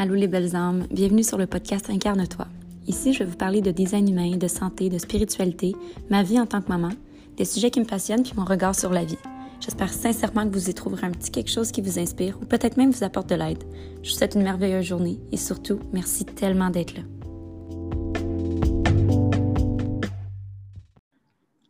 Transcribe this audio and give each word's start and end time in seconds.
Allô 0.00 0.14
les 0.14 0.28
belles 0.28 0.54
âmes, 0.54 0.86
bienvenue 0.92 1.24
sur 1.24 1.38
le 1.38 1.48
podcast 1.48 1.90
Incarne-toi. 1.90 2.46
Ici, 2.86 3.12
je 3.12 3.18
vais 3.18 3.24
vous 3.24 3.36
parler 3.36 3.60
de 3.62 3.72
design 3.72 4.08
humain, 4.08 4.36
de 4.36 4.46
santé, 4.46 4.88
de 4.90 4.96
spiritualité, 4.96 5.74
ma 6.08 6.22
vie 6.22 6.38
en 6.38 6.46
tant 6.46 6.62
que 6.62 6.68
maman, 6.68 6.90
des 7.36 7.44
sujets 7.44 7.72
qui 7.72 7.80
me 7.80 7.84
passionnent 7.84 8.22
puis 8.22 8.34
mon 8.36 8.44
regard 8.44 8.76
sur 8.76 8.92
la 8.92 9.02
vie. 9.02 9.18
J'espère 9.58 9.92
sincèrement 9.92 10.44
que 10.48 10.52
vous 10.52 10.70
y 10.70 10.74
trouverez 10.74 11.04
un 11.04 11.10
petit 11.10 11.32
quelque 11.32 11.50
chose 11.50 11.72
qui 11.72 11.82
vous 11.82 11.98
inspire 11.98 12.38
ou 12.40 12.44
peut-être 12.44 12.76
même 12.76 12.92
vous 12.92 13.02
apporte 13.02 13.28
de 13.28 13.34
l'aide. 13.34 13.64
Je 14.04 14.10
vous 14.10 14.16
souhaite 14.16 14.36
une 14.36 14.44
merveilleuse 14.44 14.84
journée 14.84 15.18
et 15.32 15.36
surtout, 15.36 15.80
merci 15.92 16.24
tellement 16.24 16.70
d'être 16.70 16.94
là. 16.94 17.02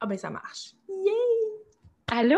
Ah 0.01 0.07
ben 0.07 0.19
ça 0.19 0.29
marche. 0.29 0.75
Allô? 2.09 2.37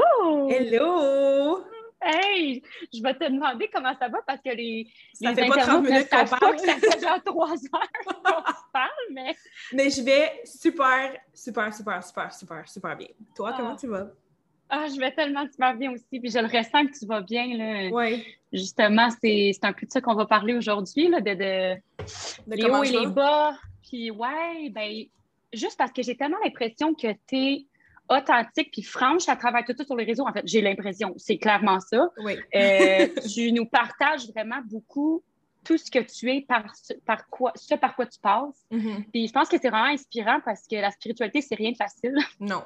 Hello! 0.48 1.64
Hey! 2.02 2.62
Je 2.92 3.02
vais 3.02 3.14
te 3.14 3.24
demander 3.24 3.68
comment 3.72 3.94
ça 3.98 4.08
va 4.08 4.18
parce 4.26 4.40
que 4.40 4.50
les, 4.50 4.86
Ça 5.14 5.30
les 5.30 5.34
fait 5.42 5.48
pas 5.48 5.56
30 5.58 5.68
internautes 5.68 5.84
ne 5.84 5.90
minutes 5.90 6.10
qu'on 6.10 6.36
parle. 6.38 6.56
que 6.56 6.60
ça 6.62 6.74
fait 6.76 7.00
genre 7.00 7.22
trois 7.24 7.50
heures 7.52 7.92
qu'on 8.06 8.20
parle, 8.72 8.90
mais 9.12 9.36
Mais 9.72 9.90
je 9.90 10.02
vais 10.02 10.40
super, 10.44 11.16
super, 11.34 11.74
super, 11.74 12.02
super, 12.02 12.32
super, 12.32 12.68
super 12.68 12.96
bien. 12.96 13.08
Toi, 13.36 13.50
Ah. 13.52 13.56
comment 13.56 13.76
tu 13.76 13.86
vas? 13.86 14.08
ah, 14.72 14.86
je 14.86 15.00
vais 15.00 15.10
tellement 15.12 15.44
super 15.50 15.74
bien 15.74 15.90
aussi. 15.92 16.20
Puis 16.20 16.30
je 16.30 16.38
le 16.38 16.46
ressens 16.46 16.86
que 16.86 16.98
tu 16.98 17.04
vas 17.06 17.20
bien. 17.22 17.56
Là. 17.56 17.88
Oui. 17.92 18.24
Justement, 18.52 19.08
c'est 19.20 19.52
un 19.62 19.72
peu 19.72 19.84
de 19.84 19.90
ça 19.90 20.00
qu'on 20.00 20.14
va 20.14 20.26
parler 20.26 20.54
aujourd'hui, 20.54 21.08
là, 21.08 21.20
de, 21.20 21.34
de 21.34 21.74
De 22.46 22.56
les 22.56 22.64
hauts 22.70 22.84
et 22.84 22.90
les 22.92 23.06
bas. 23.08 23.56
Puis 23.82 24.10
ouais, 24.12 24.68
ben, 24.70 25.04
juste 25.52 25.76
parce 25.76 25.90
que 25.92 26.02
j'ai 26.02 26.16
tellement 26.16 26.36
l'impression 26.44 26.94
que 26.94 27.08
tu 27.26 27.36
es 27.36 27.66
authentique 28.10 28.70
puis 28.72 28.82
franche 28.82 29.28
à 29.28 29.36
travers 29.36 29.64
tout 29.64 29.72
ça 29.76 29.84
sur 29.84 29.96
les 29.96 30.04
réseaux. 30.04 30.26
En 30.26 30.32
fait, 30.32 30.42
j'ai 30.44 30.60
l'impression, 30.60 31.14
c'est 31.16 31.38
clairement 31.38 31.80
ça. 31.80 32.08
Oui. 32.24 32.34
Euh, 32.54 33.06
tu 33.34 33.52
nous 33.52 33.66
partages 33.66 34.28
vraiment 34.30 34.60
beaucoup 34.64 35.22
tout 35.64 35.76
ce 35.78 35.90
que 35.90 35.98
tu 36.00 36.30
es 36.30 36.40
par, 36.40 36.74
ce- 36.74 36.94
par 37.06 37.28
quoi, 37.28 37.52
ce 37.54 37.74
par 37.74 37.94
quoi 37.94 38.06
tu 38.06 38.18
passes. 38.18 38.64
Mhm. 38.70 39.04
Puis 39.12 39.26
je 39.28 39.32
pense 39.32 39.48
que 39.48 39.56
c'est 39.60 39.68
vraiment 39.68 39.92
inspirant 39.92 40.40
parce 40.44 40.66
que 40.66 40.76
la 40.76 40.90
spiritualité, 40.90 41.40
c'est 41.42 41.54
rien 41.54 41.70
de 41.72 41.76
facile. 41.76 42.14
Non. 42.40 42.62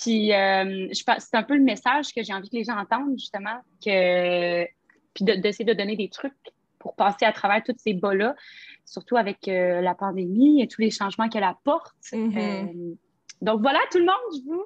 Puis 0.00 0.32
euh, 0.32 0.88
je 0.92 1.04
pense- 1.04 1.28
c'est 1.30 1.36
un 1.36 1.42
peu 1.42 1.54
le 1.56 1.62
message 1.62 2.12
que 2.14 2.22
j'ai 2.22 2.32
envie 2.32 2.48
que 2.50 2.56
les 2.56 2.64
gens 2.64 2.76
entendent, 2.78 3.18
justement, 3.18 3.60
que 3.84 4.64
puis 5.14 5.24
de- 5.24 5.34
d'essayer 5.34 5.64
de, 5.66 5.74
donner 5.74 5.96
des 5.96 6.08
trucs 6.08 6.32
pour 6.78 6.96
passer 6.96 7.24
à 7.26 7.32
travers 7.32 7.62
tous 7.62 7.74
ces 7.76 7.92
bas-là, 7.92 8.34
surtout 8.86 9.16
avec 9.16 9.46
euh, 9.46 9.80
la 9.82 9.94
pandémie 9.94 10.62
et 10.62 10.66
tous 10.68 10.80
les 10.80 10.90
changements 10.90 11.28
qu'elle 11.28 11.44
apporte. 11.44 11.94
Mhm. 12.12 12.36
Euh, 12.38 12.94
donc 13.42 13.60
voilà, 13.60 13.80
tout 13.90 13.98
le 13.98 14.04
monde, 14.04 14.14
je 14.34 14.48
vous 14.50 14.64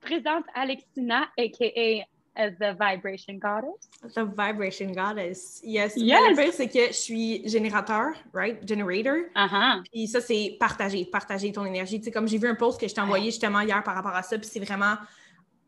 présente 0.00 0.44
Alexina, 0.54 1.28
a.k.a. 1.38 2.06
uh, 2.38 2.52
The 2.60 2.72
Vibration 2.78 3.34
Goddess. 3.34 3.88
The 4.14 4.20
vibration 4.24 4.92
goddess. 4.92 5.60
Yes. 5.64 5.94
Yes. 5.96 6.20
Le 6.30 6.36
pire, 6.36 6.52
c'est 6.52 6.68
que 6.68 6.86
je 6.88 6.92
suis 6.92 7.48
générateur, 7.48 8.12
right? 8.34 8.56
Generator. 8.68 9.16
Ah 9.34 9.48
ah. 9.52 9.80
Puis 9.90 10.06
ça, 10.06 10.20
c'est 10.20 10.56
partager, 10.60 11.04
partager 11.06 11.50
ton 11.52 11.64
énergie. 11.64 11.98
Tu 11.98 12.04
sais, 12.06 12.10
comme 12.10 12.28
j'ai 12.28 12.38
vu 12.38 12.48
un 12.48 12.54
post 12.54 12.80
que 12.80 12.88
je 12.88 12.94
t'ai 12.94 13.00
envoyé 13.00 13.26
justement 13.26 13.60
hier 13.60 13.82
par 13.82 13.94
rapport 13.94 14.14
à 14.14 14.22
ça, 14.22 14.38
puis 14.38 14.46
c'est 14.46 14.60
vraiment, 14.60 14.94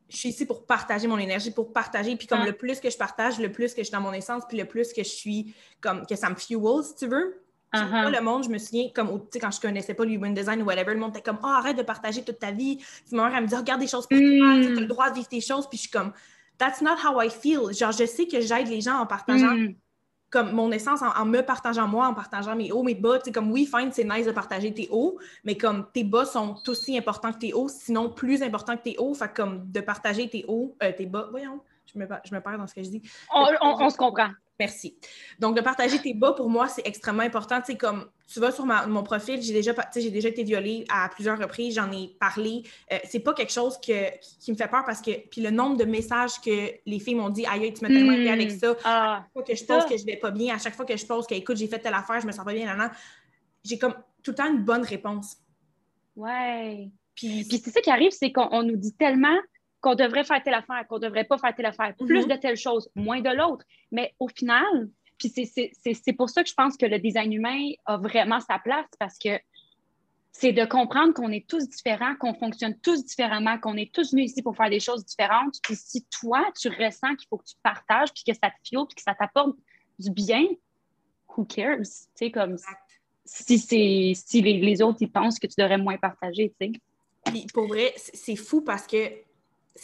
je 0.09 0.17
suis 0.17 0.29
ici 0.31 0.47
pour 0.47 0.67
partager 0.67 1.07
mon 1.07 1.19
énergie, 1.19 1.51
pour 1.51 1.73
partager. 1.73 2.17
Puis 2.17 2.27
comme 2.27 2.41
Ah. 2.43 2.47
le 2.47 2.53
plus 2.53 2.81
que 2.81 2.91
je 2.91 2.97
partage, 2.99 3.39
le 3.39 3.51
plus 3.51 3.73
que 3.75 3.81
je 3.81 3.87
suis 3.87 3.93
dans 3.93 4.01
mon 4.01 4.13
essence, 4.13 4.45
puis 4.49 4.57
le 4.59 4.67
plus 4.67 4.93
que 4.93 5.03
je 5.03 5.09
suis, 5.09 5.55
comme, 5.81 6.07
que 6.07 6.17
ça 6.17 6.29
me 6.31 6.35
fuel, 6.37 6.83
si 6.85 6.95
tu 6.97 7.07
veux. 7.09 7.43
Moi, 7.75 7.87
ah. 7.93 8.11
le 8.11 8.21
monde, 8.23 8.45
je 8.45 8.49
me 8.49 8.59
souviens, 8.59 8.89
comme, 8.95 9.21
quand 9.41 9.51
je 9.51 9.61
connaissais 9.61 9.93
pas 9.95 10.05
l'human 10.05 10.33
design 10.33 10.63
ou 10.63 10.65
whatever, 10.65 10.95
le 10.95 11.01
monde 11.01 11.11
était 11.11 11.23
comme, 11.23 11.39
ah, 11.43 11.59
arrête 11.59 11.77
de 11.77 11.83
partager 11.83 12.23
toute 12.25 12.39
ta 12.39 12.51
vie. 12.51 12.77
Puis 12.77 13.15
ma 13.17 13.29
mère, 13.29 13.37
elle 13.37 13.45
me 13.45 13.49
dit, 13.49 13.55
regarde 13.57 13.81
des 13.81 13.87
choses 13.87 14.07
pour 14.07 14.19
toi, 14.19 14.55
Mm. 14.57 14.63
tu 14.63 14.77
as 14.77 14.81
le 14.81 14.87
droit 14.87 15.11
de 15.11 15.15
vivre 15.17 15.29
tes 15.29 15.41
choses. 15.43 15.69
Puis 15.69 15.77
je 15.77 15.83
suis 15.83 15.91
comme, 15.91 16.13
that's 16.57 16.81
not 16.81 16.97
how 17.05 17.21
I 17.23 17.29
feel. 17.29 17.73
Genre, 17.75 17.93
je 17.93 18.07
sais 18.07 18.27
que 18.27 18.41
j'aide 18.41 18.69
les 18.69 18.81
gens 18.81 18.99
en 19.01 19.07
partageant 19.07 19.55
Mm. 19.55 19.75
comme 20.31 20.53
mon 20.53 20.71
essence 20.73 21.03
en, 21.03 21.09
en 21.15 21.25
me 21.27 21.41
partageant 21.43 21.87
moi, 21.89 22.07
en 22.09 22.15
partageant 22.15 22.57
mes 22.57 22.73
hauts, 22.73 22.83
mes 22.83 22.95
bas. 22.95 23.19
Tu 23.19 23.27
sais, 23.27 23.33
comme 23.33 23.51
oui, 23.53 23.67
fine, 23.67 23.91
c'est 23.93 24.05
nice 24.05 24.27
de 24.27 24.33
partager 24.33 24.73
tes 24.73 24.89
hauts, 24.91 25.19
mais 25.45 25.57
comme 25.59 25.87
tes 25.93 26.05
bas 26.05 26.25
sont 26.25 26.55
aussi 26.69 26.97
importants 26.97 27.33
que 27.33 27.39
tes 27.39 27.53
hauts, 27.53 27.69
sinon 27.69 28.09
plus 28.11 28.43
importants 28.43 28.77
que 28.79 28.83
tes 28.83 28.97
hauts. 28.99 29.13
Fait 29.15 29.31
comme 29.35 29.71
de 29.71 29.81
partager 29.83 30.29
tes 30.29 30.45
hauts, 30.49 30.75
euh, 30.83 30.93
tes 30.93 31.07
bas, 31.07 31.29
voyons, 31.31 31.61
je 31.93 31.99
me, 31.99 32.07
je 32.25 32.35
me 32.35 32.41
perds 32.41 32.59
dans 32.59 32.67
ce 32.67 32.75
que 32.75 32.83
je 32.83 32.89
dis. 32.91 33.03
On, 33.35 33.47
on- 33.63 33.83
on 33.85 33.91
se 33.91 33.97
comprend. 33.99 34.29
Merci. 34.61 34.97
Donc, 35.39 35.57
de 35.57 35.61
partager 35.61 35.99
tes 36.01 36.15
bas, 36.15 36.33
pour 36.33 36.51
moi, 36.51 36.67
c'est 36.69 36.85
extrêmement 36.87 37.23
important. 37.23 37.61
Tu 37.61 37.73
sais, 37.73 37.79
comme 37.79 38.11
tu 38.27 38.41
vas 38.41 38.51
sur 38.51 38.67
ma- 38.67 38.87
mon 38.89 39.05
profil, 39.05 39.41
j'ai 39.41 39.53
déjà, 39.53 39.73
pa- 39.73 39.85
tu 39.85 39.93
sais, 39.95 40.01
j'ai 40.01 40.11
déjà 40.11 40.29
été 40.29 40.43
violée 40.43 40.85
à 40.93 41.09
plusieurs 41.09 41.39
reprises, 41.39 41.77
j'en 41.77 41.91
ai 41.93 42.09
parlé. 42.19 42.65
Euh, 42.93 42.99
c'est 43.05 43.21
pas 43.21 43.35
quelque 43.35 43.53
chose 43.53 43.79
que, 43.81 44.11
qui, 44.19 44.39
qui 44.41 44.53
me 44.53 44.57
fait 44.57 44.67
peur 44.69 44.83
parce 44.85 45.01
que, 45.01 45.13
puis 45.29 45.41
le 45.41 45.51
nombre 45.51 45.77
de 45.77 45.85
messages 45.85 46.41
que 46.45 46.73
les 46.85 46.99
filles 46.99 47.15
m'ont 47.15 47.31
dit, 47.31 47.47
aïe, 47.47 47.73
tu 47.73 47.83
m'as 47.83 47.89
tellement 47.89 48.13
aidé 48.13 48.29
Mm. 48.31 48.33
avec 48.33 48.51
ça. 48.51 48.75
Ah, 48.85 49.15
À 49.15 49.17
chaque 49.23 49.33
fois 49.33 49.43
que 49.45 49.55
je 49.55 49.65
ça. 49.65 49.75
pose 49.77 49.87
que 49.87 49.97
je 49.97 50.05
vais 50.05 50.17
pas 50.17 50.31
bien, 50.33 50.57
à 50.57 50.59
chaque 50.59 50.75
fois 50.75 50.85
que 50.85 50.97
je 50.97 51.07
pose 51.07 51.27
que, 51.27 51.35
écoute, 51.35 51.57
j'ai 51.57 51.69
fait 51.69 51.79
telle 51.79 51.95
affaire, 51.95 52.21
je 52.21 52.27
me 52.27 52.33
sens 52.33 52.45
pas 52.45 52.53
bien, 52.53 52.67
nan, 52.67 52.77
nan, 52.79 52.91
j'ai 53.65 53.79
comme 53.79 53.95
tout 54.25 54.33
le 54.33 54.35
temps 54.35 54.51
une 54.53 54.65
bonne 54.65 54.83
réponse. 54.83 55.37
ouais. 56.17 56.91
Puis, 57.15 57.45
Puis 57.49 57.59
c'est 57.59 57.71
ça 57.71 57.81
qui 57.81 57.91
arrive, 57.91 58.13
c'est 58.13 58.31
qu'on 58.33 58.49
on 58.53 58.63
nous 58.63 58.77
dit 58.77 58.93
tellement 58.95 59.37
qu'on 59.81 59.95
devrait 59.95 60.25
faire 60.25 60.43
telle 60.43 60.55
affaire, 60.55 60.87
qu'on 60.89 60.99
devrait 60.99 61.25
pas 61.25 61.39
faire 61.39 61.55
telle 61.55 61.67
affaire, 61.67 61.95
plus 61.97 62.25
Mhm. 62.25 62.29
de 62.33 62.37
telle 62.37 62.57
chose, 62.57 62.91
moins 62.95 63.21
de 63.21 63.31
l'autre. 63.31 63.65
Mais 63.93 64.15
au 64.19 64.29
final, 64.29 64.89
puis 65.19 65.29
c'est- 65.31 66.13
pour 66.17 66.29
ça 66.31 66.43
que 66.43 66.49
je 66.49 66.55
pense 66.55 66.77
que 66.77 66.87
le 66.87 66.99
design 66.99 67.33
humain 67.33 67.71
a 67.87 67.97
vraiment 67.97 68.41
sa 68.41 68.59
place 68.59 68.87
parce 68.99 69.19
que 69.19 69.39
c'est 70.33 70.53
de 70.53 70.65
comprendre 70.65 71.13
qu'on 71.15 71.33
est 71.33 71.49
tous 71.49 71.69
différents, 71.69 72.15
qu'on 72.17 72.35
fonctionne 72.35 72.79
tous 72.81 73.05
différemment, 73.05 73.59
qu'on 73.59 73.77
est 73.77 73.93
tous 73.93 74.13
venus 74.13 74.31
ici 74.31 74.43
pour 74.43 74.57
faire 74.57 74.71
des 74.71 74.79
choses 74.81 75.05
différentes. 75.05 75.57
Puis 75.63 75.75
si 75.75 76.07
toi, 76.21 76.45
tu 76.61 76.69
ressens 76.69 77.17
qu'il 77.17 77.27
faut 77.29 77.39
que 77.39 77.47
tu 77.47 77.57
partages, 77.63 78.13
puis 78.13 78.23
que 78.25 78.33
ça 78.35 78.51
te 78.51 78.57
fuel, 78.69 78.85
puis 78.87 78.95
que 78.97 79.03
ça 79.03 79.15
t'apporte 79.15 79.57
du 79.99 80.11
bien, 80.11 80.45
who 81.37 81.45
cares? 81.45 81.79
Tu 81.79 81.85
sais, 82.15 82.31
comme 82.31 82.57
si, 83.25 83.59
c'est- 83.59 84.13
si 84.15 84.41
les, 84.43 84.59
les 84.61 84.81
autres, 84.83 84.99
ils 85.01 85.11
pensent 85.11 85.39
que 85.41 85.47
tu 85.49 85.55
devrais 85.59 85.79
moins 85.79 85.97
partager, 85.99 86.55
tu 86.61 86.67
sais. 86.67 86.73
puis 87.25 87.47
pour 87.53 87.67
vrai, 87.67 87.93
c'est 87.97 88.37
fou 88.37 88.61
parce 88.63 88.87
que. 88.87 88.97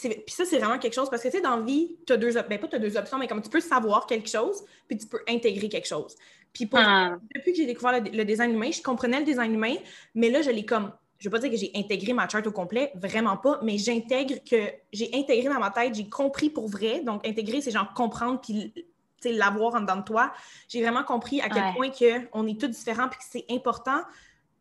Puis 0.01 0.23
ça, 0.27 0.45
c'est 0.45 0.59
vraiment 0.59 0.77
quelque 0.79 0.93
chose 0.93 1.09
parce 1.09 1.21
que, 1.21 1.27
tu 1.29 1.37
sais, 1.37 1.41
dans 1.41 1.57
la 1.57 1.61
vie, 1.63 1.97
tu 2.05 2.13
as 2.13 2.17
deux 2.17 2.35
options. 2.37 2.49
Ben, 2.49 2.59
pas 2.59 2.67
tu 2.67 2.75
as 2.75 2.79
deux 2.79 2.97
options, 2.97 3.17
mais 3.17 3.27
comme 3.27 3.41
tu 3.41 3.49
peux 3.49 3.59
savoir 3.61 4.05
quelque 4.05 4.29
chose, 4.29 4.63
puis 4.87 4.97
tu 4.97 5.07
peux 5.07 5.21
intégrer 5.27 5.69
quelque 5.69 5.87
chose. 5.87 6.15
Puis 6.53 6.65
pour 6.65 6.79
Ah. 6.79 7.17
depuis 7.35 7.51
que 7.51 7.57
j'ai 7.57 7.65
découvert 7.65 8.01
le, 8.01 8.09
le 8.09 8.25
design 8.25 8.51
humain, 8.53 8.71
je 8.71 8.81
comprenais 8.81 9.19
le 9.19 9.25
design 9.25 9.53
humain, 9.53 9.75
mais 10.13 10.29
là, 10.29 10.41
je 10.41 10.51
l'ai 10.51 10.65
comme. 10.65 10.91
Je 11.17 11.27
ne 11.27 11.31
veux 11.31 11.39
pas 11.39 11.47
dire 11.47 11.49
que 11.51 11.57
j'ai 11.57 11.71
intégré 11.75 12.11
ma 12.13 12.27
charte 12.27 12.45
au 12.47 12.51
complet, 12.51 12.91
vraiment 12.95 13.37
pas, 13.37 13.59
mais 13.63 13.77
j'intègre 13.77 14.35
que 14.49 14.57
j'ai 14.91 15.09
intégré 15.13 15.47
dans 15.53 15.59
ma 15.59 15.71
tête, 15.71 15.95
j'ai 15.95 16.09
compris 16.09 16.49
pour 16.49 16.67
vrai. 16.67 16.99
Donc, 17.01 17.25
intégrer, 17.25 17.61
c'est 17.61 17.71
genre 17.71 17.93
comprendre 17.93 18.41
puis 18.41 18.73
l'avoir 19.23 19.73
en 19.75 19.81
dedans 19.81 19.95
de 19.95 20.03
toi. 20.03 20.31
J'ai 20.67 20.81
vraiment 20.83 21.03
compris 21.03 21.41
à 21.41 21.49
quel 21.49 21.63
Ouais. 21.63 21.73
point 21.75 21.89
que 21.89 22.27
on 22.33 22.45
est 22.45 22.59
tous 22.59 22.67
différents 22.67 23.07
puis 23.09 23.17
que 23.17 23.25
c'est 23.27 23.45
important 23.49 24.01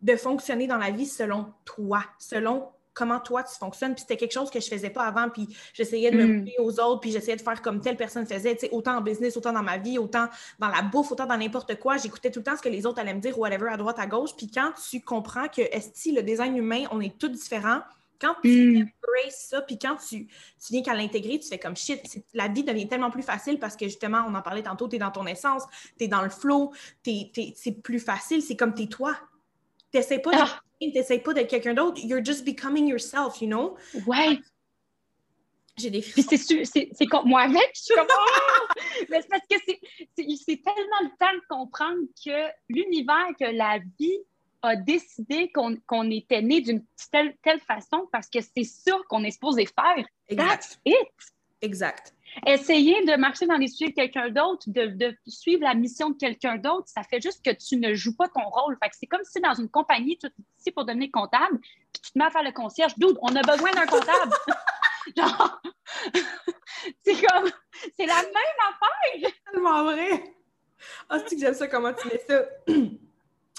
de 0.01 0.17
fonctionner 0.17 0.67
dans 0.67 0.79
la 0.79 0.91
vie 0.91 1.07
selon 1.07 1.53
toi, 1.67 2.03
selon 2.19 2.69
comment 2.95 3.21
toi 3.21 3.43
tu 3.43 3.55
fonctionnes. 3.59 3.93
Puis 3.95 4.03
c'était 4.03 4.17
quelque 4.17 4.33
chose 4.33 4.51
que 4.51 4.61
je 4.61 4.69
faisais 4.69 4.91
pas 4.91 5.03
avant, 5.05 5.29
puis 5.29 5.49
j'essayais 5.75 6.11
de 6.11 6.17
me 6.17 6.25
Mm. 6.27 6.37
montrer 6.39 6.55
aux 6.61 6.81
autres, 6.81 7.01
puis 7.01 7.11
j'essayais 7.13 7.37
de 7.37 7.43
faire 7.43 7.61
comme 7.61 7.81
telle 7.81 7.97
personne 7.97 8.25
faisait, 8.27 8.55
tu 8.55 8.61
sais, 8.67 8.71
autant 8.73 8.97
en 8.97 9.01
business, 9.01 9.37
autant 9.37 9.53
dans 9.53 9.63
ma 9.63 9.77
vie, 9.79 9.99
autant 9.99 10.29
dans 10.59 10.69
la 10.69 10.81
bouffe, 10.83 11.13
autant 11.13 11.27
dans 11.27 11.37
n'importe 11.37 11.79
quoi. 11.79 11.97
J'écoutais 11.99 12.31
tout 12.31 12.39
le 12.41 12.45
temps 12.45 12.57
ce 12.57 12.63
que 12.63 12.69
les 12.69 12.87
autres 12.87 13.01
allaient 13.01 13.15
me 13.15 13.21
dire, 13.21 13.39
whatever, 13.39 13.69
à 13.69 13.77
droite, 13.77 13.99
à 13.99 14.07
gauche. 14.07 14.31
Puis 14.37 14.51
quand 14.51 14.73
tu 14.91 15.01
comprends 15.01 15.49
que, 15.49 15.63
esti, 15.73 16.13
le 16.13 16.23
design 16.23 16.57
humain, 16.57 16.85
on 16.93 17.01
est 17.01 17.19
tous 17.19 17.29
différents, 17.29 17.81
quand 18.21 18.37
tu 18.43 18.79
Mm. 18.79 18.89
embraces 19.03 19.47
ça, 19.51 19.61
puis 19.61 19.77
quand 19.79 19.97
tu, 19.97 20.27
tu 20.27 20.73
viens 20.73 20.83
qu'à 20.83 20.95
l'intégrer, 20.95 21.39
tu 21.41 21.49
fais 21.49 21.59
comme 21.59 21.77
shit, 21.77 22.01
la 22.33 22.47
vie 22.49 22.63
devient 22.63 22.87
tellement 22.89 23.11
plus 23.11 23.25
facile 23.25 23.59
parce 23.59 23.77
que 23.77 23.87
justement, 23.87 24.25
on 24.29 24.35
en 24.35 24.41
parlait 24.41 24.63
tantôt, 24.63 24.89
tu 24.89 24.97
es 24.97 24.99
dans 25.01 25.11
ton 25.11 25.27
essence, 25.27 25.65
tu 25.99 26.05
es 26.05 26.09
dans 26.09 26.23
le 26.23 26.31
flow, 26.31 26.73
c'est 27.05 27.83
plus 27.83 27.99
facile, 27.99 28.41
c'est 28.41 28.57
comme 28.57 28.73
t'es 28.73 28.87
toi. 28.87 29.17
T'essaies 29.91 30.21
pas 30.21 30.31
Ah. 30.35 30.61
De 30.81 30.93
t'essaies 30.93 31.19
pas 31.21 31.33
d'être 31.35 31.49
quelqu'un 31.51 31.75
d'autre, 31.75 32.01
you're 32.05 32.25
just 32.25 32.45
becoming 32.45 32.87
yourself, 32.87 33.41
you 33.41 33.47
know? 33.49 33.77
Ouais. 34.07 34.39
J'ai 35.77 35.91
des 35.91 36.01
Puis 36.03 36.23
c'est 36.23 36.37
sûr, 36.37 36.65
c'est 36.65 36.89
c'est 36.93 37.07
comme 37.07 37.29
moi 37.29 37.43
avec, 37.43 37.71
je 37.75 37.81
suis 37.83 37.95
comme 37.95 38.07
Ah! 38.09 38.75
Mais 39.09 39.21
c'est 39.23 39.29
parce 39.29 39.43
que 39.51 39.57
c'est- 39.67 39.81
c'est 40.17 40.27
c'est 40.47 40.63
tellement 40.63 41.01
le 41.03 41.09
temps 41.19 41.35
de 41.35 41.43
comprendre 41.49 41.99
que 42.25 42.49
l'univers, 42.69 43.27
que 43.41 43.47
la 43.47 43.79
vie 43.99 44.19
a 44.63 44.77
décidé 44.77 45.51
qu'on 45.53 45.77
qu'on 45.87 46.09
était 46.11 46.43
né 46.43 46.61
d'une 46.61 46.85
telle, 47.11 47.35
telle 47.43 47.61
façon 47.61 48.09
parce 48.13 48.29
que 48.29 48.39
c'est 48.41 48.63
ça 48.65 48.97
qu'on 49.09 49.25
est 49.25 49.33
supposé 49.33 49.67
faire. 49.67 50.07
Exact. 50.29 50.49
That's 50.49 50.79
it. 50.85 51.09
Exact. 51.61 52.15
Essayer 52.47 53.05
de 53.05 53.17
marcher 53.17 53.47
dans 53.47 53.57
les 53.57 53.67
pieds 53.67 53.91
de 53.91 53.95
quelqu'un 53.95 54.31
d'autre, 54.31 54.65
de, 54.67 54.87
de 54.87 55.17
suivre 55.27 55.63
la 55.63 55.75
mission 55.75 56.11
de 56.11 56.17
quelqu'un 56.17 56.57
d'autre, 56.57 56.89
ça 56.89 57.03
fait 57.03 57.21
juste 57.21 57.45
que 57.45 57.51
tu 57.51 57.77
ne 57.77 57.95
joues 57.95 58.17
pas 58.17 58.29
ton 58.29 58.49
rôle. 58.49 58.77
Fait 58.83 58.89
que 58.89 58.97
c'est 58.99 59.07
comme 59.07 59.25
si 59.25 59.41
dans 59.41 59.55
une 59.55 59.69
compagnie, 59.69 60.19
tu 60.19 60.27
es 60.27 60.31
ici 60.59 60.73
pour 60.73 60.85
devenir 60.85 61.11
comptable, 61.13 61.59
puis 61.61 62.03
tu 62.03 62.13
te 62.13 62.19
mets 62.19 62.25
à 62.25 62.31
faire 62.31 62.43
le 62.43 62.53
concierge. 62.53 62.95
Dude, 62.97 63.17
on 63.23 63.35
a 63.37 63.43
besoin 63.43 63.71
d'un 63.73 63.87
comptable. 63.87 64.35
Genre, 65.17 65.63
c'est 67.05 67.15
comme, 67.15 67.51
c'est 67.97 68.07
la 68.07 68.23
même 68.23 68.61
affaire. 68.69 69.31
tellement 69.53 69.85
vrai. 69.85 70.35
Ah, 71.09 71.19
c'est 71.27 71.37
que 71.37 71.41
j'aime 71.41 71.55
ça, 71.55 71.69
comment 71.69 71.93
tu 71.93 72.09
mets 72.09 72.23
ça? 72.27 72.45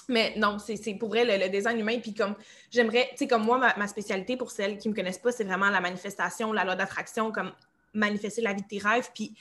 Mais 0.08 0.34
non, 0.36 0.58
c'est 0.60 0.76
c'est 0.76 0.94
pour 0.94 1.08
vrai 1.08 1.24
le, 1.24 1.42
le 1.42 1.50
design 1.50 1.80
humain. 1.80 1.98
Puis 2.00 2.14
comme 2.14 2.36
j'aimerais, 2.70 3.08
tu 3.12 3.18
sais, 3.18 3.26
comme 3.26 3.44
moi, 3.44 3.58
ma, 3.58 3.74
ma 3.76 3.88
spécialité 3.88 4.36
pour 4.36 4.52
celles 4.52 4.78
qui 4.78 4.88
ne 4.88 4.92
me 4.92 4.96
connaissent 4.96 5.18
pas, 5.18 5.32
c'est 5.32 5.44
vraiment 5.44 5.68
la 5.68 5.80
manifestation, 5.80 6.52
la 6.52 6.64
loi 6.64 6.76
d'attraction, 6.76 7.32
comme 7.32 7.52
manifester 7.96 8.42
la 8.42 8.52
vie 8.52 8.62
de 8.62 8.68
tes 8.68 8.78
rêves. 8.78 9.10
Puis 9.14 9.34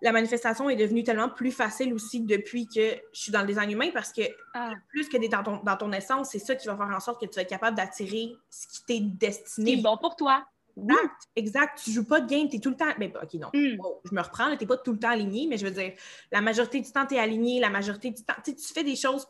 la 0.00 0.12
manifestation 0.12 0.70
est 0.70 0.76
devenue 0.76 1.02
tellement 1.02 1.28
plus 1.28 1.50
facile 1.50 1.92
aussi 1.92 2.20
depuis 2.20 2.66
que 2.66 2.96
je 3.12 3.20
suis 3.20 3.32
dans 3.32 3.40
le 3.40 3.46
design 3.46 3.70
humain 3.70 3.90
parce 3.92 4.12
que 4.12 4.22
Ah. 4.54 4.72
plus 4.88 5.08
que 5.08 5.16
d'être 5.16 5.32
dans 5.32 5.42
ton, 5.42 5.56
dans 5.64 5.76
ton 5.76 5.92
essence, 5.92 6.30
c'est 6.30 6.38
ça 6.38 6.54
qui 6.54 6.66
va 6.68 6.76
faire 6.76 6.86
en 6.94 7.00
sorte 7.00 7.20
que 7.20 7.26
tu 7.26 7.34
vas 7.36 7.42
être 7.42 7.48
capable 7.50 7.76
d'attirer 7.76 8.36
ce 8.50 8.66
qui 8.68 8.84
t'est 8.86 9.00
destiné. 9.00 9.76
C'est 9.76 9.82
bon 9.82 9.96
pour 9.96 10.14
toi. 10.16 10.44
Exact, 10.76 11.22
exact. 11.34 11.80
Tu 11.82 11.90
joues 11.90 12.04
pas 12.04 12.20
de 12.20 12.28
game, 12.28 12.48
tu 12.48 12.56
es 12.56 12.60
tout 12.60 12.70
le 12.70 12.76
temps. 12.76 12.92
Mais 12.98 13.12
OK, 13.20 13.34
non. 13.34 13.48
Mm. 13.52 13.76
Bon, 13.78 13.96
je 14.04 14.14
me 14.14 14.20
reprends, 14.22 14.54
tu 14.56 14.62
n'es 14.62 14.66
pas 14.68 14.76
tout 14.76 14.92
le 14.92 14.98
temps 15.00 15.10
aligné, 15.10 15.48
mais 15.48 15.58
je 15.58 15.66
veux 15.66 15.72
dire, 15.72 15.92
la 16.30 16.40
majorité 16.40 16.80
du 16.80 16.92
temps, 16.92 17.04
tu 17.04 17.16
es 17.16 17.18
aligné, 17.18 17.58
la 17.58 17.68
majorité 17.70 18.10
du 18.12 18.22
temps, 18.22 18.34
tu 18.44 18.54
tu 18.54 18.72
fais 18.72 18.84
des 18.84 18.94
choses 18.94 19.26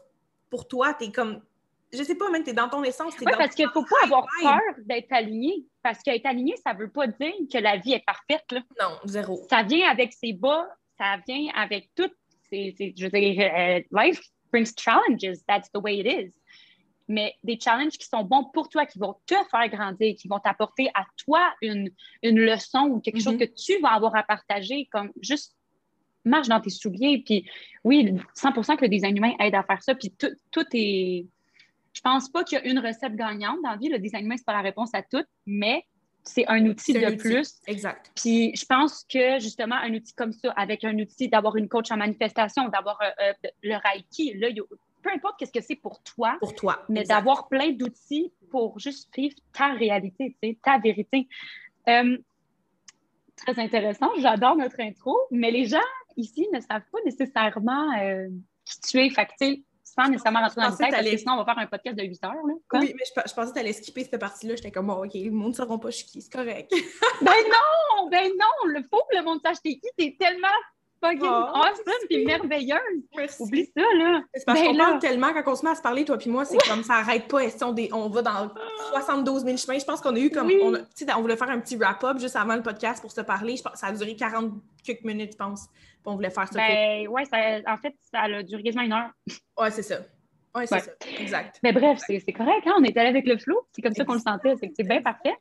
pour 0.51 0.69
toi, 0.69 0.93
tu 0.93 1.07
es 1.07 1.13
comme. 1.13 1.41
Je 1.93 2.03
sais 2.03 2.15
pas, 2.17 2.31
même, 2.31 2.45
tu 2.45 2.51
es 2.51 2.53
dans 2.53 2.69
ton 2.69 2.83
essence. 2.85 3.15
Oui, 3.21 3.33
parce 3.39 3.55
qu'il 3.55 3.65
ne 3.67 3.71
faut 3.71 3.83
pas 3.85 4.05
avoir 4.05 4.27
peur 4.43 4.61
d'être 4.85 5.11
aligné. 5.13 5.65
Parce 5.83 6.03
qu'être 6.03 6.27
aligné, 6.27 6.55
ça 6.57 6.75
ne 6.75 6.79
veut 6.81 6.91
pas 6.91 7.07
dire 7.07 7.33
que 7.51 7.59
la 7.59 7.77
vie 7.79 7.93
est 7.93 8.05
parfaite. 8.05 8.45
là. 8.53 8.61
Non, 8.81 8.97
zéro. 9.07 9.47
Ça 9.49 9.63
vient 9.63 9.89
avec 9.89 10.13
ses 10.13 10.33
bas, 10.35 10.69
ça 10.99 11.17
vient 11.27 11.51
avec 11.55 11.91
tout. 11.95 12.11
C'est, 12.51 12.75
c'est- 12.77 12.93
je 12.97 13.05
veux 13.05 13.11
dire, 13.11 13.41
euh, 13.55 13.81
life 13.93 14.21
brings 14.53 14.71
challenges. 14.79 15.39
That's 15.47 15.71
the 15.73 15.79
way 15.79 15.99
it 15.99 16.07
is. 16.07 16.33
Mais 17.11 17.35
des 17.43 17.59
challenges 17.59 17.97
qui 17.97 18.07
sont 18.07 18.23
bons 18.23 18.45
pour 18.53 18.69
toi, 18.69 18.85
qui 18.85 18.99
vont 18.99 19.17
te 19.25 19.35
faire 19.51 19.69
grandir, 19.71 20.15
qui 20.15 20.29
vont 20.29 20.39
t'apporter 20.41 20.91
à 20.95 21.05
toi 21.25 21.55
une, 21.63 21.91
une 22.23 22.39
leçon 22.39 22.81
ou 22.91 23.01
quelque 23.01 23.21
chose 23.23 23.33
Mhm. 23.35 23.39
que 23.41 23.45
tu 23.47 23.79
vas 23.81 23.93
avoir 23.95 24.15
à 24.15 24.23
partager, 24.23 24.87
comme 24.93 25.11
juste 25.23 25.57
marche 26.25 26.49
dans 26.49 26.61
tes 26.61 26.69
souliers. 26.69 27.23
Puis 27.25 27.49
oui, 27.85 28.15
100 28.35 28.53
que 28.77 28.83
le 28.83 28.89
design 28.89 29.17
humain 29.17 29.33
aide 29.41 29.55
à 29.55 29.63
faire 29.63 29.83
ça. 29.83 29.95
Puis 29.95 30.11
tout, 30.19 30.29
tout 30.51 30.67
est. 30.75 31.25
Je 31.99 32.03
pense 32.03 32.29
pas 32.29 32.45
qu'il 32.45 32.59
y 32.59 32.61
a 32.61 32.65
une 32.71 32.79
recette 32.79 33.17
gagnante 33.17 33.59
dans 33.65 33.71
la 33.71 33.77
vie. 33.77 33.89
Le 33.89 33.99
design 33.99 34.25
humain, 34.25 34.37
c'est 34.37 34.47
pas 34.47 34.53
la 34.53 34.61
réponse 34.63 34.91
à 34.95 35.03
tout, 35.03 35.25
mais 35.47 35.83
c'est 36.23 36.47
un 36.47 36.65
outil 36.67 36.93
de 36.93 37.01
un 37.01 37.09
outil. 37.09 37.17
plus 37.17 37.61
Exact. 37.67 38.13
puis 38.15 38.55
je 38.55 38.65
pense 38.67 39.05
que 39.13 39.41
justement, 39.41 39.75
un 39.77 39.93
outil 39.95 40.15
comme 40.15 40.33
ça, 40.33 40.53
avec 40.53 40.85
un 40.85 40.97
outil 40.99 41.29
d'avoir 41.29 41.57
une 41.57 41.69
coach 41.69 41.91
en 41.91 41.97
manifestation, 41.97 42.69
d'avoir 42.69 43.01
euh, 43.03 43.33
euh, 43.45 43.49
le 43.65 43.75
Reiki, 43.83 44.33
a- 44.45 44.77
peu 45.03 45.11
importe 45.13 45.41
qu'est-ce 45.41 45.51
que 45.53 45.61
c'est 45.61 45.75
pour 45.77 46.01
toi, 46.05 46.37
Pour 46.39 46.55
toi. 46.55 46.85
mais 46.89 47.03
d'avoir 47.05 47.49
plein 47.49 47.73
d'outils 47.73 48.33
pour 48.51 48.79
juste 48.79 49.09
vivre 49.17 49.35
ta 49.53 49.73
réalité, 49.73 50.37
ta 50.63 50.79
vérité. 50.79 51.27
Euh, 51.89 52.17
très 53.37 53.59
intéressant, 53.59 54.11
j'adore 54.19 54.55
notre 54.57 54.79
intro, 54.81 55.17
mais 55.33 55.51
les 55.51 55.65
gens 55.65 55.79
ici 56.17 56.47
ne 56.53 56.61
savent 56.61 56.83
pas 56.93 56.99
nécessairement 57.05 57.93
euh, 58.01 58.29
qui 58.65 58.81
tu 58.83 58.99
es. 58.99 59.11
Fait 59.11 59.27
que, 59.27 59.63
sans 59.99 60.09
nécessairement 60.09 60.41
rentrer 60.41 60.61
dans 60.61 60.67
le 60.69 60.73
détail, 60.73 60.91
parce 60.91 61.11
que 61.11 61.17
sinon, 61.17 61.33
on 61.35 61.37
va 61.39 61.45
faire 61.45 61.59
un 61.59 61.67
podcast 61.67 61.97
de 61.97 62.03
8 62.05 62.25
heures. 62.25 62.33
Là, 62.33 62.55
Comme- 62.69 62.81
Oui, 62.81 62.95
mais 62.97 63.03
je, 63.05 63.29
je 63.29 63.35
pensais 63.35 63.49
que 63.49 63.55
tu 63.55 63.61
allais 63.61 63.73
skipper 63.73 64.05
cette 64.05 64.21
partie-là. 64.21 64.55
J'étais 64.57 64.71
comme, 64.71 64.87
bon, 64.87 65.05
OK, 65.05 65.13
le 65.15 65.31
monde 65.31 65.51
ne 65.51 65.55
sauront 65.55 65.79
pas 65.79 65.91
je 65.91 65.97
suis 65.97 66.07
qui, 66.07 66.23
c'est 66.23 66.33
correct. 66.33 66.71
Ben 67.21 67.33
non, 67.51 68.09
ben 68.11 68.29
non, 68.39 68.67
le 68.73 68.83
que 68.83 69.17
le 69.17 69.25
monde 69.25 69.41
sache 69.45 69.57
t'es 69.63 69.73
qui, 69.79 69.89
t'es 69.97 70.17
tellement 70.19 70.47
fucking 71.03 71.21
Oh, 71.23 71.27
awesome 71.55 72.07
puis 72.09 72.25
merveilleuse. 72.25 72.79
Merci. 73.17 73.43
Oublie 73.43 73.71
ça, 73.77 73.83
là. 73.99 74.21
C'est 74.35 74.45
parce 74.45 74.61
Ben 74.61 74.67
qu'on 74.69 74.77
parle 74.77 74.99
tellement 74.99 75.33
quand 75.33 75.53
on 75.53 75.55
se 75.57 75.65
met 75.65 75.71
à 75.71 75.75
se 75.75 75.83
parler, 75.83 76.05
toi 76.05 76.19
puis 76.19 76.31
moi, 76.31 76.45
c'est 76.45 76.59
comme 76.69 76.83
ça 76.83 76.95
arrête 76.95 77.29
pas. 77.29 77.41
On 77.93 78.09
va 78.09 78.23
dans 78.23 78.51
72 78.93 79.45
000 79.45 79.57
chemins? 79.57 79.79
Je 79.79 79.85
pense 79.85 80.01
qu'on 80.01 80.15
a 80.15 80.19
eu 80.19 80.31
comme. 80.31 80.47
Oui. 80.49 80.59
On, 80.63 80.75
a- 80.75 81.19
on 81.19 81.21
voulait 81.23 81.37
faire 81.37 81.51
un 81.51 81.61
petit 81.61 81.77
wrap-up 81.77 82.19
juste 82.19 82.37
avant 82.37 82.57
le 82.57 82.63
podcast 82.63 83.01
pour 83.01 83.13
se 83.13 83.21
parler. 83.21 83.57
Je 83.57 83.63
pense, 83.63 83.75
ça 83.79 83.89
a 83.89 83.93
duré 83.93 84.15
40 84.17 84.53
quelques 84.85 85.05
minutes, 85.05 85.33
je 85.33 85.37
pense. 85.37 85.67
Puis 85.69 86.03
on 86.07 86.15
voulait 86.15 86.31
faire 86.31 86.49
ça. 86.49 86.59
Ben 86.59 87.09
ouais, 87.09 87.25
ça, 87.25 87.37
en 87.67 87.77
fait, 87.77 87.95
ça 88.13 88.21
a 88.23 88.43
duré 88.43 88.63
quasiment 88.63 88.85
une 88.85 88.93
heure. 88.93 89.11
Ouais, 89.59 89.71
c'est 89.71 89.83
ça. 89.83 89.97
Ouais, 90.55 90.67
c'est 90.67 90.75
Ouais. 90.77 90.81
ça. 90.81 90.91
Exact. 91.21 91.59
Mais 91.63 91.73
bref, 91.73 91.99
c'est 92.07 92.21
c'est 92.21 92.33
correct, 92.33 92.63
hein? 92.67 92.75
on 92.79 92.83
est 92.85 92.97
allé 92.97 93.09
avec 93.11 93.27
le 93.27 93.37
flow. 93.39 93.61
C'est 93.73 93.83
comme 93.83 93.95
ça 93.95 94.05
qu'on 94.05 94.15
le 94.15 94.21
sentait, 94.21 94.55
c'est 94.61 94.83
bien 94.87 95.03
parfait. 95.03 95.35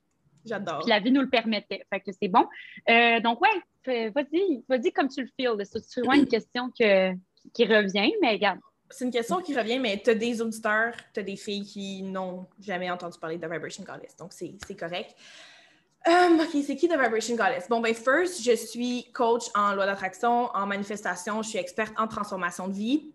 J'adore. 0.46 0.80
Puis 0.80 0.90
la 0.90 1.00
vie 1.00 1.12
nous 1.12 1.22
le 1.22 1.30
permettait. 1.30 1.84
Fait 1.92 2.00
que 2.00 2.12
c'est 2.12 2.28
bon. 2.30 2.46
Euh, 2.90 3.20
donc, 3.20 3.42
ouais, 3.42 3.50
vas-y, 3.88 4.64
vas-y 4.68 4.92
comme 4.92 5.08
tu 5.08 5.22
le 5.22 5.30
feels. 5.40 5.66
C'est 5.66 5.84
souvent 5.84 6.14
une 6.14 6.28
question 6.28 6.72
que, 6.78 7.14
qui 7.54 7.66
revient, 7.66 8.14
mais 8.22 8.32
regarde. 8.32 8.60
C'est 8.90 9.06
une 9.06 9.12
question 9.12 9.42
qui 9.42 9.58
revient, 9.58 9.80
mais 9.80 10.02
tu 10.02 10.12
as 10.12 10.16
des 10.16 10.42
auditeurs, 10.42 10.94
tu 11.14 11.20
as 11.20 11.24
des 11.24 11.36
filles 11.36 11.66
qui 11.66 12.04
n'ont 12.04 12.48
jamais 12.60 12.90
entendu 12.90 13.20
parler 13.20 13.38
de 13.38 13.46
Vibration 13.46 13.84
Goddess, 13.84 14.16
donc 14.16 14.32
c'est 14.32 14.56
c'est 14.66 14.76
correct. 14.76 15.14
Euh, 16.08 16.42
OK, 16.42 16.64
c'est 16.66 16.76
qui 16.76 16.88
The 16.88 16.94
Vibration 16.94 17.36
Goddess? 17.36 17.68
Bon, 17.68 17.82
ben, 17.82 17.94
first, 17.94 18.42
je 18.42 18.56
suis 18.56 19.12
coach 19.14 19.46
en 19.56 19.74
loi 19.74 19.86
d'attraction, 19.86 20.50
en 20.54 20.66
manifestation, 20.66 21.42
je 21.42 21.50
suis 21.50 21.60
experte 21.60 21.94
en 21.98 22.08
transformation 22.08 22.70
de 22.70 22.74
vie. 22.74 23.12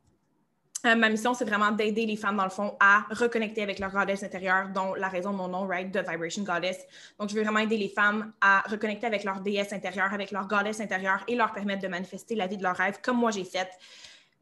Euh, 0.85 0.97
ma 0.97 1.09
mission, 1.09 1.33
c'est 1.33 1.45
vraiment 1.45 1.71
d'aider 1.71 2.07
les 2.07 2.17
femmes, 2.17 2.37
dans 2.37 2.45
le 2.45 2.51
fond, 2.51 2.77
à 2.81 3.05
reconnecter 3.11 3.63
avec 3.63 3.79
leur 3.79 3.93
goddess 3.93 4.25
intérieure, 4.25 4.69
dont 4.75 4.95
la 4.95 5.09
raison 5.09 5.31
de 5.31 5.37
mon 5.37 5.47
nom, 5.47 5.67
right, 5.67 5.93
The 5.93 5.99
Vibration 6.09 6.43
Goddess. 6.43 6.79
Donc, 7.21 7.29
je 7.29 7.35
veux 7.37 7.43
vraiment 7.43 7.61
aider 7.61 7.77
les 7.77 7.89
femmes 7.89 8.33
à 8.41 8.63
reconnecter 8.69 9.07
avec 9.07 9.23
leur 9.23 9.41
déesse 9.41 9.73
intérieure, 9.73 10.13
avec 10.13 10.33
leur 10.33 10.49
goddess 10.49 10.81
intérieure 10.81 11.23
et 11.29 11.37
leur 11.37 11.53
permettre 11.53 11.83
de 11.83 11.89
manifester 11.89 12.35
la 12.35 12.49
vie 12.49 12.57
de 12.57 12.65
leur 12.65 12.77
rêve, 12.77 12.99
comme 13.01 13.19
moi 13.19 13.31
j'ai 13.31 13.45
fait. 13.45 13.69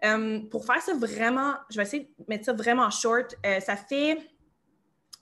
Euh, 0.02 0.40
pour 0.50 0.64
faire 0.64 0.80
ça 0.80 0.94
vraiment, 0.94 1.54
je 1.68 1.76
vais 1.76 1.82
essayer 1.82 2.04
de 2.18 2.24
mettre 2.26 2.46
ça 2.46 2.54
vraiment 2.54 2.88
short. 2.90 3.36
Euh, 3.44 3.60
ça 3.60 3.76
fait. 3.76 4.18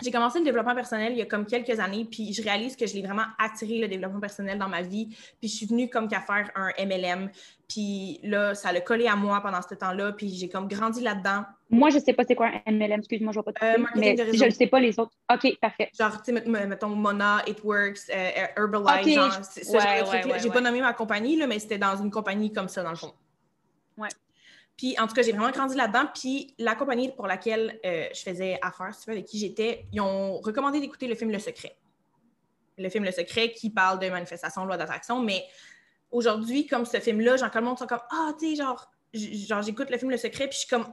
J'ai 0.01 0.13
commencé 0.13 0.39
le 0.39 0.45
développement 0.45 0.77
personnel 0.77 1.11
il 1.13 1.19
y 1.19 1.23
a 1.23 1.27
comme 1.27 1.45
quelques 1.45 1.81
années, 1.81 2.05
puis 2.09 2.33
je 2.33 2.41
réalise 2.41 2.77
que 2.77 2.87
je 2.87 2.95
l'ai 2.95 3.03
vraiment 3.03 3.25
attiré 3.37 3.79
le 3.81 3.89
développement 3.89 4.21
personnel 4.21 4.57
dans 4.57 4.69
ma 4.69 4.81
vie. 4.83 5.07
Puis 5.41 5.49
je 5.49 5.57
suis 5.57 5.67
venue 5.67 5.89
comme 5.91 6.07
qu'à 6.07 6.21
faire 6.21 6.49
un 6.55 6.71
MLM. 6.79 7.31
Puis 7.69 8.21
là, 8.23 8.55
ça 8.55 8.71
l'a 8.73 8.81
collé 8.81 9.09
à 9.09 9.17
moi 9.17 9.41
pendant 9.41 9.61
ce 9.61 9.75
temps-là, 9.75 10.13
puis 10.13 10.29
j'ai 10.33 10.49
comme 10.49 10.69
grandi 10.69 11.01
là-dedans. 11.01 11.43
Moi, 11.69 11.91
je 11.91 11.99
sais 11.99 12.13
pas 12.13 12.23
c'est 12.27 12.37
quoi 12.37 12.47
un 12.65 12.71
MLM, 12.73 13.01
excuse-moi, 13.01 13.33
je 13.33 13.41
vais 13.41 13.43
pas 13.43 13.53
te 13.53 13.65
Euh, 13.65 13.85
mais 13.97 14.15
de 14.15 14.31
si 14.31 14.39
je 14.39 14.45
le 14.45 14.51
sais 14.53 14.69
pas, 14.69 14.79
les 14.79 14.97
autres. 15.01 15.11
OK, 15.35 15.59
parfait. 15.61 15.91
Genre, 15.99 16.13
tu 16.23 16.27
sais, 16.27 16.33
met- 16.33 16.47
met- 16.47 16.67
mettons 16.69 16.91
Mona, 16.91 17.43
It 17.49 17.59
Works, 17.65 17.99
euh, 18.15 18.31
Herbalife, 18.57 19.05
Ok, 19.05 19.13
genre, 19.13 19.33
je- 19.33 19.71
ouais, 19.73 20.39
J'ai 20.41 20.51
pas 20.51 20.61
nommé 20.61 20.81
ma 20.81 20.93
compagnie, 20.93 21.37
là, 21.37 21.49
mais 21.49 21.59
c'était 21.59 21.77
dans 21.77 21.97
une 21.97 22.13
compagnie 22.13 22.53
comme 22.53 22.69
ça, 22.69 22.85
dans 22.85 22.91
le 22.91 22.97
fond. 22.97 23.13
Ouais. 23.97 24.09
Puis, 24.79 24.95
en 24.99 25.09
tout 25.09 25.15
cas, 25.15 25.23
j'ai 25.23 25.33
vraiment 25.33 25.51
grandi 25.51 25.75
là-dedans. 25.75 26.05
Puis, 26.15 26.55
la 26.57 26.77
compagnie 26.77 27.11
pour 27.11 27.27
laquelle 27.27 27.81
euh, 27.85 28.07
je 28.15 28.23
faisais 28.23 28.59
affaire, 28.63 28.97
tu 28.97 29.11
veux, 29.11 29.17
avec 29.17 29.27
qui 29.27 29.39
j'étais, 29.39 29.87
ils 29.93 30.01
ont 30.01 30.39
recommandé 30.39 30.79
d'écouter 30.79 31.09
le 31.09 31.17
film 31.17 31.33
Le 31.33 31.41
Secret. 31.41 31.77
Le 32.79 32.89
film 32.89 33.03
Le 33.03 33.11
Secret 33.11 33.51
qui 33.51 33.71
parle 33.71 33.99
de 33.99 34.09
manifestation, 34.09 34.65
loi 34.65 34.77
d'attraction. 34.77 35.21
Mais 35.21 35.45
aujourd'hui, 36.13 36.67
comme 36.69 36.87
ce 36.87 37.01
film-là, 37.01 37.37
genre, 37.37 37.51
quand 37.51 37.59
le 37.59 37.67
monde 37.67 37.79
sont 37.79 37.89
comme 37.89 38.01
Ah, 38.13 38.31
tu 38.39 38.51
sais, 38.51 38.55
genre, 38.55 38.89
genre 39.13 39.63
j'écoute 39.63 39.91
le 39.91 39.99
film 39.99 40.13
Le 40.13 40.17
Secret, 40.17 40.47
puis 40.47 40.55
je 40.55 40.59
suis 40.61 40.69
comme 40.69 40.87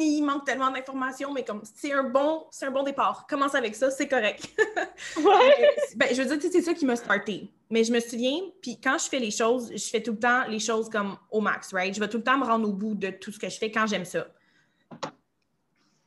il 0.00 0.22
manque 0.22 0.44
tellement 0.44 0.70
d'informations, 0.70 1.32
mais 1.32 1.44
comme 1.44 1.62
c'est 1.64 1.92
un 1.92 2.04
bon, 2.04 2.46
c'est 2.50 2.66
un 2.66 2.70
bon 2.70 2.82
départ. 2.82 3.26
Commence 3.28 3.54
avec 3.54 3.74
ça, 3.74 3.90
c'est 3.90 4.08
correct. 4.08 4.48
Ouais. 5.16 5.70
ben, 5.96 6.08
je 6.12 6.20
veux 6.22 6.26
dire, 6.28 6.36
tu 6.38 6.42
sais, 6.42 6.50
c'est 6.50 6.62
ça 6.62 6.74
qui 6.74 6.84
m'a 6.84 6.96
starté. 6.96 7.50
Mais 7.70 7.84
je 7.84 7.92
me 7.92 8.00
souviens, 8.00 8.40
puis 8.60 8.80
quand 8.80 8.96
je 8.98 9.08
fais 9.08 9.18
les 9.20 9.30
choses, 9.30 9.70
je 9.72 9.88
fais 9.90 10.02
tout 10.02 10.12
le 10.12 10.18
temps 10.18 10.46
les 10.48 10.58
choses 10.58 10.88
comme 10.88 11.16
au 11.30 11.40
max, 11.40 11.72
right? 11.72 11.94
Je 11.94 12.00
vais 12.00 12.08
tout 12.08 12.16
le 12.16 12.22
temps 12.24 12.36
me 12.38 12.44
rendre 12.44 12.68
au 12.68 12.72
bout 12.72 12.94
de 12.94 13.10
tout 13.10 13.30
ce 13.30 13.38
que 13.38 13.48
je 13.48 13.58
fais 13.58 13.70
quand 13.70 13.86
j'aime 13.86 14.04
ça. 14.04 14.26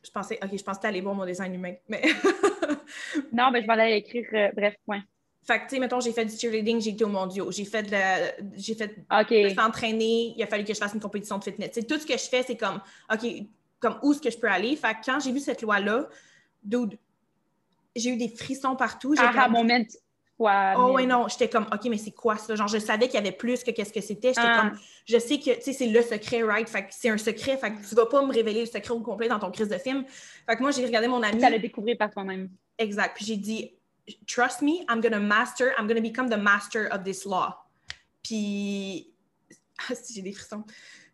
Je 0.04 0.10
pensais, 0.10 0.40
ok, 0.44 0.50
je 0.58 0.64
pensais 0.64 0.78
que 0.80 0.82
t'allais 0.84 1.02
voir 1.02 1.14
mon 1.16 1.26
design 1.26 1.54
humain, 1.54 1.76
mais. 1.88 2.02
Non, 3.32 3.52
ben 3.52 3.62
je 3.62 3.68
vais 3.68 3.74
aller 3.74 3.96
écrire, 3.98 4.26
euh, 4.34 4.50
bref, 4.54 4.76
point. 4.86 5.02
fait 5.44 5.60
que, 5.60 5.64
tu 5.64 5.70
sais, 5.76 5.80
mettons, 5.80 6.00
j'ai 6.02 6.12
fait 6.12 6.26
du 6.26 6.36
cheerleading, 6.38 6.82
j'ai 6.82 6.90
été 6.92 7.04
au 7.06 7.08
mondiaux, 7.08 7.50
j'ai 7.52 7.64
fait 7.66 7.84
de 7.84 7.92
la- 7.92 8.34
j'ai 8.58 8.76
fait 8.76 8.98
OK. 9.10 9.28
je 9.30 9.44
me 9.44 9.50
suis 9.50 9.60
entraîner, 9.60 10.34
il 10.36 10.44
a 10.44 10.48
fallu 10.48 10.64
que 10.66 10.74
je 10.74 10.78
fasse 10.80 10.94
une 10.94 11.00
compétition 11.00 11.38
de 11.38 11.44
fitness. 11.46 11.72
Tu 11.72 11.80
sais, 11.82 11.86
tout 11.88 11.98
ce 11.98 12.06
que 12.06 12.14
je 12.18 12.26
fais, 12.28 12.44
c'est 12.44 12.58
comme, 12.58 12.82
OK, 13.14 13.26
comme 13.82 13.98
où 14.04 14.14
est-ce 14.14 14.22
que 14.22 14.30
je 14.30 14.38
peux 14.38 14.50
aller? 14.50 14.76
Fait 14.78 14.94
que 14.94 15.00
quand 15.06 15.20
j'ai 15.20 15.32
vu 15.32 15.40
cette 15.40 15.62
loi-là, 15.62 16.08
dude, 16.64 16.98
j'ai 17.96 18.12
eu 18.12 18.18
des 18.18 18.30
frissons 18.30 18.76
partout. 18.76 19.16
J'ai 19.16 19.24
comme- 19.24 19.52
moment. 19.52 19.84
fois 20.38 20.74
Oh 20.78 20.94
ouais, 20.94 21.06
non, 21.06 21.28
j'étais 21.28 21.50
comme, 21.50 21.68
OK, 21.72 21.86
mais 21.86 21.98
c'est 21.98 22.12
quoi 22.12 22.38
ça? 22.38 22.56
Genre, 22.56 22.68
je 22.68 22.80
savais 22.80 23.06
qu'il 23.08 23.16
y 23.16 23.18
avait 23.18 23.32
plus 23.32 23.64
que 23.64 23.72
qu'est-ce 23.72 23.92
que 23.94 24.02
c'était. 24.02 24.30
J'étais 24.30 24.42
Ah. 24.44 24.70
comme, 24.70 24.80
je 25.06 25.18
sais 25.20 25.38
que, 25.40 25.54
tu 25.56 25.62
sais, 25.62 25.74
c'est 25.74 25.88
le 25.88 26.02
secret, 26.02 26.42
right? 26.44 26.68
Fait 26.70 26.84
que 26.84 26.90
c'est 26.92 27.10
un 27.10 27.18
secret, 27.18 27.58
fait 27.58 27.74
que 27.74 27.88
tu 27.88 27.94
vas 27.96 28.06
pas 28.08 28.26
me 28.26 28.34
révéler 28.34 28.62
le 28.62 28.66
secret 28.66 28.92
au 28.92 29.02
complet 29.02 29.28
dans 29.28 29.38
ton 29.40 29.52
crise 29.52 29.68
de 29.68 29.78
film. 29.78 30.04
Fait 30.48 30.56
que 30.56 30.62
moi, 30.62 30.72
j'ai 30.72 30.84
regardé 30.86 31.08
mon 31.08 31.22
ami. 31.22 31.38
Tu 31.40 31.46
allais 31.46 31.60
découvrir 31.60 31.98
par 31.98 32.10
toi-même. 32.10 32.50
Exact. 32.78 33.16
Puis 33.16 33.26
j'ai 33.26 33.38
dit, 33.38 33.74
trust 34.28 34.62
me, 34.64 34.82
I'm 34.90 35.00
gonna 35.02 35.20
master, 35.20 35.74
I'm 35.78 35.88
gonna 35.88 36.02
become 36.02 36.30
the 36.30 36.40
master 36.42 36.88
of 36.92 37.04
this 37.04 37.24
law. 37.26 37.56
Puis, 38.24 39.12
ah, 39.90 39.94
si 39.96 40.14
j'ai 40.16 40.22
des 40.22 40.34
frissons. 40.34 40.64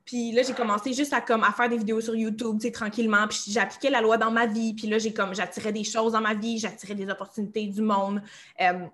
Puis 0.07 0.31
là, 0.31 0.41
j'ai 0.41 0.53
commencé 0.53 0.93
juste 0.93 1.11
à, 1.11 1.19
comme, 1.19 1.43
à 1.43 1.51
faire 1.51 1.67
des 1.67 1.77
vidéos 1.77 1.99
sur 1.99 2.15
YouTube, 2.15 2.59
tu 2.61 2.67
sais, 2.67 2.71
tranquillement. 2.71 3.27
Puis 3.27 3.43
j'appliquais 3.49 3.89
la 3.89 3.99
loi 3.99 4.17
dans 4.17 4.31
ma 4.31 4.45
vie. 4.45 4.73
Puis 4.73 4.87
là, 4.87 4.99
j'ai 4.99 5.13
comme, 5.13 5.35
j'attirais 5.35 5.73
des 5.73 5.83
choses 5.83 6.13
dans 6.13 6.21
ma 6.21 6.33
vie, 6.33 6.57
j'attirais 6.59 6.95
des 6.95 7.09
opportunités 7.09 7.67
du 7.67 7.81
monde. 7.81 8.21
Euh, 8.61 8.85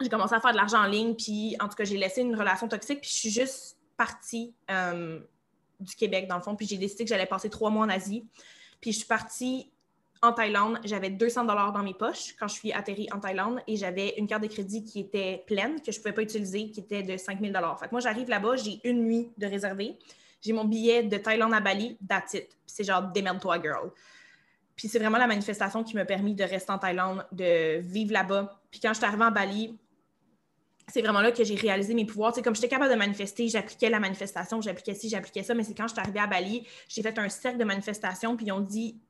j'ai 0.00 0.08
commencé 0.08 0.34
à 0.36 0.40
faire 0.40 0.52
de 0.52 0.56
l'argent 0.56 0.78
en 0.78 0.86
ligne. 0.86 1.16
Puis 1.16 1.56
en 1.58 1.68
tout 1.68 1.74
cas, 1.74 1.82
j'ai 1.82 1.96
laissé 1.96 2.20
une 2.20 2.36
relation 2.36 2.68
toxique. 2.68 3.00
Puis 3.00 3.10
je 3.10 3.16
suis 3.16 3.30
juste 3.30 3.76
partie 3.96 4.54
euh, 4.70 5.18
du 5.80 5.96
Québec, 5.96 6.28
dans 6.28 6.36
le 6.36 6.42
fond. 6.42 6.54
Puis 6.54 6.68
j'ai 6.68 6.78
décidé 6.78 7.02
que 7.02 7.10
j'allais 7.10 7.26
passer 7.26 7.50
trois 7.50 7.70
mois 7.70 7.84
en 7.84 7.88
Asie. 7.88 8.24
Puis 8.80 8.92
je 8.92 8.98
suis 8.98 9.06
partie 9.08 9.72
en 10.22 10.32
Thaïlande, 10.32 10.78
j'avais 10.84 11.10
200 11.10 11.44
dollars 11.44 11.72
dans 11.72 11.82
mes 11.82 11.92
poches 11.92 12.36
quand 12.38 12.46
je 12.46 12.54
suis 12.54 12.72
atterrie 12.72 13.08
en 13.12 13.18
Thaïlande 13.18 13.60
et 13.66 13.76
j'avais 13.76 14.14
une 14.16 14.28
carte 14.28 14.44
de 14.44 14.48
crédit 14.48 14.84
qui 14.84 15.00
était 15.00 15.44
pleine, 15.46 15.80
que 15.80 15.90
je 15.90 15.98
ne 15.98 16.02
pouvais 16.02 16.14
pas 16.14 16.22
utiliser, 16.22 16.70
qui 16.70 16.80
était 16.80 17.02
de 17.02 17.16
5000 17.16 17.52
dollars. 17.52 17.78
Fait 17.78 17.86
que 17.86 17.90
moi, 17.90 18.00
j'arrive 18.00 18.28
là-bas, 18.28 18.56
j'ai 18.56 18.80
une 18.84 19.04
nuit 19.04 19.28
de 19.36 19.46
réservé. 19.46 19.98
J'ai 20.40 20.52
mon 20.52 20.64
billet 20.64 21.02
de 21.02 21.16
Thaïlande 21.16 21.54
à 21.54 21.60
Bali, 21.60 21.98
that's 22.08 22.34
it. 22.34 22.56
C'est 22.66 22.84
genre, 22.84 23.02
démerde-toi, 23.02 23.60
girl. 23.62 23.90
Puis 24.76 24.88
c'est 24.88 24.98
vraiment 24.98 25.18
la 25.18 25.26
manifestation 25.26 25.82
qui 25.82 25.96
m'a 25.96 26.04
permis 26.04 26.34
de 26.34 26.44
rester 26.44 26.70
en 26.70 26.78
Thaïlande, 26.78 27.26
de 27.32 27.80
vivre 27.80 28.12
là-bas. 28.12 28.60
Puis 28.70 28.80
quand 28.80 28.90
je 28.90 28.98
suis 28.98 29.06
arrivée 29.06 29.24
en 29.24 29.30
Bali, 29.30 29.78
c'est 30.88 31.02
vraiment 31.02 31.20
là 31.20 31.32
que 31.32 31.42
j'ai 31.42 31.54
réalisé 31.54 31.94
mes 31.94 32.04
pouvoirs. 32.04 32.32
Tu 32.32 32.36
sais, 32.36 32.42
comme 32.42 32.54
j'étais 32.54 32.68
capable 32.68 32.92
de 32.92 32.98
manifester, 32.98 33.48
j'appliquais 33.48 33.90
la 33.90 33.98
manifestation, 33.98 34.60
j'appliquais 34.60 34.94
ci, 34.94 35.08
j'appliquais 35.08 35.42
ça, 35.42 35.54
mais 35.54 35.64
c'est 35.64 35.74
quand 35.74 35.88
je 35.88 35.94
suis 35.94 36.00
arrivée 36.00 36.20
à 36.20 36.26
Bali, 36.26 36.66
j'ai 36.88 37.02
fait 37.02 37.18
un 37.18 37.28
cercle 37.28 37.58
de 37.58 37.64
manifestation, 37.64 38.36
puis 38.36 38.46
ils 38.46 38.52
ont 38.52 38.60
dit 38.60 39.00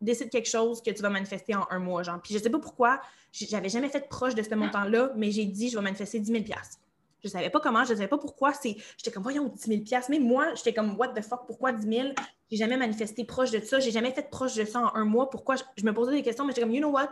décide 0.00 0.30
quelque 0.30 0.48
chose 0.48 0.82
que 0.82 0.90
tu 0.90 1.02
vas 1.02 1.08
manifester 1.08 1.54
en 1.54 1.66
un 1.70 1.78
mois, 1.78 2.02
genre. 2.02 2.20
Puis 2.22 2.34
je 2.34 2.38
sais 2.38 2.50
pas 2.50 2.58
pourquoi, 2.58 3.00
j'avais 3.32 3.68
jamais 3.68 3.88
fait 3.88 4.08
proche 4.08 4.34
de 4.34 4.42
ce 4.42 4.54
montant-là, 4.54 5.12
mais 5.16 5.30
j'ai 5.30 5.46
dit 5.46 5.70
je 5.70 5.76
vais 5.76 5.82
manifester 5.82 6.20
10 6.20 6.32
000 6.32 6.44
Je 7.22 7.28
savais 7.28 7.50
pas 7.50 7.60
comment, 7.60 7.84
je 7.84 7.94
savais 7.94 8.08
pas 8.08 8.18
pourquoi. 8.18 8.52
J'étais 8.62 9.10
comme, 9.10 9.22
voyons, 9.22 9.48
10 9.48 9.84
000 9.88 10.02
Mais 10.08 10.18
moi, 10.18 10.54
j'étais 10.54 10.72
comme, 10.72 10.96
what 10.98 11.08
the 11.08 11.22
fuck, 11.22 11.46
pourquoi 11.46 11.72
10 11.72 11.86
000 11.86 12.08
J'ai 12.50 12.56
jamais 12.56 12.76
manifesté 12.76 13.24
proche 13.24 13.50
de 13.50 13.60
ça, 13.60 13.80
j'ai 13.80 13.90
jamais 13.90 14.12
fait 14.12 14.30
proche 14.30 14.54
de 14.54 14.64
ça 14.64 14.80
en 14.80 14.94
un 14.94 15.04
mois. 15.04 15.30
Pourquoi? 15.30 15.56
Je, 15.76 15.84
me 15.84 15.92
posais 15.92 16.12
des 16.12 16.22
questions, 16.22 16.44
mais 16.44 16.52
j'étais 16.52 16.62
comme, 16.62 16.74
you 16.74 16.80
know 16.80 16.90
what, 16.90 17.10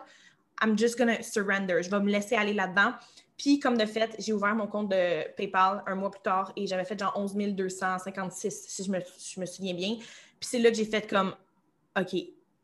I'm 0.62 0.78
just 0.78 0.99
gonna 0.99 1.23
surrender. 1.23 1.82
Je 1.82 1.90
vais 1.90 2.00
me 2.00 2.11
laisser 2.11 2.37
aller 2.37 2.54
là-dedans. 2.54 2.92
Puis, 3.37 3.58
comme 3.58 3.76
de 3.76 3.87
fait, 3.87 4.14
j'ai 4.18 4.32
ouvert 4.32 4.54
mon 4.54 4.68
compte 4.68 4.90
de 4.90 5.32
PayPal 5.34 5.82
un 5.87 5.94
mois 5.96 6.11
plus 6.11 6.23
tard 6.23 6.52
et 6.54 6.66
j'avais 6.66 6.84
fait 6.84 6.99
genre 6.99 7.12
11 7.16 7.34
256, 7.34 8.64
si 8.68 8.84
je 8.84 9.40
me 9.40 9.46
souviens 9.46 9.75
bien. 9.75 9.96
Puis 9.96 10.50
c'est 10.50 10.58
là 10.58 10.70
que 10.70 10.76
j'ai 10.76 10.84
fait 10.84 11.08
comme, 11.08 11.34
OK, 11.99 12.14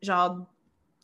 genre, 0.01 0.45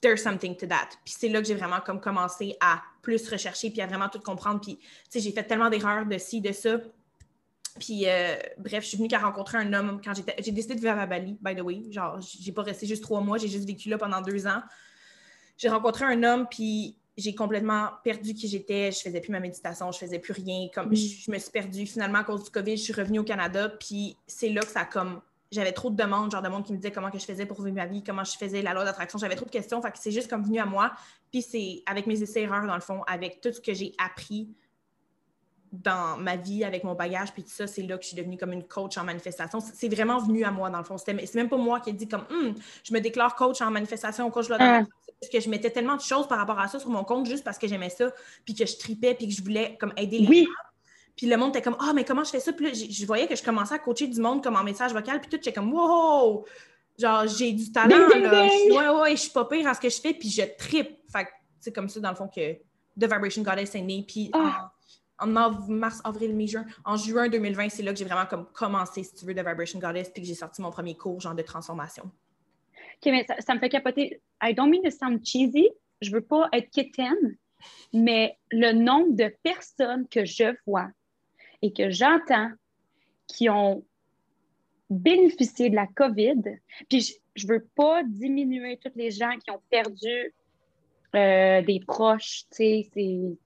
there's 0.02 0.22
something 0.22 0.56
to 0.58 0.68
that. 0.68 0.90
Puis 1.04 1.16
c'est 1.18 1.30
là 1.30 1.42
que 1.42 1.48
j'ai 1.48 1.56
vraiment 1.56 1.80
comme 1.82 2.00
commencé 2.00 2.56
à 2.62 2.82
plus 3.02 3.28
rechercher 3.30 3.70
puis 3.70 3.82
à 3.82 3.88
vraiment 3.88 4.10
tout 4.10 4.20
comprendre. 4.20 4.62
Puis, 4.62 4.78
tu 4.78 4.86
sais, 5.10 5.20
j'ai 5.20 5.32
fait 5.32 5.44
tellement 5.44 5.70
d'erreurs 5.70 6.06
de 6.06 6.18
ci, 6.18 6.42
de 6.42 6.52
ça. 6.52 6.78
Puis, 7.80 8.08
euh, 8.08 8.36
bref, 8.58 8.84
je 8.84 8.90
suis 8.90 8.98
venue 8.98 9.08
qu'à 9.08 9.20
rencontrer 9.20 9.58
un 9.60 9.72
homme 9.74 10.02
quand 10.04 10.14
j'étais. 10.14 10.36
J'ai 10.40 10.52
décidé 10.52 10.76
de 10.76 10.80
vivre 10.80 10.98
à 10.98 11.06
Bali, 11.06 11.38
by 11.42 11.56
the 11.56 11.62
way. 11.62 11.84
Genre, 11.92 12.20
j'ai 12.20 12.52
pas 12.52 12.64
resté 12.64 12.88
juste 12.88 13.04
trois 13.04 13.22
mois, 13.22 13.38
j'ai 13.38 13.48
juste 13.48 13.68
vécu 13.68 13.90
là 13.90 13.98
pendant 13.98 14.22
deux 14.22 14.48
ans. 14.48 14.62
J'ai 15.58 15.70
rencontré 15.70 16.06
un 16.06 16.24
homme, 16.24 16.48
puis 16.50 16.98
j'ai 17.18 17.34
complètement 17.34 17.90
perdu 18.04 18.34
qui 18.34 18.48
j'étais. 18.48 18.92
Je 18.92 19.00
faisais 19.00 19.22
plus 19.22 19.32
ma 19.32 19.40
méditation, 19.40 19.92
je 19.92 20.00
faisais 20.00 20.20
plus 20.20 20.34
rien. 20.34 20.68
Comme, 20.74 20.96
je, 20.96 21.08
je, 21.26 21.32
me 21.32 21.38
suis 21.38 21.52
perdue. 21.52 21.86
Finalement, 21.86 22.20
à 22.20 22.24
cause 22.24 22.44
du 22.44 22.50
COVID, 22.50 22.78
je 22.78 22.84
suis 22.84 22.94
revenue 22.94 23.20
au 23.20 23.24
Canada, 23.24 23.70
puis 23.70 24.18
c'est 24.26 24.50
là 24.50 24.62
que 24.62 24.70
ça 24.70 24.82
a 24.82 24.86
comme 24.86 25.22
j'avais 25.52 25.72
trop 25.72 25.90
de 25.90 25.96
demandes, 25.96 26.32
genre 26.32 26.42
de 26.42 26.50
monde 26.50 26.66
qui 26.66 26.74
me 26.74 26.78
disait 26.78 26.92
comment 26.92 27.10
que 27.10 27.20
je 27.20 27.26
faisais 27.26 27.46
pour 27.46 27.62
vivre 27.62 27.76
ma 27.76 27.86
vie, 27.86 28.04
comment 28.04 28.24
je 28.24 28.38
faisais 28.38 28.62
la 28.62 28.74
loi 28.74 28.84
d'attraction. 28.84 29.18
J'avais 29.18 29.36
trop 29.36 29.46
de 29.46 29.52
questions. 29.52 29.82
Fait 29.82 29.92
que 29.92 29.98
c'est 30.00 30.12
juste 30.12 30.30
comme 30.30 30.44
venu 30.44 30.60
à 30.60 30.66
moi. 30.66 30.92
Puis 31.32 31.42
c'est 31.42 31.84
avec 31.86 32.08
mes 32.08 32.22
essais-erreurs, 32.22 32.66
dans 32.66 32.76
le 32.76 32.82
fond, 32.82 33.02
avec 33.08 33.42
tout 33.42 33.52
ce 33.54 33.62
que 33.62 33.74
j'ai 33.74 33.94
appris 33.98 34.50
dans 35.72 36.18
ma 36.18 36.36
vie, 36.36 36.64
avec 36.64 36.84
mon 36.84 36.96
bagage, 36.96 37.34
puis 37.34 37.44
tout 37.44 37.52
ça, 37.52 37.68
c'est 37.68 37.82
là 37.84 37.98
que 37.98 38.04
je 38.04 38.10
suis 38.10 38.18
devenue 38.18 38.38
comme 38.38 38.54
une 38.54 38.64
coach 38.64 38.98
en 38.98 39.04
manifestation. 39.04 39.60
C'est 39.60 39.90
vraiment 39.90 40.18
venu 40.20 40.44
à 40.44 40.52
moi, 40.52 40.70
dans 40.70 40.78
le 40.78 40.84
fond. 40.84 40.98
C'est 40.98 41.36
même 41.36 41.50
pas 41.50 41.58
moi 41.58 41.80
qui 41.80 41.90
ai 41.90 41.94
dit 41.94 42.08
comme, 42.08 42.26
hum, 42.30 42.56
je 42.84 42.94
me 42.94 43.00
déclare 43.00 43.36
coach 43.36 43.62
en 43.62 43.70
manifestation, 43.70 44.30
coach 44.32 44.46
de 44.46 44.50
loi 44.50 44.58
d'attraction. 44.58 44.94
Parce 45.20 45.32
que 45.32 45.40
je 45.40 45.50
mettais 45.50 45.72
tellement 45.72 45.96
de 45.96 46.02
choses 46.02 46.28
par 46.28 46.38
rapport 46.38 46.60
à 46.60 46.68
ça 46.68 46.80
sur 46.80 46.90
mon 46.90 47.04
compte 47.04 47.26
juste 47.26 47.44
parce 47.44 47.58
que 47.58 47.68
j'aimais 47.68 47.90
ça, 47.90 48.12
puis 48.46 48.54
que 48.54 48.66
je 48.66 48.78
tripais, 48.78 49.16
puis 49.16 49.28
que 49.28 49.34
je 49.34 49.42
voulais 49.42 49.76
comme 49.80 49.92
aider 49.98 50.20
les 50.20 50.28
oui. 50.28 50.48
Puis 51.18 51.26
le 51.26 51.36
monde 51.36 51.50
était 51.50 51.64
comme, 51.64 51.76
ah, 51.80 51.94
mais 51.94 52.06
comment 52.06 52.24
je 52.24 52.30
fais 52.30 52.40
ça? 52.40 52.54
Puis 52.54 52.66
là, 52.66 52.72
je 52.74 53.06
voyais 53.08 53.28
que 53.28 53.36
je 53.36 53.44
commençais 53.44 53.74
à 53.74 53.80
coacher 53.80 54.08
du 54.08 54.22
monde 54.22 54.44
comme 54.44 54.56
en 54.56 54.64
message 54.64 54.94
vocal. 54.94 55.20
Puis 55.20 55.32
tout, 55.32 55.38
j'étais 55.38 55.52
comme, 55.52 55.74
wow! 55.74 56.46
Genre, 56.98 57.28
j'ai 57.28 57.54
du 57.54 57.72
talent, 57.72 58.08
là. 58.08 58.44
ouais, 58.46 59.02
ouais, 59.02 59.12
je 59.12 59.22
suis 59.22 59.32
pas 59.32 59.46
pire 59.46 59.66
en 59.66 59.74
ce 59.74 59.80
que 59.80 59.90
je 59.90 60.00
fais. 60.00 60.14
Puis 60.14 60.30
je 60.30 60.44
tripe. 60.58 61.00
Fait 61.12 61.26
que 61.26 61.30
c'est 61.60 61.74
comme 61.74 61.90
ça, 61.90 62.00
dans 62.00 62.12
le 62.12 62.16
fond, 62.16 62.28
que 62.28 62.54
The 62.54 63.12
Vibration 63.12 63.42
Goddess 63.42 63.74
est 63.74 63.82
né. 63.82 64.06
Puis 64.08 64.30
ah. 64.34 64.72
en, 65.18 65.28
mars, 65.28 66.02
avril, 66.04 66.36
mai, 66.36 66.46
juin, 66.46 66.66
en 66.86 66.98
juin 66.98 67.30
2020, 67.30 67.70
c'est 67.70 67.82
là 67.82 67.94
que 67.94 67.98
j'ai 67.98 68.06
vraiment 68.06 68.28
comme 68.28 68.46
commencé, 68.54 69.02
si 69.02 69.16
tu 69.16 69.26
veux, 69.26 69.34
The 69.34 69.40
Vibration 69.40 69.80
Goddess. 69.80 70.10
Puis 70.10 70.22
que 70.22 70.28
j'ai 70.28 70.36
sorti 70.36 70.62
mon 70.62 70.70
premier 70.70 70.96
cours, 70.96 71.20
genre, 71.20 71.36
de 71.36 71.42
transformation. 71.42 72.04
OK, 72.04 73.06
mais 73.06 73.26
ça, 73.28 73.36
ça 73.40 73.56
me 73.56 73.60
fait 73.60 73.70
capoter. 73.70 74.22
I 74.44 74.54
don't 74.54 74.70
mean 74.70 74.84
to 74.84 74.92
sound 74.92 75.26
cheesy. 75.26 75.68
Je 76.00 76.12
veux 76.12 76.22
pas 76.22 76.48
être 76.54 76.70
kitten, 76.70 77.16
mais 77.92 78.38
le 78.52 78.72
nombre 78.72 79.16
de 79.16 79.34
personnes 79.42 80.08
que 80.08 80.26
je 80.26 80.56
vois 80.68 80.90
et 81.62 81.74
que 81.74 81.90
j'entends 81.90 82.52
qui 83.28 83.50
ont 83.50 83.84
bénéficié 84.90 85.70
de 85.70 85.76
la 85.76 85.88
COVID, 85.88 86.42
puis 86.90 87.20
je 87.36 87.48
ne 87.48 87.54
veux 87.54 87.68
pas 87.76 88.04
diminuer 88.04 88.78
tous 88.78 88.92
les 88.96 89.12
gens 89.12 89.32
qui 89.44 89.52
ont 89.52 89.62
perdu 89.70 90.34
euh, 91.16 91.62
des 91.62 91.80
proches, 91.86 92.44
tu 92.52 92.84
sais, 92.94 93.38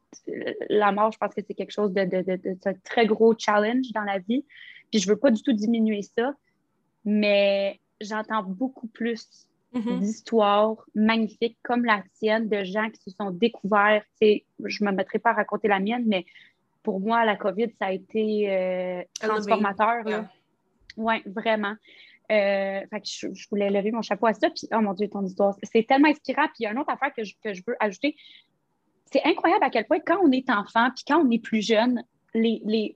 la 0.70 0.92
mort, 0.92 1.12
je 1.12 1.18
pense 1.18 1.34
que 1.34 1.42
c'est 1.46 1.54
quelque 1.54 1.72
chose 1.72 1.94
de, 1.94 2.04
de, 2.04 2.22
de, 2.22 2.78
très 2.84 3.06
gros 3.06 3.34
challenge 3.38 3.92
dans 3.94 4.04
la 4.04 4.20
vie. 4.20 4.46
Puis 4.92 5.00
je 5.00 5.08
veux 5.08 5.18
pas 5.18 5.32
du 5.32 5.42
tout 5.42 5.54
diminuer 5.54 6.02
ça, 6.02 6.34
mais 7.06 7.80
j'entends 8.02 8.44
beaucoup 8.44 8.88
plus 8.88 9.48
mm-hmm. 9.74 10.00
d'histoires 10.00 10.86
magnifiques 10.96 11.58
comme 11.64 11.86
la 11.86 12.04
tienne, 12.20 12.50
de 12.50 12.64
gens 12.64 12.90
qui 12.90 13.02
se 13.10 13.16
sont 13.16 13.32
découverts. 13.32 14.04
Je 14.22 14.84
ne 14.84 14.90
me 14.90 14.96
mettrai 14.96 15.20
pas 15.20 15.32
à 15.32 15.34
raconter 15.34 15.68
la 15.68 15.80
mienne, 15.80 16.04
mais 16.08 16.26
pour 16.84 17.00
moi, 17.00 17.26
la 17.26 17.36
COVID, 17.36 17.70
ça 17.80 17.88
a 17.88 17.92
été 17.92 18.50
euh, 18.50 19.04
transformateur. 19.20 20.04
Oui, 20.98 21.16
vraiment. 21.26 21.76
Euh, 22.32 22.82
fait 22.90 23.02
que 23.02 23.08
je, 23.34 23.50
voulais 23.50 23.70
lever 23.70 23.92
mon 23.92 24.02
chapeau 24.02 24.28
à 24.28 24.34
ça. 24.34 24.50
Puis, 24.50 24.68
oh 24.74 24.80
mon 24.80 24.94
Dieu, 24.94 25.10
ton 25.10 25.26
histoire, 25.26 25.56
c'est 25.64 25.86
tellement 25.86 26.08
inspirant. 26.08 26.46
Puis, 26.46 26.62
il 26.62 26.64
y 26.64 26.68
a 26.68 26.72
une 26.72 26.80
autre 26.80 26.92
affaire 26.92 27.14
que 27.14 27.24
je, 27.24 27.36
que 27.44 27.54
je 27.54 27.62
veux 27.68 27.76
ajouter. 27.80 28.16
C'est 29.12 29.24
incroyable 29.26 29.64
à 29.64 29.70
quel 29.70 29.86
point, 29.86 30.00
quand 30.00 30.20
on 30.24 30.32
est 30.32 30.50
enfant, 30.50 30.90
puis 30.96 31.04
quand 31.06 31.26
on 31.26 31.30
est 31.30 31.44
plus 31.44 31.66
jeune, 31.66 32.02
les, 32.34 32.62
les, 32.64 32.94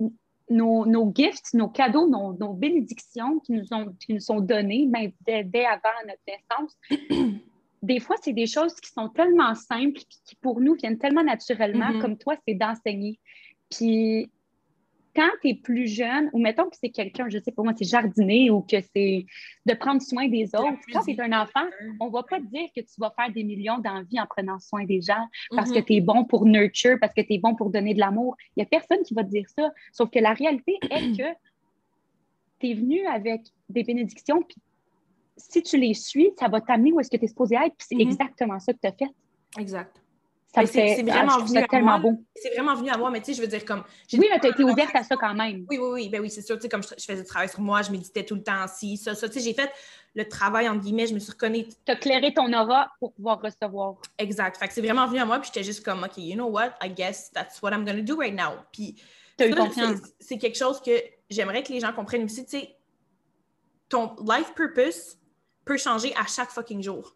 nos, 0.49 0.85
nos 0.85 1.11
gifts, 1.13 1.53
nos 1.53 1.67
cadeaux, 1.67 2.07
nos, 2.07 2.33
nos, 2.37 2.53
bénédictions 2.53 3.39
qui 3.39 3.53
nous, 3.53 3.73
ont, 3.73 3.93
qui 3.99 4.13
nous 4.13 4.21
sont 4.21 4.39
données, 4.39 4.85
même 4.85 5.11
dès, 5.25 5.43
dès 5.43 5.65
avant 5.65 5.89
notre 6.07 6.21
naissance, 6.27 7.41
des 7.81 7.99
fois, 7.99 8.15
c'est 8.21 8.33
des 8.33 8.47
choses 8.47 8.75
qui 8.75 8.91
sont 8.91 9.09
tellement 9.09 9.53
simples, 9.55 9.93
puis 9.93 10.07
qui 10.25 10.35
pour 10.37 10.61
nous 10.61 10.75
viennent 10.75 10.97
tellement 10.97 11.23
naturellement, 11.23 11.89
mm-hmm. 11.89 12.01
comme 12.01 12.17
toi, 12.17 12.35
c'est 12.47 12.55
d'enseigner. 12.55 13.19
Puis 13.77 14.29
quand 15.15 15.29
tu 15.41 15.49
es 15.49 15.53
plus 15.53 15.87
jeune, 15.87 16.29
ou 16.33 16.39
mettons 16.39 16.65
que 16.69 16.75
c'est 16.79 16.89
quelqu'un, 16.89 17.29
je 17.29 17.39
sais 17.39 17.51
pas 17.51 17.63
moi, 17.63 17.73
c'est 17.77 17.85
jardiner 17.85 18.49
ou 18.51 18.61
que 18.61 18.77
c'est 18.93 19.25
de 19.65 19.73
prendre 19.73 20.01
soin 20.01 20.27
des 20.27 20.47
autres, 20.53 20.77
quand 20.91 21.03
tu 21.03 21.11
es 21.11 21.21
un 21.21 21.31
enfant, 21.41 21.65
on 22.01 22.09
va 22.09 22.23
pas 22.23 22.39
te 22.39 22.45
dire 22.45 22.67
que 22.75 22.81
tu 22.81 22.93
vas 22.99 23.13
faire 23.17 23.31
des 23.31 23.43
millions 23.43 23.77
d'envies 23.77 24.19
en 24.19 24.25
prenant 24.25 24.59
soin 24.59 24.83
des 24.83 25.01
gens 25.01 25.25
parce 25.51 25.71
que 25.71 25.79
mm-hmm. 25.79 25.85
tu 25.85 25.93
es 25.93 26.01
bon 26.01 26.25
pour 26.25 26.45
nurture, 26.45 26.97
parce 26.99 27.13
que 27.13 27.21
tu 27.21 27.35
es 27.35 27.39
bon 27.39 27.55
pour 27.55 27.69
donner 27.69 27.93
de 27.93 27.99
l'amour. 27.99 28.35
Il 28.55 28.59
n'y 28.59 28.63
a 28.63 28.65
personne 28.65 29.03
qui 29.03 29.13
va 29.13 29.23
te 29.23 29.29
dire 29.29 29.47
ça. 29.55 29.71
Sauf 29.93 30.09
que 30.09 30.19
la 30.19 30.33
réalité 30.33 30.77
est 30.91 31.17
que 31.17 31.37
tu 32.59 32.69
es 32.69 32.73
venu 32.73 33.05
avec 33.07 33.41
des 33.69 33.83
bénédictions, 33.83 34.41
puis 34.41 34.57
si 35.37 35.63
tu 35.63 35.77
les 35.77 35.93
suis, 35.93 36.31
ça 36.37 36.49
va 36.49 36.59
t'amener 36.59 36.91
où 36.91 36.99
est-ce 36.99 37.09
que 37.09 37.17
tu 37.17 37.25
es 37.25 37.27
supposé 37.27 37.55
être, 37.55 37.75
puis 37.77 37.87
c'est 37.87 37.95
mm-hmm. 37.95 38.01
exactement 38.01 38.59
ça 38.59 38.73
que 38.73 38.79
tu 38.81 38.87
as 38.87 38.91
fait. 38.91 39.11
Exact. 39.57 40.01
C'est 40.65 41.03
vraiment 41.03 41.39
venu 41.39 41.57
à 41.57 41.67
tellement 41.67 41.99
moi. 41.99 42.11
C'est 42.35 42.49
vraiment 42.53 42.75
venu 42.75 42.89
à 42.89 42.97
moi, 42.97 43.09
mais 43.09 43.19
tu 43.19 43.27
sais, 43.27 43.33
je 43.33 43.41
veux 43.41 43.47
dire, 43.47 43.65
comme. 43.65 43.83
Oui, 44.13 44.27
mais 44.29 44.39
tu 44.39 44.47
as 44.47 44.49
été 44.49 44.63
ouverte 44.63 44.95
à 44.95 45.03
ça 45.03 45.15
quand 45.15 45.33
même. 45.33 45.65
Oui, 45.69 45.77
oui, 45.77 45.89
oui, 45.93 46.09
ben 46.09 46.21
oui, 46.21 46.29
c'est 46.29 46.41
sûr. 46.41 46.55
Tu 46.55 46.63
sais, 46.63 46.69
comme 46.69 46.83
je, 46.83 46.89
faisais 46.89 47.21
du 47.21 47.27
travail 47.27 47.49
sur 47.49 47.61
moi, 47.61 47.81
je 47.81 47.91
méditais 47.91 48.23
tout 48.23 48.35
le 48.35 48.43
temps, 48.43 48.65
si, 48.67 48.97
ça, 48.97 49.15
ça. 49.15 49.27
Tu 49.27 49.35
sais, 49.35 49.39
j'ai 49.41 49.53
fait 49.53 49.71
le 50.13 50.27
travail, 50.27 50.69
entre 50.69 50.81
guillemets, 50.81 51.07
je 51.07 51.13
me 51.13 51.19
suis 51.19 51.31
reconnue. 51.31 51.65
Tu 51.67 51.91
as 51.91 51.95
clairé 51.95 52.33
ton 52.33 52.51
aura 52.53 52.91
pour 52.99 53.13
pouvoir 53.13 53.41
recevoir. 53.41 53.95
Exact. 54.17 54.57
Fait 54.57 54.67
que 54.67 54.73
c'est 54.73 54.81
vraiment 54.81 55.07
venu 55.07 55.19
à 55.19 55.25
moi, 55.25 55.39
puis 55.39 55.49
j'étais 55.53 55.65
juste 55.65 55.83
comme, 55.83 56.03
OK, 56.03 56.17
you 56.17 56.35
know 56.35 56.47
what, 56.47 56.71
I 56.81 56.89
guess 56.89 57.31
that's 57.31 57.61
what 57.61 57.71
I'm 57.71 57.83
going 57.83 57.97
to 57.97 58.03
do 58.03 58.17
right 58.17 58.33
now. 58.33 58.63
Puis. 58.71 58.95
Tu 59.37 59.49
eu 59.49 59.55
confiance. 59.55 59.99
C'est 60.19 60.37
quelque 60.37 60.57
chose 60.57 60.81
que 60.81 60.91
j'aimerais 61.29 61.61
que 61.63 61.73
les 61.73 61.81
gens 61.81 61.91
comprennent 61.91 62.23
aussi, 62.23 62.45
tu 62.45 62.59
sais, 62.59 62.75
ton 63.89 64.15
life 64.25 64.53
purpose 64.55 65.17
peut 65.65 65.77
changer 65.77 66.13
à 66.15 66.25
chaque 66.25 66.51
fucking 66.51 66.81
jour. 66.81 67.15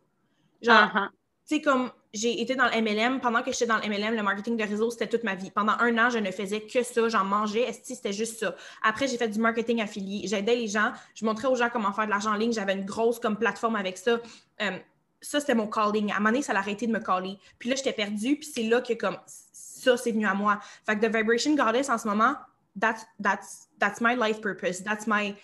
Genre, 0.61 0.75
uh-huh. 0.75 1.09
Tu 1.49 1.55
sais, 1.55 1.61
comme 1.61 1.91
j'ai 2.13 2.41
été 2.41 2.55
dans 2.55 2.65
le 2.65 2.81
MLM. 2.81 3.19
Pendant 3.19 3.41
que 3.41 3.51
j'étais 3.51 3.65
dans 3.65 3.77
le 3.77 3.87
MLM, 3.87 4.15
le 4.15 4.23
marketing 4.23 4.55
de 4.55 4.63
réseau, 4.63 4.89
c'était 4.91 5.07
toute 5.07 5.23
ma 5.23 5.35
vie. 5.35 5.51
Pendant 5.51 5.73
un 5.79 5.97
an, 5.97 6.09
je 6.09 6.17
ne 6.19 6.31
faisais 6.31 6.61
que 6.61 6.83
ça. 6.83 7.09
J'en 7.09 7.23
mangeais. 7.23 7.71
C'était 7.83 8.13
juste 8.13 8.39
ça. 8.39 8.55
Après, 8.83 9.07
j'ai 9.07 9.17
fait 9.17 9.27
du 9.27 9.39
marketing 9.39 9.81
affilié. 9.81 10.27
J'aidais 10.27 10.55
les 10.55 10.67
gens. 10.67 10.91
Je 11.15 11.25
montrais 11.25 11.47
aux 11.47 11.55
gens 11.55 11.69
comment 11.71 11.91
faire 11.91 12.05
de 12.05 12.11
l'argent 12.11 12.31
en 12.31 12.35
ligne. 12.35 12.53
J'avais 12.53 12.73
une 12.73 12.85
grosse 12.85 13.19
comme 13.19 13.37
plateforme 13.37 13.75
avec 13.75 13.97
ça. 13.97 14.19
Euh, 14.61 14.77
ça, 15.21 15.39
c'était 15.39 15.55
mon 15.55 15.67
calling. 15.67 16.11
À 16.11 16.15
un 16.15 16.19
moment 16.19 16.29
donné, 16.29 16.41
ça 16.41 16.53
a 16.53 16.57
arrêté 16.57 16.87
de 16.87 16.91
me 16.91 16.99
caller. 16.99 17.37
Puis 17.57 17.69
là, 17.69 17.75
j'étais 17.75 17.93
perdue. 17.93 18.37
Puis 18.37 18.49
c'est 18.53 18.63
là 18.63 18.81
que 18.81 18.93
comme 18.93 19.17
ça, 19.51 19.97
c'est 19.97 20.11
venu 20.11 20.25
à 20.25 20.33
moi. 20.33 20.59
Fait 20.85 20.97
que 20.97 21.05
The 21.05 21.15
Vibration 21.15 21.55
Goddess, 21.55 21.89
en 21.89 21.97
ce 21.97 22.07
moment, 22.07 22.35
that's, 22.79 23.05
that's, 23.21 23.69
that's 23.79 24.01
my 24.01 24.15
life 24.15 24.41
purpose. 24.41 24.83
That's 24.83 25.07
my... 25.07 25.35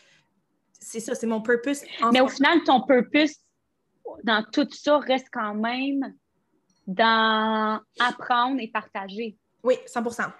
C'est 0.79 0.99
ça, 0.99 1.15
c'est 1.15 1.27
mon 1.27 1.41
purpose. 1.41 1.81
Mais 2.11 2.21
au 2.21 2.27
final, 2.27 2.63
ton 2.63 2.81
purpose 2.81 3.44
dans 4.23 4.43
tout 4.51 4.67
ça 4.71 4.99
reste 4.99 5.27
quand 5.31 5.55
même 5.55 6.13
dans 6.87 7.79
apprendre 7.99 8.59
et 8.59 8.67
partager. 8.67 9.37
Oui, 9.63 9.75
100% 9.87 10.31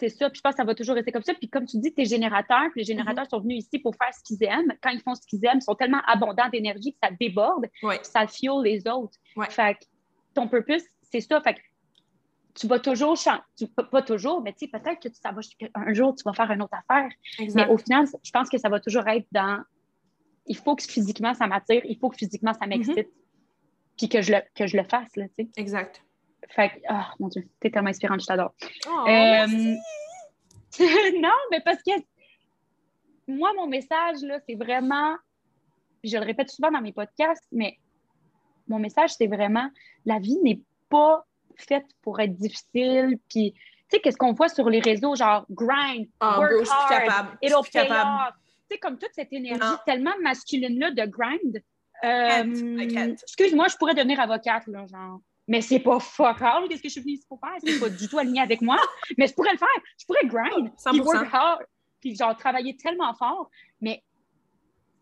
c'est 0.00 0.08
ça, 0.08 0.30
puis 0.30 0.38
je 0.38 0.40
pense 0.40 0.52
que 0.52 0.56
ça 0.56 0.64
va 0.64 0.74
toujours 0.74 0.94
rester 0.94 1.12
comme 1.12 1.22
ça. 1.22 1.34
Puis 1.34 1.48
comme 1.48 1.66
tu 1.66 1.78
dis, 1.78 1.92
tes 1.92 2.06
générateurs, 2.06 2.70
puis 2.72 2.80
les 2.80 2.84
générateurs 2.84 3.24
mm-hmm. 3.24 3.30
sont 3.30 3.40
venus 3.40 3.64
ici 3.64 3.78
pour 3.78 3.94
faire 3.94 4.12
ce 4.14 4.22
qu'ils 4.24 4.42
aiment. 4.44 4.72
Quand 4.82 4.90
ils 4.90 5.00
font 5.00 5.14
ce 5.14 5.26
qu'ils 5.26 5.44
aiment, 5.44 5.58
ils 5.58 5.62
sont 5.62 5.74
tellement 5.74 6.00
abondants 6.06 6.48
d'énergie 6.48 6.92
que 6.92 6.98
ça 7.02 7.10
déborde, 7.20 7.66
puis 7.80 7.98
ça 8.02 8.26
fuel 8.26 8.62
les 8.64 8.88
autres. 8.88 9.18
Fait 9.50 9.74
que 9.74 9.84
ton 10.34 10.48
purpose, 10.48 10.82
c'est 11.02 11.20
ça. 11.20 11.40
Fait 11.42 11.54
que 11.54 11.60
tu 12.54 12.66
vas 12.66 12.78
toujours 12.78 13.16
changer, 13.16 13.42
pas 13.90 14.02
toujours, 14.02 14.42
mais 14.42 14.52
tu 14.52 14.66
sais, 14.66 14.68
peut-être 14.68 15.00
que 15.00 15.08
ça 15.14 15.32
va, 15.32 15.40
un 15.74 15.92
jour, 15.92 16.14
tu 16.14 16.24
vas 16.24 16.32
faire 16.32 16.50
une 16.50 16.62
autre 16.62 16.74
affaire. 16.88 17.10
Mais 17.54 17.68
au 17.68 17.76
final, 17.76 18.06
je 18.22 18.30
pense 18.30 18.48
que 18.48 18.58
ça 18.58 18.68
va 18.68 18.80
toujours 18.80 19.06
être 19.06 19.26
dans 19.32 19.62
il 20.46 20.56
faut 20.56 20.76
que 20.76 20.82
physiquement 20.82 21.34
ça 21.34 21.46
m'attire, 21.46 21.82
il 21.84 21.96
faut 21.98 22.08
que 22.08 22.16
physiquement 22.16 22.52
ça 22.54 22.66
m'excite. 22.66 22.96
Mm-hmm 22.96 23.20
puis 24.00 24.08
que 24.08 24.22
je 24.22 24.32
le, 24.32 24.40
que 24.54 24.66
je 24.66 24.78
le 24.78 24.84
fasse, 24.84 25.14
là, 25.16 25.26
tu 25.38 25.44
sais. 25.44 25.50
Exact. 25.58 26.02
Fait 26.48 26.70
que, 26.70 26.74
oh 26.88 27.02
mon 27.18 27.28
Dieu, 27.28 27.46
t'es 27.60 27.70
tellement 27.70 27.90
inspirante, 27.90 28.22
je 28.22 28.26
t'adore. 28.26 28.54
Oh, 28.88 29.04
euh, 29.06 29.46
non, 31.20 31.36
mais 31.50 31.60
parce 31.62 31.82
que 31.82 31.92
moi, 33.28 33.52
mon 33.58 33.66
message, 33.66 34.22
là, 34.22 34.38
c'est 34.48 34.54
vraiment, 34.54 35.16
je 36.02 36.16
le 36.16 36.24
répète 36.24 36.48
souvent 36.48 36.70
dans 36.70 36.80
mes 36.80 36.94
podcasts, 36.94 37.46
mais 37.52 37.76
mon 38.68 38.78
message, 38.78 39.10
c'est 39.10 39.26
vraiment, 39.26 39.68
la 40.06 40.18
vie 40.18 40.38
n'est 40.42 40.62
pas 40.88 41.26
faite 41.56 41.86
pour 42.00 42.20
être 42.20 42.34
difficile, 42.34 43.18
puis 43.28 43.52
tu 43.52 43.60
sais, 43.90 44.00
qu'est-ce 44.00 44.16
qu'on 44.16 44.32
voit 44.32 44.48
sur 44.48 44.70
les 44.70 44.80
réseaux, 44.80 45.14
genre 45.14 45.44
grind, 45.50 46.08
Ah, 46.20 46.38
work 46.38 46.52
bro, 46.52 46.70
hard, 46.70 46.88
capable. 46.88 47.38
It'll 47.42 47.62
pay 47.64 47.86
capable. 47.86 48.28
off. 48.28 48.34
Tu 48.70 48.74
sais, 48.76 48.78
comme 48.78 48.98
toute 48.98 49.10
cette 49.12 49.32
énergie 49.32 49.60
Non. 49.60 49.76
tellement 49.84 50.12
masculine-là 50.22 50.92
de 50.92 51.04
grind. 51.06 51.62
Euh. 52.04 53.14
Excuse-moi, 53.22 53.66
je 53.68 53.76
pourrais 53.76 53.94
devenir 53.94 54.20
avocate, 54.20 54.66
là, 54.68 54.86
genre. 54.86 55.20
Mais 55.48 55.60
c'est 55.60 55.80
pas 55.80 55.98
fuck 55.98 56.40
all, 56.40 56.68
qu'est-ce 56.68 56.82
que 56.82 56.88
je 56.88 56.92
suis 56.92 57.00
venue 57.00 57.14
ici 57.14 57.26
pour 57.28 57.40
faire? 57.40 57.56
C'est 57.64 57.80
pas 57.80 57.88
du 57.88 58.06
tout 58.08 58.18
aligné 58.18 58.40
avec 58.40 58.60
moi. 58.62 58.76
Mais 59.18 59.26
je 59.26 59.34
pourrais 59.34 59.52
le 59.52 59.58
faire. 59.58 59.68
Je 59.98 60.06
pourrais 60.06 60.24
grind, 60.26 60.70
puis 60.70 61.00
100%. 61.00 61.04
work 61.04 61.28
hard, 61.32 61.60
puis 62.00 62.14
genre 62.14 62.36
travailler 62.36 62.76
tellement 62.76 63.12
fort. 63.14 63.50
Mais 63.80 64.04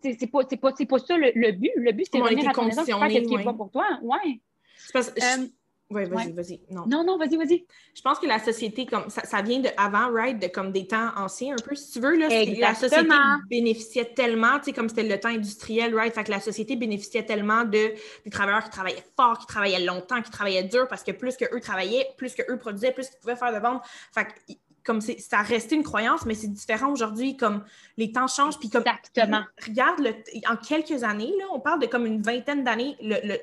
c'est 0.02 0.16
pas, 0.30 0.44
pas, 0.44 0.72
pas 0.72 0.98
ça 0.98 1.18
le, 1.18 1.32
le 1.34 1.52
but. 1.52 1.70
Le 1.76 1.92
but, 1.92 2.06
c'est 2.10 2.18
de 2.18 2.22
revenir 2.22 2.48
à 2.48 2.52
ton 2.54 2.66
essence, 2.68 2.86
faire 2.86 2.98
ce 3.10 3.18
qui 3.18 3.34
est 3.34 3.44
pas 3.44 3.52
pour 3.52 3.70
toi. 3.70 3.86
Ouais. 4.00 4.40
C'est 4.78 4.92
parce 4.92 5.10
que- 5.10 5.20
Euh, 5.20 5.46
Ouais, 5.90 6.04
vas-y, 6.04 6.26
ouais. 6.26 6.32
vas-y. 6.32 6.60
Non. 6.70 6.84
non, 6.86 7.02
non, 7.02 7.16
vas-y, 7.16 7.36
vas-y. 7.36 7.64
Je 7.94 8.02
pense 8.02 8.18
que 8.18 8.26
la 8.26 8.38
société, 8.38 8.84
comme 8.84 9.08
ça, 9.08 9.22
ça 9.24 9.40
vient 9.40 9.60
de 9.60 9.70
avant, 9.78 10.12
right, 10.12 10.38
de 10.38 10.46
comme 10.46 10.70
des 10.70 10.86
temps 10.86 11.10
anciens 11.16 11.54
un 11.54 11.62
peu, 11.62 11.74
si 11.74 11.92
tu 11.92 12.00
veux. 12.00 12.14
Là, 12.14 12.28
la 12.28 12.74
société 12.74 13.14
bénéficiait 13.48 14.12
tellement, 14.14 14.58
tu 14.58 14.66
sais, 14.66 14.72
comme 14.74 14.90
c'était 14.90 15.04
le 15.04 15.18
temps 15.18 15.30
industriel, 15.30 15.94
right? 15.94 16.12
Fait 16.12 16.24
que 16.24 16.30
la 16.30 16.40
société 16.40 16.76
bénéficiait 16.76 17.24
tellement 17.24 17.64
de 17.64 17.94
des 18.24 18.30
travailleurs 18.30 18.64
qui 18.64 18.70
travaillaient 18.70 19.04
fort, 19.16 19.38
qui 19.38 19.46
travaillaient 19.46 19.84
longtemps, 19.84 20.20
qui 20.20 20.30
travaillaient 20.30 20.64
dur, 20.64 20.86
parce 20.88 21.02
que 21.02 21.12
plus 21.12 21.38
que 21.38 21.46
eux 21.54 21.60
travaillaient, 21.60 22.06
plus 22.18 22.34
que 22.34 22.42
eux 22.52 22.58
produisaient, 22.58 22.92
plus 22.92 23.08
qu'ils 23.08 23.20
pouvaient 23.20 23.36
faire 23.36 23.54
de 23.54 23.58
ventes. 23.58 23.82
Fait 24.12 24.26
que, 24.26 24.54
comme 24.84 25.00
c'est, 25.00 25.18
ça 25.18 25.40
restait 25.40 25.74
une 25.74 25.82
croyance, 25.84 26.26
mais 26.26 26.34
c'est 26.34 26.48
différent 26.48 26.92
aujourd'hui, 26.92 27.36
comme 27.36 27.64
les 27.96 28.12
temps 28.12 28.26
changent, 28.26 28.58
puis 28.58 28.68
comme 28.68 28.84
Exactement. 28.86 29.42
regarde, 29.66 30.00
le, 30.00 30.10
en 30.50 30.56
quelques 30.56 31.02
années, 31.02 31.32
là, 31.38 31.46
on 31.52 31.60
parle 31.60 31.80
de 31.80 31.86
comme 31.86 32.04
une 32.04 32.20
vingtaine 32.20 32.62
d'années, 32.62 32.96
le, 33.00 33.16
le- 33.26 33.40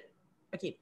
OK, 0.54 0.75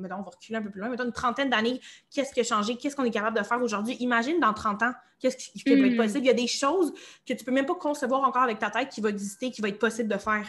mettons, 0.00 0.16
on 0.16 0.22
va 0.22 0.30
reculer 0.30 0.58
un 0.58 0.62
peu 0.62 0.70
plus 0.70 0.80
loin, 0.80 0.88
mettons 0.88 1.04
une 1.04 1.12
trentaine 1.12 1.50
d'années, 1.50 1.80
qu'est-ce 2.10 2.32
qui 2.32 2.40
a 2.40 2.44
changé, 2.44 2.76
qu'est-ce 2.76 2.96
qu'on 2.96 3.04
est 3.04 3.10
capable 3.10 3.38
de 3.38 3.42
faire 3.44 3.60
aujourd'hui? 3.62 3.96
Imagine 4.00 4.40
dans 4.40 4.52
30 4.54 4.82
ans, 4.82 4.92
qu'est-ce 5.20 5.36
qui, 5.36 5.52
qui 5.52 5.68
va 5.76 5.86
être 5.86 5.94
Mm. 5.94 5.96
possible? 5.96 6.20
Il 6.20 6.26
y 6.26 6.30
a 6.30 6.34
des 6.34 6.46
choses 6.46 6.92
que 7.26 7.34
tu 7.34 7.44
peux 7.44 7.50
même 7.52 7.66
pas 7.66 7.74
concevoir 7.74 8.22
encore 8.22 8.42
avec 8.42 8.58
ta 8.58 8.70
tête 8.70 8.88
qui 8.88 9.00
va 9.00 9.08
exister, 9.10 9.50
qui 9.50 9.60
va 9.60 9.68
être 9.68 9.78
possible 9.78 10.08
de 10.08 10.18
faire. 10.18 10.46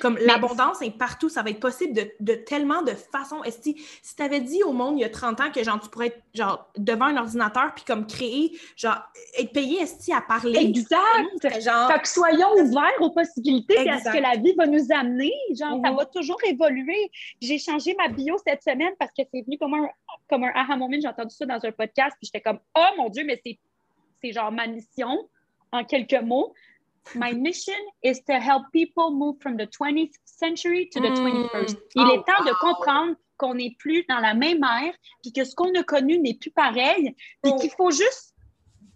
Comme 0.00 0.18
l'abondance 0.18 0.82
est 0.82 0.90
partout, 0.96 1.28
ça 1.28 1.42
va 1.42 1.50
être 1.50 1.60
possible 1.60 1.92
de, 1.94 2.10
de 2.20 2.34
tellement 2.34 2.82
de 2.82 2.92
façons. 2.92 3.42
Est-ce 3.44 3.58
que 3.58 3.78
si 4.02 4.16
tu 4.16 4.22
avais 4.22 4.40
dit 4.40 4.62
au 4.64 4.72
monde 4.72 4.98
il 4.98 5.02
y 5.02 5.04
a 5.04 5.10
30 5.10 5.40
ans 5.40 5.50
que 5.52 5.62
genre 5.62 5.78
tu 5.80 5.88
pourrais 5.88 6.08
être 6.08 6.22
genre 6.34 6.70
devant 6.76 7.06
un 7.06 7.16
ordinateur 7.18 7.74
puis 7.74 7.84
comme 7.84 8.06
créer, 8.06 8.58
genre 8.76 8.98
être 9.38 9.52
payé 9.52 9.80
est 9.82 10.12
à 10.12 10.20
parler? 10.20 10.58
Exact. 10.58 11.60
genre 11.62 11.90
Fait 11.92 12.00
que 12.00 12.08
soyons 12.08 12.52
ouverts 12.58 13.00
aux 13.00 13.10
possibilités 13.10 13.88
à 13.88 13.98
ce 13.98 14.04
que 14.12 14.18
la 14.22 14.36
vie 14.36 14.54
va 14.56 14.66
nous 14.66 14.86
amener. 14.90 15.32
Genre, 15.56 15.80
ça 15.84 15.90
Mhm. 15.90 15.96
va 15.96 16.06
toujours 16.06 16.38
évoluer. 16.44 17.10
J'ai 17.40 17.58
changé 17.58 17.94
ma 17.98 18.08
bio 18.08 18.36
cette 18.46 18.62
semaine 18.62 18.92
parce 18.98 19.10
que 19.12 19.22
c'est 19.32 19.42
venu 19.42 19.58
comme 19.58 19.74
un, 19.74 19.88
comme 20.28 20.44
un 20.44 20.52
aha 20.54 20.76
moment. 20.76 20.96
J'ai 21.00 21.08
entendu 21.08 21.34
ça 21.34 21.46
dans 21.46 21.64
un 21.64 21.72
podcast, 21.72 22.16
puis 22.20 22.26
j'étais 22.32 22.40
comme, 22.40 22.58
oh 22.76 22.86
mon 22.96 23.08
Dieu, 23.08 23.24
mais 23.24 23.40
c'est, 23.44 23.58
c'est 24.22 24.32
genre 24.32 24.50
ma 24.52 24.66
mission, 24.66 25.28
en 25.72 25.84
quelques 25.84 26.20
mots. 26.22 26.52
My 27.14 27.32
mission 27.34 27.74
is 28.02 28.22
to 28.28 28.34
help 28.34 28.64
people 28.72 29.10
move 29.10 29.36
from 29.40 29.56
the 29.56 29.66
20th 29.66 30.14
century 30.24 30.88
to 30.90 31.00
the 31.00 31.10
Mm. 31.10 31.16
21st. 31.16 31.76
Il 31.96 32.02
Oh, 32.06 32.14
est 32.14 32.24
temps 32.24 32.44
de 32.44 32.52
comprendre 32.60 33.16
qu'on 33.36 33.54
n'est 33.54 33.74
plus 33.78 34.04
dans 34.08 34.18
la 34.20 34.34
même 34.34 34.62
ère, 34.62 34.94
puis 35.22 35.32
que 35.32 35.44
ce 35.44 35.54
qu'on 35.54 35.74
a 35.74 35.82
connu 35.82 36.18
n'est 36.18 36.34
plus 36.34 36.50
pareil, 36.50 37.14
puis 37.42 37.52
Oh. 37.54 37.58
qu'il 37.58 37.70
faut 37.70 37.90
juste, 37.90 38.34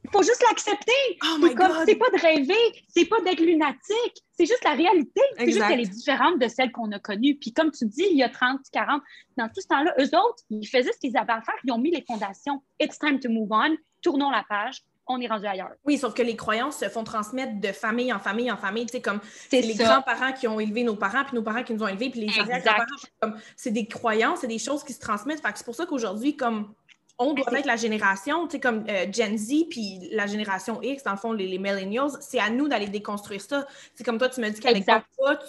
il 0.04 0.11
faut 0.11 0.23
juste 0.23 0.42
l'accepter. 0.49 0.92
Oh 1.25 1.38
c'est 1.87 1.97
pas 1.97 2.11
de 2.11 2.21
rêver, 2.21 2.83
c'est 2.88 3.06
pas 3.06 3.21
d'être 3.23 3.40
lunatique, 3.40 4.23
c'est 4.33 4.44
juste 4.47 4.62
la 4.64 4.73
réalité. 4.75 5.21
C'est 5.39 5.47
juste 5.47 5.67
qu'elle 5.67 5.80
est 5.80 5.89
différente 5.89 6.39
de 6.39 6.47
celle 6.49 6.71
qu'on 6.73 6.93
a 6.93 6.99
connue. 6.99 7.36
Puis 7.36 7.52
comme 7.54 7.71
tu 7.71 7.86
dis, 7.86 8.04
il 8.10 8.19
y 8.19 8.23
a 8.23 8.28
30, 8.28 8.60
40, 8.71 9.02
dans 9.39 9.49
tout 9.49 9.60
ce 9.62 9.67
temps-là, 9.69 9.95
eux 9.99 10.15
autres, 10.17 10.43
ils 10.50 10.67
faisaient 10.69 10.93
ce 10.93 10.99
qu'ils 10.99 11.17
avaient 11.17 11.32
à 11.32 11.41
faire, 11.41 11.54
ils 11.65 11.73
ont 11.73 11.78
mis 11.78 11.91
les 11.91 12.04
fondations. 12.06 12.62
It's 12.78 12.99
time 12.99 13.19
to 13.21 13.30
move 13.30 13.49
on, 13.50 13.76
tournons 14.02 14.30
la 14.30 14.45
page, 14.47 14.82
on 15.06 15.21
est 15.21 15.26
rendu 15.26 15.47
ailleurs. 15.47 15.71
Oui, 15.84 15.99
sauf 15.99 16.14
que 16.14 16.23
les 16.23 16.36
croyances 16.36 16.78
se 16.78 16.88
font 16.88 17.04
transmettre 17.04 17.60
de 17.60 17.73
famille 17.73 18.12
en 18.12 18.19
famille 18.19 18.50
en 18.50 18.56
famille. 18.56 18.86
Tu 18.86 18.93
sais, 18.93 19.02
comme 19.02 19.21
C'est 19.50 19.60
les 19.60 19.75
grands-parents 19.75 20.32
qui 20.32 20.49
ont 20.49 20.58
élevé 20.60 20.82
nos 20.82 20.97
parents, 20.97 21.25
puis 21.25 21.34
nos 21.34 21.43
parents 21.43 21.62
qui 21.62 21.75
nous 21.75 21.82
ont 21.82 21.88
élevés, 21.88 22.10
puis 22.10 22.21
les 22.21 22.38
arrière-grands-parents. 22.38 23.34
C'est 23.56 23.71
des 23.71 23.86
croyances, 23.86 24.40
c'est 24.40 24.47
des 24.47 24.58
choses 24.58 24.82
qui 24.84 24.93
se 24.93 25.00
transmettent. 25.00 25.40
Fait 25.40 25.52
que 25.52 25.58
c'est 25.58 25.64
pour 25.64 25.75
ça 25.75 25.86
qu'aujourd'hui, 25.86 26.36
comme 26.36 26.73
on 27.19 27.33
doit 27.33 27.47
être 27.59 27.67
la 27.67 27.77
génération, 27.77 28.47
tu 28.49 28.53
sais, 28.57 28.61
comme 28.61 28.85
euh, 28.89 29.07
Gen 29.13 29.39
Z, 29.39 29.69
puis 29.71 30.09
la 30.11 30.27
génération 30.27 30.83
X, 30.83 31.05
dans 31.05 31.13
le 31.13 31.17
fond, 31.17 31.33
les, 31.33 31.47
les 31.47 31.59
millennials, 31.59 32.11
c'est 32.21 32.41
à 32.41 32.50
nous 32.50 32.67
d'aller 32.67 32.89
déconstruire 32.89 33.41
ça. 33.41 33.67
C'est 33.95 34.03
comme 34.03 34.19
toi, 34.19 34.29
tu 34.29 34.41
me 34.41 34.50
dis 34.50 34.59
qu'avec 34.61 34.85
papa, 34.85 35.05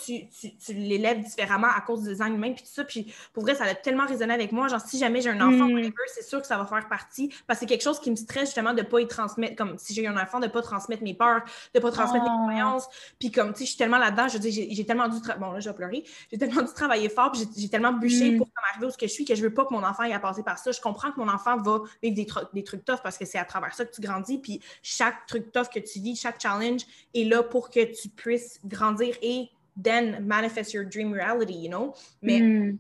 tu, 0.06 0.28
tu, 0.30 0.56
tu 0.56 0.74
l'élèves 0.74 1.22
différemment 1.24 1.68
à 1.76 1.82
cause 1.82 2.04
du 2.04 2.10
design 2.10 2.36
humain, 2.36 2.54
puis 2.54 2.64
tout 2.64 2.70
ça. 2.72 2.84
Puis 2.84 3.12
pour 3.34 3.42
vrai, 3.44 3.56
ça 3.56 3.64
a 3.64 3.74
tellement 3.74 4.06
résonné 4.06 4.34
avec 4.34 4.52
moi. 4.52 4.68
Genre, 4.68 4.80
si 4.80 5.00
jamais 5.00 5.22
j'ai 5.22 5.32
un 5.32 5.42
enfant, 5.42 5.66
Mm. 5.68 5.74
whatever, 5.74 5.94
c'est 6.14 6.24
sûr 6.24 6.40
que 6.40 6.46
ça 6.48 6.58
va 6.58 6.66
faire 6.68 6.88
partie. 6.88 7.34
Parce 7.48 7.60
que 7.60 7.62
c'est 7.62 7.70
quelque 7.70 7.84
chose 7.84 8.00
qui 8.00 8.12
me 8.12 8.16
stresse 8.16 8.46
justement 8.50 8.74
de 8.74 8.82
ne 8.82 8.86
pas 8.86 9.00
y 9.02 9.08
transmettre, 9.08 9.56
comme 9.56 9.78
si 9.80 9.94
j'ai 9.96 10.04
eu 10.04 10.08
un 10.08 10.18
enfant, 10.22 10.40
de 10.40 10.46
ne 10.46 10.52
pas 10.52 10.62
transmettre 10.62 11.02
mes 11.02 11.16
peurs, 11.16 11.42
de 11.74 11.80
ne 11.80 11.82
pas 11.82 11.92
transmettre 11.92 12.26
Oh. 12.28 12.46
mes 12.48 12.54
croyances. 12.54 12.88
Puis 13.20 13.32
comme, 13.32 13.54
tu 13.54 13.60
sais, 13.60 13.66
je 13.66 13.70
suis 13.70 13.78
tellement 13.78 13.98
là-dedans, 13.98 14.28
je 14.28 14.34
veux 14.34 14.40
dire, 14.40 14.68
j'ai- 14.70 14.86
tellement 14.86 15.08
dû... 15.08 15.18
Bon, 15.40 15.52
là, 15.52 15.60
je 15.60 15.68
vais 15.70 15.76
pleurer. 15.76 16.04
J'ai 16.32 16.38
tellement 16.38 16.62
dû 16.62 16.72
travailler 16.76 17.10
fort, 17.10 17.32
puis 17.32 17.48
j'ai- 17.58 17.70
tellement 17.70 17.92
bûché 17.94 18.32
Mm. 18.32 18.38
pour 18.38 18.46
comme 18.46 18.64
arriver 18.72 18.86
où 18.86 18.92
je 19.02 19.08
suis 19.08 19.26
que 19.26 19.34
je 19.34 19.42
veux 19.42 19.54
pas 19.54 19.66
que 19.66 19.74
mon 19.74 19.84
enfant 19.84 20.04
ait 20.04 20.14
à 20.14 20.20
passer 20.20 20.44
par 20.44 20.60
ça. 20.60 20.72
Je 20.72 20.80
comprends 20.80 21.12
que 21.12 21.20
mon 21.20 21.28
enfant 21.28 21.55
va 21.58 21.82
vivre 22.02 22.16
des, 22.16 22.28
des 22.54 22.64
trucs 22.64 22.86
tough 22.86 23.02
parce 23.04 23.18
que 23.18 23.26
c'est 23.26 23.38
à 23.38 23.46
travers 23.46 23.74
ça 23.74 23.86
que 23.86 23.94
tu 23.94 24.02
grandis. 24.02 24.38
Puis 24.38 24.62
chaque 24.82 25.26
truc 25.28 25.52
tough 25.52 25.70
que 25.74 25.80
tu 25.80 26.00
vis, 26.00 26.16
chaque 26.16 26.42
challenge 26.42 26.82
est 27.14 27.24
là 27.24 27.44
pour 27.44 27.70
que 27.70 27.84
tu 27.84 28.10
puisses 28.10 28.60
grandir 28.66 29.16
et 29.22 29.50
then 29.82 30.26
manifest 30.26 30.74
your 30.74 30.86
dream 30.86 31.14
reality, 31.14 31.54
you 31.54 31.70
know? 31.70 31.94
Mais 32.22 32.40
Hmm. 32.40 32.78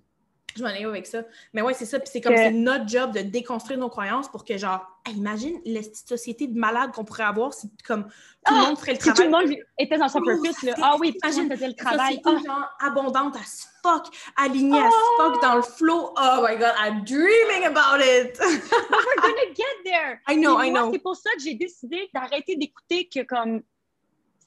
Je 0.56 0.64
m'en 0.64 0.70
ai 0.70 0.86
avec 0.86 1.06
ça. 1.06 1.24
Mais 1.54 1.62
ouais, 1.62 1.74
c'est 1.74 1.86
ça. 1.86 2.00
Puis 2.00 2.10
c'est 2.12 2.22
comme 2.22 2.34
Que- 2.34 2.42
c'est 2.42 2.52
notre 2.52 2.88
job 2.88 3.12
de 3.12 3.20
déconstruire 3.22 3.78
nos 3.80 3.90
croyances 3.90 4.30
pour 4.30 4.46
que, 4.46 4.58
genre, 4.58 4.86
hey, 5.06 5.14
imagine 5.16 5.60
la 5.66 5.82
société 5.84 6.48
de 6.48 6.58
malades 6.58 6.92
qu'on 6.92 7.04
pourrait 7.04 7.24
avoir 7.24 7.54
si, 7.54 7.70
comme, 7.86 8.04
tout 8.46 8.54
le 8.54 8.60
Ah, 8.62 8.68
monde 8.68 8.78
ferait 8.78 8.94
le 8.94 9.00
Si 9.00 9.10
travail. 9.12 9.18
tout 9.32 9.32
le 9.32 9.48
monde 9.50 9.58
était 9.78 9.98
dans 9.98 10.08
son 10.08 10.20
Oh, 10.20 10.26
purpose, 10.26 10.62
là. 10.64 10.74
Ah 10.82 10.96
oui, 11.00 11.14
imagine 11.24 11.50
faisait 11.52 11.68
le 11.68 11.74
travail. 11.76 12.16
société, 12.24 12.30
Ah, 12.30 12.44
genre, 12.46 12.70
abondante 12.80 13.36
as 13.36 13.68
fuck, 13.84 14.08
alignée 14.38 14.80
Oh! 14.82 15.22
fuck 15.22 15.42
dans 15.42 15.56
le 15.56 15.62
flow. 15.62 16.14
Oh 16.18 16.46
my 16.48 16.56
God, 16.58 16.74
I'm 16.80 17.04
dreaming 17.04 17.66
about 17.66 18.02
it! 18.02 18.38
we're 18.40 19.22
gonna 19.22 19.54
get 19.56 19.84
there! 19.84 20.22
I 20.28 20.36
know, 20.38 20.58
Puis 20.58 20.68
I 20.68 20.72
moi, 20.72 20.82
know. 20.84 20.92
C'est 20.94 21.00
pour 21.00 21.16
ça 21.16 21.32
que 21.36 21.42
j'ai 21.42 21.56
décidé 21.56 22.10
d'arrêter 22.14 22.56
d'écouter 22.56 23.10
que 23.14 23.24
comme 23.24 23.62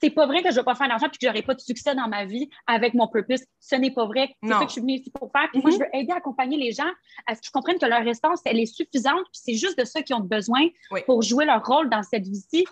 c'est 0.01 0.11
pas 0.11 0.27
vrai 0.27 0.43
que 0.43 0.51
je 0.51 0.57
vais 0.57 0.63
pas 0.65 0.75
faire 0.75 0.89
d'argent 0.89 1.09
puis 1.09 1.19
que 1.19 1.27
j'aurai 1.27 1.43
pas 1.43 1.55
de 1.55 1.61
succès 1.61 1.95
dans 1.95 2.09
ma 2.09 2.25
vie 2.25 2.49
avec 2.67 2.95
mon 2.95 3.09
purpose. 3.09 3.41
Ce 3.61 3.75
n'est 3.77 3.91
pas 3.91 4.07
vrai. 4.07 4.35
C'est 4.43 4.51
ça 4.53 4.61
que 4.61 4.67
je 4.67 4.73
suis 4.73 4.81
venue 4.81 4.95
ici 4.95 5.11
pour 5.11 5.31
faire. 5.33 5.49
Puis 5.53 5.61
moi, 5.61 5.71
Mhm. 5.71 5.77
je 5.77 5.79
veux 5.83 5.89
aider, 6.01 6.13
accompagner 6.13 6.57
les 6.57 6.73
gens 6.73 6.91
à 7.27 7.35
ce 7.35 7.41
qu'ils 7.41 7.51
comprennent 7.51 7.79
que 7.79 7.87
leur 7.87 8.07
essence, 8.07 8.41
elle 8.45 8.59
est 8.61 8.67
suffisante. 8.67 9.25
Puis 9.33 9.41
c'est 9.45 9.55
juste 9.55 9.79
de 9.79 9.85
ça 9.85 10.03
qu'ils 10.03 10.15
ont 10.17 10.21
besoin 10.21 10.69
Oui. 10.91 11.01
pour 11.07 11.23
jouer 11.23 11.45
leur 11.45 11.65
rôle 11.65 11.91
dans 11.91 12.03
cette 12.03 12.27
vie-ci. 12.27 12.65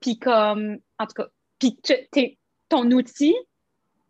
Puis 0.00 0.18
comme, 0.18 0.78
en 0.98 1.06
tout 1.06 1.14
cas, 1.14 1.28
puis 1.58 2.38
ton 2.68 2.90
outil, 2.90 3.34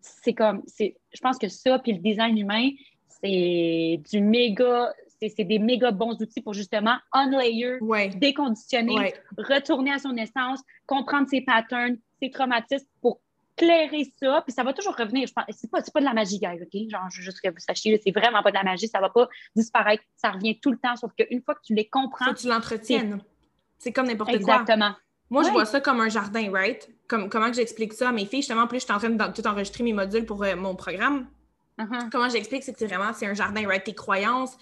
c'est 0.00 0.32
comme, 0.34 0.62
c'est, 0.66 0.96
je 1.12 1.20
pense 1.20 1.38
que 1.38 1.48
ça, 1.48 1.78
puis 1.78 1.92
le 1.92 1.98
design 1.98 2.36
humain, 2.38 2.70
c'est 3.08 4.00
du 4.10 4.20
méga, 4.20 4.92
c'est 5.20 5.28
c'est 5.28 5.44
des 5.44 5.58
méga 5.58 5.90
bons 5.92 6.20
outils 6.20 6.40
pour 6.40 6.54
justement 6.54 6.96
unlayer 7.12 7.78
Ouais, 7.80 8.08
déconditionner, 8.08 8.94
ouais. 8.98 9.14
retourner 9.38 9.92
à 9.92 9.98
son 9.98 10.16
essence, 10.16 10.60
comprendre 10.86 11.28
ses 11.28 11.42
patterns, 11.42 11.96
ses 12.22 12.30
traumatismes 12.30 12.86
pour 13.00 13.20
clairer 13.56 14.12
ça, 14.20 14.42
puis 14.46 14.52
ça 14.52 14.62
va 14.62 14.72
toujours 14.72 14.96
revenir. 14.96 15.26
Je 15.26 15.32
pense, 15.32 15.44
c'est 15.50 15.70
pas, 15.70 15.82
c'est 15.82 15.92
pas 15.92 16.00
de 16.00 16.04
la 16.04 16.14
magie, 16.14 16.38
guys, 16.38 16.60
OK? 16.62 16.90
Genre, 16.90 17.10
juste 17.10 17.40
que 17.40 17.48
vous 17.50 17.58
sachiez, 17.58 18.00
c'est 18.02 18.12
vraiment 18.12 18.42
pas 18.42 18.50
de 18.50 18.56
la 18.56 18.62
magie, 18.62 18.88
ça 18.88 19.00
va 19.00 19.10
pas 19.10 19.28
disparaître, 19.54 20.02
ça 20.16 20.30
revient 20.30 20.58
tout 20.60 20.70
le 20.70 20.78
temps, 20.78 20.96
sauf 20.96 21.12
qu'une 21.18 21.42
fois 21.42 21.54
que 21.54 21.60
tu 21.64 21.74
les 21.74 21.88
comprends, 21.88 22.26
Faut 22.26 22.32
que 22.32 22.38
tu 22.38 22.48
l'entretiennes. 22.48 23.22
C'est 23.78 23.92
comme 23.92 24.06
n'importe 24.06 24.30
quoi. 24.30 24.38
exactement. 24.38 24.94
Moi, 25.28 25.44
je 25.44 25.50
vois 25.50 25.64
ça 25.64 25.80
comme 25.80 26.00
un 26.00 26.10
jardin, 26.10 26.50
right? 26.52 26.88
Comme, 27.08 27.30
comment 27.30 27.48
que 27.48 27.56
j'explique 27.56 27.94
ça 27.94 28.10
à 28.10 28.12
mes 28.12 28.26
filles? 28.26 28.42
Justement, 28.42 28.62
en 28.62 28.66
plus, 28.66 28.80
je 28.80 28.84
suis 28.84 28.92
en 28.92 28.98
train 28.98 29.10
de 29.10 29.32
tout 29.32 29.46
enregistrer 29.46 29.82
mes 29.82 29.94
modules 29.94 30.26
pour 30.26 30.42
euh, 30.44 30.56
mon 30.56 30.76
programme. 30.76 31.26
Uh-huh. 31.78 32.10
Comment 32.10 32.28
j'explique, 32.28 32.62
c'est 32.62 32.72
que 32.74 32.78
c'est 32.78 32.86
vraiment, 32.86 33.14
c'est 33.14 33.26
un 33.26 33.32
jardin, 33.32 33.66
right? 33.66 33.82
Tes 33.82 33.94
croyances, 33.94 34.58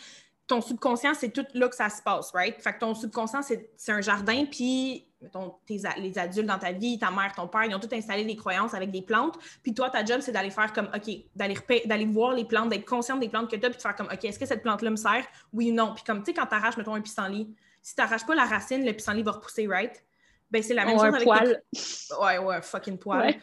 ton 0.46 0.60
subconscient, 0.60 1.14
c'est 1.14 1.30
tout 1.30 1.44
là 1.54 1.68
que 1.68 1.74
ça 1.74 1.88
se 1.88 2.00
passe, 2.02 2.30
right? 2.32 2.60
Fait 2.62 2.72
que 2.72 2.78
ton 2.78 2.94
subconscient, 2.94 3.42
c'est 3.42 3.72
c'est 3.76 3.92
un 3.92 4.00
jardin, 4.00 4.46
puis 4.46 5.09
mettons, 5.20 5.54
tes 5.66 5.80
les 5.98 6.18
adultes 6.18 6.46
dans 6.46 6.58
ta 6.58 6.72
vie, 6.72 6.98
ta 6.98 7.10
mère, 7.10 7.32
ton 7.34 7.46
père, 7.46 7.64
ils 7.64 7.74
ont 7.74 7.80
tout 7.80 7.88
installé 7.92 8.24
des 8.24 8.36
croyances 8.36 8.74
avec 8.74 8.90
des 8.90 9.02
plantes. 9.02 9.38
Puis 9.62 9.74
toi, 9.74 9.90
ta 9.90 10.04
job, 10.04 10.20
c'est 10.20 10.32
d'aller 10.32 10.50
faire 10.50 10.72
comme, 10.72 10.88
OK, 10.94 11.10
d'aller 11.36 12.06
voir 12.06 12.32
les 12.32 12.44
plantes, 12.44 12.70
d'être 12.70 12.86
consciente 12.86 13.20
des 13.20 13.28
plantes 13.28 13.50
que 13.50 13.56
tu 13.56 13.66
as, 13.66 13.70
puis 13.70 13.76
de 13.76 13.82
faire 13.82 13.94
comme, 13.96 14.08
OK, 14.12 14.24
est-ce 14.24 14.38
que 14.38 14.46
cette 14.46 14.62
plante-là 14.62 14.90
me 14.90 14.96
sert? 14.96 15.26
Oui 15.52 15.70
ou 15.70 15.74
non? 15.74 15.92
Puis 15.94 16.04
comme, 16.04 16.20
tu 16.22 16.26
sais, 16.26 16.34
quand 16.34 16.46
tu 16.46 16.54
arraches, 16.54 16.76
mettons, 16.76 16.94
un 16.94 17.00
pissenlit, 17.00 17.54
si 17.82 17.94
tu 17.94 18.00
n'arraches 18.00 18.24
pas 18.26 18.34
la 18.34 18.44
racine, 18.44 18.84
le 18.84 18.92
pissenlit 18.92 19.22
va 19.22 19.32
repousser, 19.32 19.66
right? 19.66 20.04
Ben, 20.50 20.62
c'est 20.62 20.74
la 20.74 20.84
même 20.84 20.96
chose 20.96 21.04
un 21.04 21.12
avec 21.14 21.24
poil. 21.24 21.62
tes- 21.72 22.14
Ouais, 22.20 22.38
ouais, 22.38 22.62
fucking 22.62 22.98
poil. 22.98 23.20
Ouais. 23.26 23.40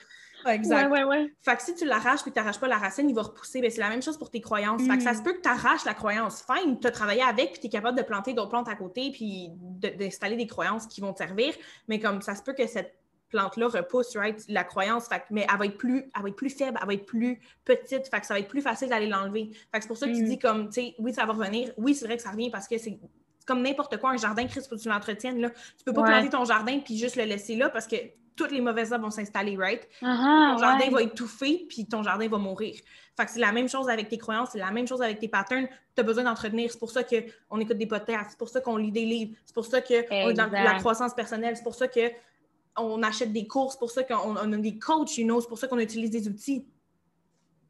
Exact. 0.56 0.92
Ouais, 0.92 1.04
ouais, 1.04 1.22
ouais. 1.22 1.34
Fait 1.42 1.56
que 1.56 1.62
si 1.64 1.76
tu 1.76 1.86
l'arraches 1.86 2.22
puis 2.24 2.32
tu 2.32 2.40
n'arraches 2.40 2.60
pas 2.60 2.68
la 2.68 2.78
racine, 2.78 3.10
il 3.10 3.16
va 3.16 3.22
repousser. 3.24 3.62
Ben, 3.62 3.70
c'est 3.72 3.80
la 3.82 3.90
même 3.90 4.02
chose 4.02 4.18
pour 4.18 4.30
tes 4.30 4.42
croyances. 4.42 4.82
Fait 4.84 4.98
que 4.98 5.04
ça 5.04 5.14
Mm. 5.14 5.18
se 5.18 5.22
peut 5.24 5.34
que 5.34 5.42
tu 5.42 5.50
arraches 5.50 5.86
la 5.86 5.94
croyance. 5.94 6.44
Fine, 6.52 6.80
tu 6.80 6.88
as 6.88 6.92
travaillé 6.92 7.22
avec 7.22 7.52
puis 7.54 7.62
tu 7.62 7.68
es 7.68 7.70
capable 7.70 7.98
de 7.98 8.04
planter 8.04 8.34
d'autres 8.34 8.50
plantes 8.50 8.70
à 8.70 8.76
côté 8.76 9.12
puis 9.12 9.50
de- 9.52 9.90
d'installer 9.90 10.36
des 10.36 10.48
croyances 10.48 10.88
qui 10.88 11.02
vont 11.02 11.14
te 11.14 11.20
servir. 11.20 11.54
Mais 11.88 12.00
comme 12.00 12.22
ça 12.22 12.36
se 12.36 12.42
peut 12.44 12.54
que 12.54 12.66
cette 12.68 12.94
plante-là 13.30 13.68
repousse, 13.68 14.16
right, 14.16 14.42
la 14.48 14.64
croyance, 14.64 15.08
fait 15.10 15.20
que- 15.20 15.26
mais 15.32 15.46
elle 15.52 15.58
va, 15.60 15.66
être 15.66 15.78
plus, 15.78 16.10
elle 16.16 16.22
va 16.22 16.30
être 16.30 16.36
plus 16.38 16.50
faible, 16.50 16.78
elle 16.82 16.88
va 16.88 16.94
être 16.94 17.06
plus 17.06 17.42
petite, 17.66 18.08
fait 18.08 18.20
que 18.22 18.26
ça 18.26 18.34
va 18.34 18.40
être 18.40 18.48
plus 18.48 18.62
facile 18.62 18.88
d'aller 18.88 19.08
l'enlever. 19.08 19.50
Fait 19.72 19.80
que 19.80 19.82
c'est 19.82 19.88
pour 19.88 19.98
ça 19.98 20.08
que 20.08 20.14
tu 20.14 20.22
Mm. 20.24 20.28
dis 20.30 20.40
comme, 20.40 20.70
tu 20.70 20.82
sais, 20.82 20.96
oui, 21.00 21.14
ça 21.14 21.26
va 21.26 21.34
revenir. 21.34 21.74
Oui, 21.78 21.94
c'est 21.94 22.06
vrai 22.06 22.16
que 22.16 22.24
ça 22.24 22.32
revient 22.32 22.50
parce 22.50 22.68
que 22.68 22.78
c'est 22.78 22.98
c'est 23.40 23.46
comme 23.54 23.62
n'importe 23.62 23.98
quoi, 23.98 24.12
un 24.12 24.18
jardin, 24.18 24.46
Chris, 24.46 24.60
faut 24.70 24.76
que 24.76 24.82
tu 24.82 24.90
l'entretiennes, 24.90 25.40
là. 25.40 25.50
Tu 25.50 25.84
peux 25.86 25.94
pas 25.94 26.02
Ouais. 26.02 26.08
planter 26.10 26.30
ton 26.30 26.44
jardin 26.44 26.80
puis 26.80 26.98
juste 26.98 27.16
le 27.18 27.24
laisser 27.24 27.56
là 27.56 27.70
parce 27.70 27.88
que 27.88 27.96
toutes 28.38 28.52
les 28.52 28.62
mauvaises 28.62 28.92
herbes 28.94 29.02
vont 29.02 29.10
s'installer, 29.12 29.58
right? 29.58 29.86
Ah, 30.02 30.52
ton 30.54 30.60
jardin 30.60 30.86
ouais. 30.86 30.90
va 30.92 31.02
étouffer, 31.02 31.66
puis 31.68 31.86
ton 31.86 32.02
jardin 32.04 32.30
va 32.30 32.38
mourir. 32.38 32.76
Fait 33.18 33.26
que 33.26 33.32
c'est 33.32 33.40
la 33.42 33.52
même 33.52 33.68
chose 33.68 33.90
avec 33.90 34.08
tes 34.08 34.18
croyances, 34.18 34.50
c'est 34.54 34.60
la 34.60 34.72
même 34.72 34.88
chose 34.88 35.02
avec 35.02 35.20
tes 35.20 35.28
patterns. 35.28 35.68
Tu 35.96 36.00
as 36.02 36.04
besoin 36.04 36.24
d'entretenir. 36.24 36.72
C'est 36.72 36.80
pour 36.80 36.92
ça 36.92 37.04
qu'on 37.04 37.60
écoute 37.60 37.78
des 37.78 37.88
podcasts, 37.88 38.30
c'est 38.32 38.38
pour 38.38 38.48
ça 38.50 38.62
qu'on 38.62 38.78
lit 38.78 38.92
des 38.92 39.06
livres, 39.06 39.36
c'est 39.46 39.56
pour 39.56 39.66
ça 39.66 39.82
qu'on 39.82 39.94
est 40.30 40.34
dans 40.34 40.50
la 40.52 40.76
croissance 40.76 41.14
personnelle, 41.14 41.58
c'est 41.58 41.64
pour 41.64 41.76
ça 41.76 41.88
qu'on 41.90 43.04
achète 43.04 43.34
des 43.34 43.48
cours, 43.48 43.72
c'est 43.74 43.80
pour 43.80 43.92
ça 43.92 44.04
qu'on 44.04 44.38
on 44.38 44.54
a 44.54 44.58
des 44.58 44.78
coachs, 44.78 45.18
you 45.18 45.26
know, 45.26 45.42
c'est 45.42 45.48
pour 45.50 45.58
ça 45.58 45.68
qu'on 45.68 45.80
utilise 45.80 46.12
des 46.12 46.28
outils. 46.30 46.66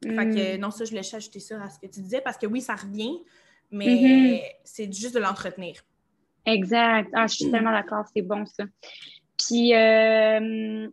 Fait 0.03 0.30
que 0.30 0.58
Mm. 0.58 0.60
non, 0.60 0.69
ça, 0.69 0.86
je 0.86 0.93
laisse 0.93 1.12
ajouter 1.13 1.39
ça 1.39 1.62
à 1.63 1.69
ce 1.69 1.80
que 1.80 1.88
tu 1.88 2.01
disais, 2.01 2.21
parce 2.21 2.38
que 2.38 2.45
oui, 2.45 2.62
ça 2.62 2.75
revient, 2.75 3.17
mais 3.71 3.95
Mhm. 3.95 4.39
c'est 4.63 4.93
juste 4.93 5.15
de 5.15 5.19
l'entretenir. 5.19 5.82
Exact. 6.45 7.10
Ah, 7.13 7.25
je 7.27 7.34
Mm. 7.34 7.36
suis 7.36 7.51
tellement 7.51 7.71
d'accord, 7.71 8.06
c'est 8.13 8.21
bon 8.21 8.45
ça. 8.45 8.65
Puis, 9.38 9.73
euh, 9.76 10.88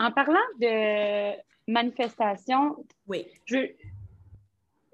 en 0.00 0.12
parlant 0.12 0.38
de 0.60 1.34
manifestation, 1.70 2.76
Oui. 3.06 3.26
je 3.46 3.58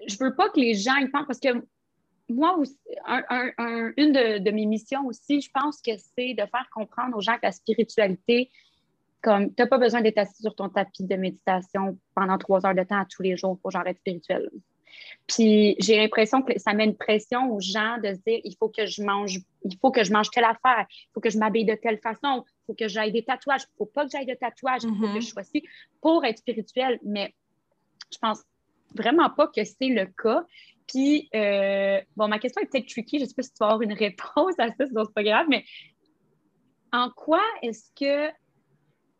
je 0.07 0.17
veux 0.19 0.35
pas 0.35 0.49
que 0.49 0.59
les 0.59 0.73
gens 0.73 0.95
y 0.97 1.07
pensent 1.09 1.27
parce 1.27 1.39
que 1.39 1.63
moi 2.27 2.57
aussi, 2.57 2.75
un- 3.05 3.23
un- 3.29 3.51
un- 3.59 3.91
une 3.97 4.11
de, 4.13 4.39
de 4.39 4.51
mes 4.51 4.65
missions 4.65 5.05
aussi, 5.05 5.41
je 5.41 5.49
pense 5.53 5.79
que 5.81 5.91
c'est 5.97 6.33
de 6.33 6.41
faire 6.47 6.67
comprendre 6.73 7.15
aux 7.15 7.21
gens 7.21 7.35
que 7.35 7.43
la 7.43 7.51
spiritualité, 7.51 8.49
comme 9.21 9.49
tu 9.53 9.61
n'as 9.61 9.67
pas 9.67 9.77
besoin 9.77 10.01
d'être 10.01 10.17
assis 10.17 10.41
sur 10.41 10.55
ton 10.55 10.69
tapis 10.69 11.03
de 11.05 11.15
méditation 11.15 11.99
pendant 12.15 12.37
trois 12.39 12.65
heures 12.65 12.73
de 12.73 12.83
temps 12.83 12.99
à 13.01 13.05
tous 13.05 13.21
les 13.21 13.37
jours 13.37 13.59
pour 13.59 13.69
genre 13.69 13.85
être 13.85 13.99
spirituel. 13.99 14.49
Puis 15.27 15.75
j'ai 15.79 15.97
l'impression 15.97 16.41
que 16.41 16.57
ça 16.59 16.73
met 16.73 16.85
une 16.85 16.95
pression 16.97 17.51
aux 17.53 17.59
gens 17.59 17.97
de 18.03 18.13
se 18.13 18.19
dire 18.27 18.39
il 18.43 18.55
faut 18.57 18.69
que 18.69 18.85
je 18.85 19.01
mange, 19.03 19.39
il 19.63 19.77
faut 19.79 19.91
que 19.91 20.03
je 20.03 20.11
mange 20.11 20.29
telle 20.29 20.43
affaire, 20.43 20.85
il 20.89 21.07
faut 21.13 21.21
que 21.21 21.29
je 21.29 21.37
m'habille 21.37 21.65
de 21.65 21.75
telle 21.75 21.99
façon, 21.99 22.43
il 22.45 22.65
faut 22.67 22.73
que 22.73 22.87
j'aille 22.87 23.11
des 23.11 23.23
tatouages, 23.23 23.61
il 23.63 23.77
faut 23.77 23.85
pas 23.85 24.05
que 24.05 24.11
j'aille 24.11 24.25
de 24.25 24.33
tatouages, 24.33 24.81
il 24.83 24.89
faut 24.89 25.07
Mhm. 25.07 25.13
que 25.15 25.21
je 25.21 25.27
sois 25.27 25.43
ci 25.43 25.63
pour 26.01 26.25
être 26.25 26.39
spirituel. 26.39 26.99
Mais 27.03 27.33
je 28.11 28.17
pense 28.17 28.41
vraiment 28.95 29.29
pas 29.29 29.47
que 29.47 29.63
c'est 29.63 29.87
le 29.89 30.05
cas. 30.05 30.43
Puis, 30.87 31.29
euh, 31.33 32.01
bon, 32.17 32.27
ma 32.27 32.37
question 32.39 32.61
est 32.61 32.65
peut-être 32.65 32.89
tricky. 32.89 33.17
Je 33.17 33.23
ne 33.23 33.29
sais 33.29 33.35
pas 33.35 33.43
si 33.43 33.51
tu 33.51 33.57
vas 33.61 33.67
avoir 33.67 33.81
une 33.81 33.93
réponse 33.93 34.55
à 34.57 34.67
ça, 34.69 34.85
donc 34.87 35.05
c'est 35.07 35.13
pas 35.13 35.23
grave, 35.23 35.45
mais 35.49 35.63
en 36.91 37.09
quoi 37.09 37.41
est-ce 37.61 37.89
que 37.97 38.29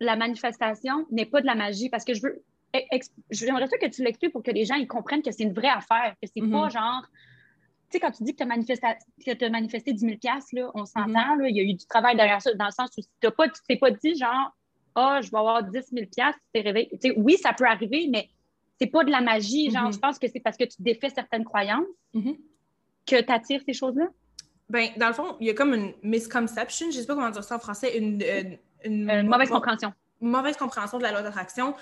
la 0.01 0.17
manifestation 0.17 1.05
n'est 1.12 1.25
pas 1.25 1.39
de 1.39 1.45
la 1.45 1.55
magie? 1.55 1.89
Parce 1.89 2.03
que 2.03 2.13
je 2.13 2.21
veux. 2.23 2.43
Ex- 2.73 3.12
J'aimerais 3.29 3.67
ça 3.67 3.77
que 3.77 3.88
tu 3.88 4.03
l'expliques 4.03 4.31
pour 4.31 4.43
que 4.43 4.51
les 4.51 4.65
gens 4.65 4.75
ils 4.75 4.88
comprennent 4.88 5.21
que 5.21 5.31
c'est 5.31 5.43
une 5.43 5.53
vraie 5.53 5.69
affaire, 5.69 6.15
que 6.21 6.27
c'est 6.34 6.41
pas 6.49 6.69
genre. 6.69 7.01
Tu 7.89 7.97
sais, 7.97 7.99
quand 7.99 8.12
tu 8.12 8.23
dis 8.23 8.31
que 8.31 8.38
tu 8.38 8.43
as 8.43 8.45
manifesté, 8.45 8.88
que 9.25 9.31
t'as 9.34 9.49
manifesté 9.49 9.91
10 9.93 9.99
000 9.99 10.17
là, 10.53 10.71
on 10.75 10.86
s'entend, 10.86 11.07
Mhm. 11.36 11.41
là, 11.41 11.49
il 11.49 11.55
y 11.57 11.60
a 11.60 11.63
eu 11.63 11.73
du 11.73 11.86
travail 11.86 12.15
derrière 12.15 12.41
ça, 12.41 12.53
dans 12.53 12.65
le 12.65 12.71
sens 12.71 12.89
où 12.97 13.01
t'as 13.19 13.31
pas, 13.31 13.49
tu 13.49 13.62
t'es 13.67 13.75
pas 13.75 13.91
dit 13.91 14.15
genre, 14.15 14.55
ah, 14.95 15.19
je 15.21 15.29
vais 15.29 15.38
avoir 15.38 15.63
10 15.63 15.71
000 15.91 16.05
tu 16.05 16.21
t'es 16.53 16.62
réveillé. 16.62 16.89
Oui, 17.17 17.36
ça 17.38 17.51
peut 17.53 17.65
arriver, 17.65 18.07
mais 18.10 18.29
c'est 18.79 18.88
pas 18.88 19.03
de 19.03 19.12
la 19.12 19.19
magie. 19.21 19.69
Genre, 19.71 19.88
Mhm. 19.88 19.93
je 19.93 19.99
pense 19.99 20.19
que 20.19 20.27
c'est 20.29 20.39
parce 20.39 20.55
que 20.57 20.63
tu 20.63 20.81
défais 20.81 21.10
certaines 21.10 21.43
croyances 21.43 21.86
que 22.13 23.21
tu 23.21 23.31
attires 23.31 23.62
ces 23.65 23.73
choses-là. 23.73 24.07
Ben, 24.69 24.88
dans 24.95 25.07
le 25.07 25.13
fond, 25.13 25.36
il 25.41 25.47
y 25.47 25.49
a 25.49 25.53
comme 25.53 25.73
une 25.73 25.91
misconception, 26.01 26.89
je 26.91 26.97
sais 26.99 27.05
pas 27.05 27.15
comment 27.15 27.29
dire 27.29 27.43
ça 27.43 27.57
en 27.57 27.60
français, 27.60 27.97
une, 27.97 28.21
une, 28.21 28.57
une 28.86 29.10
Euh, 29.10 29.23
mauvaise 29.23 29.49
compréhension. 29.49 29.91
mauvaise 30.21 30.55
compréhension 30.55 30.97
de 30.97 31.03
la 31.03 31.12
loi 31.12 31.21
d'attraction. 31.23 31.73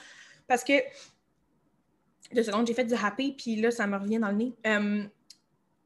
Parce 0.50 0.66
que, 0.66 0.74
deux 2.34 2.44
secondes, 2.44 2.68
j'ai 2.68 2.74
fait 2.74 2.86
du 2.86 2.94
happy, 2.94 3.32
puis 3.34 3.56
là, 3.56 3.72
ça 3.72 3.88
me 3.88 3.98
revient 3.98 4.20
dans 4.20 4.30
le 4.30 4.36
nez. 4.36 4.54
Euh, 4.68 5.04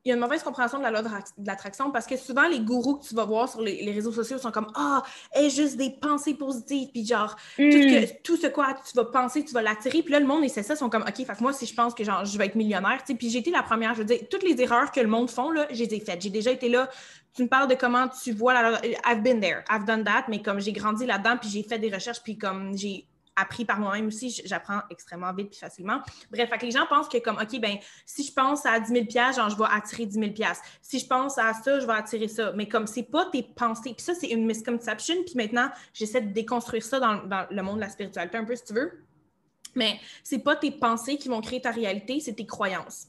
il 0.05 0.09
y 0.09 0.11
a 0.11 0.15
une 0.15 0.19
mauvaise 0.21 0.43
compréhension 0.43 0.79
de 0.79 0.83
la 0.83 0.91
loi 0.91 1.01
de 1.01 1.07
ra- 1.07 1.23
de 1.37 1.47
l'attraction 1.47 1.89
parce 1.89 2.05
que 2.05 2.17
souvent, 2.17 2.45
les 2.49 2.59
gourous 2.59 2.97
que 2.97 3.05
tu 3.07 3.15
vas 3.15 3.23
voir 3.23 3.47
sur 3.47 3.61
les, 3.61 3.85
les 3.85 3.93
réseaux 3.93 4.11
sociaux 4.11 4.37
sont 4.37 4.51
comme 4.51 4.67
Ah, 4.75 5.01
est 5.33 5.49
juste 5.49 5.77
des 5.77 5.91
pensées 5.91 6.33
positives, 6.33 6.89
puis 6.91 7.05
genre, 7.05 7.37
tout, 7.55 7.63
Hmm. 7.63 7.69
que, 7.69 8.21
tout 8.21 8.35
ce 8.35 8.47
quoi 8.47 8.75
tu 8.85 8.93
vas 8.97 9.05
penser, 9.05 9.45
tu 9.45 9.53
vas 9.53 9.61
l'attirer. 9.61 10.03
Puis 10.03 10.11
là, 10.11 10.19
le 10.19 10.25
monde 10.25 10.43
essaie 10.43 10.61
ça, 10.61 10.73
ils 10.73 10.77
sont 10.77 10.89
comme 10.89 11.03
OK, 11.03 11.15
fait 11.15 11.25
que 11.25 11.41
moi, 11.41 11.53
si 11.53 11.65
je 11.65 11.73
pense 11.73 11.93
que 11.93 12.03
genre, 12.03 12.25
je 12.25 12.37
vais 12.37 12.47
être 12.47 12.55
millionnaire, 12.55 12.97
tu 13.05 13.13
sais, 13.13 13.17
puis 13.17 13.29
j'ai 13.29 13.39
été 13.39 13.49
la 13.51 13.63
première, 13.63 13.93
je 13.93 13.99
veux 13.99 14.05
dire, 14.05 14.19
toutes 14.29 14.43
les 14.43 14.59
erreurs 14.61 14.91
que 14.91 14.99
le 14.99 15.07
monde 15.07 15.29
font, 15.29 15.51
là, 15.51 15.67
je 15.71 15.81
les 15.81 15.93
ai 15.93 15.99
faites. 16.01 16.21
J'ai 16.21 16.29
déjà 16.29 16.51
été 16.51 16.67
là. 16.67 16.89
Tu 17.33 17.43
me 17.43 17.47
parles 17.47 17.69
de 17.69 17.75
comment 17.75 18.09
tu 18.09 18.33
vois 18.33 18.53
la. 18.53 18.81
I've 19.09 19.23
been 19.23 19.39
there, 19.39 19.63
I've 19.69 19.85
done 19.85 20.03
that, 20.03 20.25
mais 20.27 20.41
comme 20.41 20.59
j'ai 20.59 20.73
grandi 20.73 21.05
là-dedans, 21.05 21.37
puis 21.39 21.49
j'ai 21.49 21.63
fait 21.63 21.79
des 21.79 21.89
recherches, 21.89 22.21
puis 22.21 22.37
comme 22.37 22.77
j'ai 22.77 23.07
appris 23.35 23.65
par 23.65 23.79
moi-même 23.79 24.07
aussi, 24.07 24.41
j'apprends 24.45 24.81
extrêmement 24.89 25.33
vite 25.33 25.49
puis 25.49 25.59
facilement. 25.59 26.01
Bref, 26.31 26.49
fait 26.49 26.57
que 26.57 26.65
les 26.65 26.71
gens 26.71 26.85
pensent 26.87 27.07
que 27.07 27.17
comme, 27.17 27.37
OK, 27.37 27.59
ben 27.59 27.77
si 28.05 28.23
je 28.23 28.33
pense 28.33 28.65
à 28.65 28.79
10 28.79 28.91
000 28.91 29.05
genre, 29.33 29.49
je 29.49 29.57
vais 29.57 29.65
attirer 29.69 30.05
10 30.05 30.13
000 30.13 30.31
Si 30.81 30.99
je 30.99 31.07
pense 31.07 31.37
à 31.37 31.53
ça, 31.53 31.79
je 31.79 31.85
vais 31.85 31.93
attirer 31.93 32.27
ça. 32.27 32.51
Mais 32.53 32.67
comme 32.67 32.87
c'est 32.87 33.03
pas 33.03 33.25
tes 33.31 33.43
pensées, 33.43 33.93
puis 33.93 34.03
ça, 34.03 34.13
c'est 34.13 34.29
une 34.29 34.45
misconception, 34.45 35.15
puis 35.25 35.35
maintenant, 35.35 35.69
j'essaie 35.93 36.21
de 36.21 36.31
déconstruire 36.33 36.83
ça 36.83 36.99
dans, 36.99 37.21
le 37.49 37.61
monde 37.61 37.75
de 37.75 37.81
la 37.81 37.89
spiritualité 37.89 38.37
un 38.37 38.45
peu, 38.45 38.55
si 38.55 38.65
tu 38.65 38.73
veux. 38.73 39.03
Mais 39.75 39.99
c'est 40.23 40.39
pas 40.39 40.55
tes 40.55 40.71
pensées 40.71 41.17
qui 41.17 41.29
vont 41.29 41.41
créer 41.41 41.61
ta 41.61 41.71
réalité, 41.71 42.19
c'est 42.19 42.33
tes 42.33 42.45
croyances. 42.45 43.07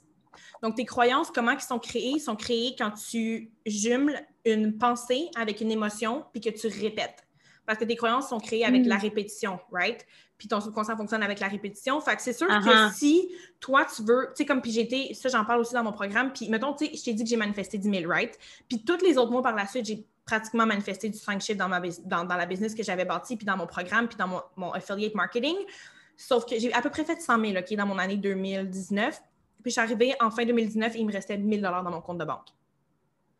Donc, 0.62 0.76
tes 0.76 0.86
croyances, 0.86 1.30
comment 1.30 1.50
elles 1.50 1.60
sont 1.60 1.78
créées? 1.78 2.12
Ils 2.16 2.20
sont 2.20 2.36
créées 2.36 2.74
quand 2.78 2.92
tu 2.92 3.50
jumes 3.66 4.12
une 4.44 4.78
pensée 4.78 5.28
avec 5.36 5.60
une 5.60 5.70
émotion, 5.70 6.24
puis 6.32 6.40
que 6.40 6.50
tu 6.50 6.68
répètes. 6.68 7.23
Parce 7.66 7.78
que 7.78 7.84
tes 7.84 7.96
croyances 7.96 8.28
sont 8.28 8.38
créées 8.40 8.64
avec 8.64 8.84
Mm. 8.84 8.88
la 8.88 8.96
répétition, 8.96 9.58
right? 9.72 10.04
Puis 10.36 10.48
ton 10.48 10.60
subconscient 10.60 10.96
fonctionne 10.96 11.22
avec 11.22 11.40
la 11.40 11.48
répétition. 11.48 12.00
Fait 12.00 12.16
que 12.16 12.22
c'est 12.22 12.32
sûr 12.32 12.48
Uh-huh. 12.48 12.88
que 12.90 12.94
si 12.94 13.30
toi, 13.60 13.84
tu 13.86 14.02
veux, 14.02 14.26
tu 14.30 14.36
sais, 14.38 14.44
comme 14.46 14.60
puis 14.60 14.78
été, 14.78 15.14
ça, 15.14 15.28
j'en 15.28 15.44
parle 15.44 15.60
aussi 15.60 15.72
dans 15.74 15.84
mon 15.84 15.92
programme, 15.92 16.32
puis 16.32 16.48
mettons, 16.50 16.74
tu 16.74 16.86
sais, 16.86 16.92
je 16.94 17.02
t'ai 17.04 17.14
dit 17.14 17.22
que 17.24 17.30
j'ai 17.30 17.36
manifesté 17.36 17.78
10 17.78 17.88
000, 18.00 18.10
right? 18.10 18.38
Puis 18.68 18.84
tous 18.84 18.98
les 19.02 19.16
autres 19.16 19.30
mois 19.30 19.42
par 19.42 19.54
la 19.54 19.66
suite, 19.66 19.86
j'ai 19.86 20.04
pratiquement 20.26 20.66
manifesté 20.66 21.08
du 21.08 21.18
5 21.18 21.40
chiffres 21.40 21.58
dans, 21.58 21.68
ma, 21.68 21.80
dans, 21.80 22.24
dans 22.24 22.36
la 22.36 22.46
business 22.46 22.74
que 22.74 22.82
j'avais 22.82 23.04
bâtie, 23.04 23.36
puis 23.36 23.46
dans 23.46 23.56
mon 23.56 23.66
programme, 23.66 24.08
puis 24.08 24.16
dans 24.18 24.26
mon, 24.28 24.40
mon 24.56 24.72
affiliate 24.72 25.14
marketing. 25.14 25.56
Sauf 26.16 26.44
que 26.46 26.58
j'ai 26.58 26.72
à 26.72 26.80
peu 26.82 26.90
près 26.90 27.04
fait 27.04 27.20
100 27.20 27.40
000, 27.40 27.52
OK, 27.58 27.74
dans 27.76 27.86
mon 27.86 27.98
année 27.98 28.16
2019. 28.16 29.20
Puis 29.62 29.70
je 29.70 29.70
suis 29.70 29.80
arrivée 29.80 30.14
en 30.20 30.30
fin 30.30 30.44
2019 30.44 30.94
et 30.94 30.98
il 30.98 31.06
me 31.06 31.12
restait 31.12 31.38
1000 31.38 31.60
dans 31.62 31.82
mon 31.82 32.00
compte 32.00 32.18
de 32.18 32.24
banque. 32.24 32.48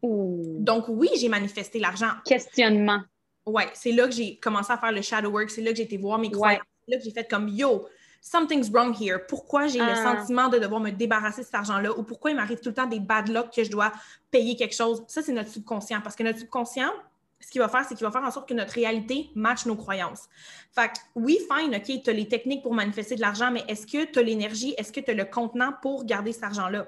Ouh. 0.02 0.56
Donc 0.58 0.84
oui, 0.88 1.08
j'ai 1.16 1.28
manifesté 1.28 1.78
l'argent. 1.78 2.10
Questionnement. 2.24 3.00
Ouais, 3.46 3.68
c'est 3.74 3.92
là 3.92 4.06
que 4.06 4.12
j'ai 4.14 4.36
commencé 4.36 4.72
à 4.72 4.78
faire 4.78 4.92
le 4.92 5.02
shadow 5.02 5.30
work, 5.30 5.50
c'est 5.50 5.60
là 5.62 5.70
que 5.70 5.76
j'ai 5.76 5.82
été 5.82 5.96
voir 5.98 6.18
mes 6.18 6.30
croyances, 6.30 6.62
c'est 6.86 6.94
là 6.94 6.98
que 6.98 7.04
j'ai 7.04 7.10
fait 7.10 7.28
comme 7.28 7.48
yo, 7.48 7.86
something's 8.22 8.70
wrong 8.70 8.94
here. 8.98 9.18
Pourquoi 9.28 9.66
j'ai 9.66 9.80
le 9.80 9.84
Ah. 9.90 10.16
sentiment 10.16 10.48
de 10.48 10.58
devoir 10.58 10.80
me 10.80 10.90
débarrasser 10.90 11.42
de 11.42 11.46
cet 11.46 11.54
argent-là? 11.54 11.92
Ou 11.98 12.02
pourquoi 12.04 12.30
il 12.30 12.36
m'arrive 12.36 12.58
tout 12.60 12.70
le 12.70 12.74
temps 12.74 12.86
des 12.86 13.00
bad 13.00 13.28
luck 13.28 13.50
que 13.54 13.62
je 13.62 13.70
dois 13.70 13.92
payer 14.30 14.56
quelque 14.56 14.74
chose? 14.74 15.04
Ça, 15.08 15.20
c'est 15.22 15.32
notre 15.32 15.50
subconscient 15.50 16.00
parce 16.00 16.16
que 16.16 16.22
notre 16.22 16.38
subconscient, 16.38 16.90
ce 17.38 17.50
qu'il 17.50 17.60
va 17.60 17.68
faire, 17.68 17.84
c'est 17.86 17.94
qu'il 17.94 18.06
va 18.06 18.10
faire 18.10 18.22
en 18.24 18.30
sorte 18.30 18.48
que 18.48 18.54
notre 18.54 18.72
réalité 18.72 19.28
matche 19.34 19.66
nos 19.66 19.76
croyances. 19.76 20.26
Fait 20.74 20.88
que 20.88 20.94
oui, 21.14 21.38
fine, 21.52 21.74
OK, 21.76 22.02
tu 22.02 22.08
as 22.08 22.12
les 22.14 22.26
techniques 22.26 22.62
pour 22.62 22.72
manifester 22.72 23.16
de 23.16 23.20
l'argent, 23.20 23.50
mais 23.50 23.62
est-ce 23.68 23.86
que 23.86 24.04
tu 24.10 24.18
as 24.18 24.22
l'énergie, 24.22 24.74
est-ce 24.78 24.90
que 24.90 25.00
tu 25.00 25.10
as 25.10 25.14
le 25.14 25.26
contenant 25.26 25.74
pour 25.82 26.06
garder 26.06 26.32
cet 26.32 26.44
argent-là? 26.44 26.86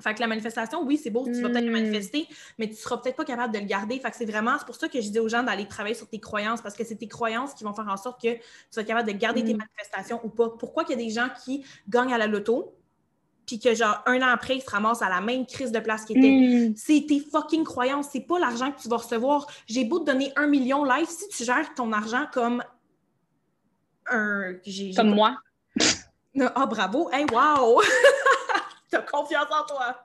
Fait 0.00 0.14
que 0.14 0.20
la 0.20 0.26
manifestation, 0.26 0.82
oui, 0.82 0.96
c'est 0.96 1.10
beau, 1.10 1.24
tu 1.26 1.40
vas 1.42 1.48
peut-être 1.50 1.64
le 1.64 1.70
Hmm. 1.70 1.74
manifester, 1.74 2.26
mais 2.58 2.68
tu 2.68 2.74
seras 2.74 2.96
peut-être 2.98 3.16
pas 3.16 3.24
capable 3.24 3.52
de 3.54 3.58
le 3.58 3.66
garder. 3.66 3.98
Fait 4.00 4.10
que 4.10 4.16
c'est 4.16 4.24
vraiment, 4.24 4.56
c'est 4.58 4.64
pour 4.66 4.76
ça 4.76 4.88
que 4.88 5.00
je 5.00 5.10
dis 5.10 5.18
aux 5.18 5.28
gens 5.28 5.42
d'aller 5.42 5.66
travailler 5.68 5.94
sur 5.94 6.08
tes 6.08 6.18
croyances, 6.20 6.60
parce 6.62 6.74
que 6.74 6.84
c'est 6.84 6.96
tes 6.96 7.08
croyances 7.08 7.54
qui 7.54 7.64
vont 7.64 7.74
faire 7.74 7.88
en 7.88 7.96
sorte 7.96 8.20
que 8.20 8.34
tu 8.34 8.40
sois 8.70 8.84
capable 8.84 9.06
de 9.12 9.16
garder 9.16 9.44
tes 9.44 9.54
Mm. 9.54 9.58
manifestations 9.58 10.20
ou 10.24 10.28
pas. 10.30 10.50
Pourquoi 10.58 10.84
qu'il 10.84 10.98
y 10.98 11.02
a 11.02 11.04
des 11.06 11.10
gens 11.10 11.28
qui 11.44 11.64
gagnent 11.88 12.12
à 12.14 12.18
la 12.18 12.26
loto, 12.26 12.74
puis 13.46 13.58
que 13.58 13.74
genre 13.74 14.00
un 14.06 14.22
an 14.22 14.28
après, 14.28 14.56
ils 14.56 14.60
se 14.62 14.70
ramassent 14.70 15.02
à 15.02 15.08
la 15.08 15.20
même 15.20 15.44
crise 15.44 15.72
de 15.72 15.80
place 15.80 16.04
qu'ils 16.04 16.18
étaient? 16.18 16.68
Hmm. 16.70 16.74
C'est 16.76 17.04
tes 17.08 17.20
fucking 17.20 17.64
croyances, 17.64 18.08
c'est 18.12 18.20
pas 18.20 18.38
l'argent 18.38 18.70
que 18.72 18.80
tu 18.80 18.88
vas 18.88 18.98
recevoir. 18.98 19.46
J'ai 19.66 19.84
beau 19.84 19.98
te 19.98 20.04
donner 20.06 20.32
un 20.36 20.46
million 20.46 20.84
live, 20.84 21.08
si 21.08 21.28
tu 21.28 21.44
gères 21.44 21.74
ton 21.74 21.92
argent 21.92 22.26
comme 22.32 22.62
un. 24.08 24.54
Comme 24.96 25.10
pas- 25.10 25.14
moi. 25.14 25.36
Ah, 26.54 26.64
bravo! 26.66 27.10
Hey, 27.12 27.26
wow! 27.32 27.80
T'as 28.90 29.02
confiance 29.02 29.46
en 29.50 29.64
toi! 29.66 30.04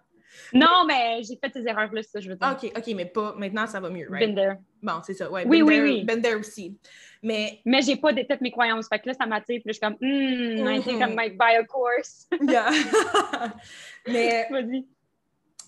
Non, 0.53 0.83
mais 0.85 1.21
j'ai 1.23 1.37
fait 1.37 1.51
ces 1.53 1.65
erreurs-là, 1.65 2.03
ça, 2.03 2.19
je 2.19 2.29
veux 2.29 2.35
dire. 2.35 2.47
OK, 2.61 2.71
OK, 2.77 2.87
mais 2.93 3.05
pas 3.05 3.33
maintenant, 3.37 3.65
ça 3.67 3.79
va 3.79 3.89
mieux, 3.89 4.07
right? 4.09 4.19
Been 4.27 4.35
there. 4.35 4.55
Bon, 4.83 4.99
c'est 5.03 5.13
ça, 5.13 5.31
ouais. 5.31 5.45
Oui, 5.47 5.59
been 5.59 5.67
oui, 5.67 5.73
there- 5.75 5.83
oui. 5.83 6.03
Been 6.03 6.21
there 6.21 6.35
aussi. 6.35 6.77
Mais, 7.23 7.61
Mais 7.65 7.81
j'ai 7.81 7.95
pas 7.95 8.11
détecté 8.11 8.43
mes 8.43 8.51
croyances. 8.51 8.87
Fait 8.89 8.99
que 8.99 9.07
là, 9.07 9.13
ça 9.13 9.25
m'attire. 9.25 9.61
Puis 9.63 9.63
là, 9.65 9.71
je 9.71 9.71
suis 9.73 9.79
comme, 9.79 9.97
hmm, 10.01 10.67
I 10.69 10.83
think 10.83 10.99
I 10.99 11.05
Mhm. 11.09 11.15
might 11.15 11.37
buy 11.37 11.55
a 11.55 11.63
course. 11.63 12.27
yeah. 12.41 12.69
mais, 14.07 14.47
Vas-y. 14.51 14.85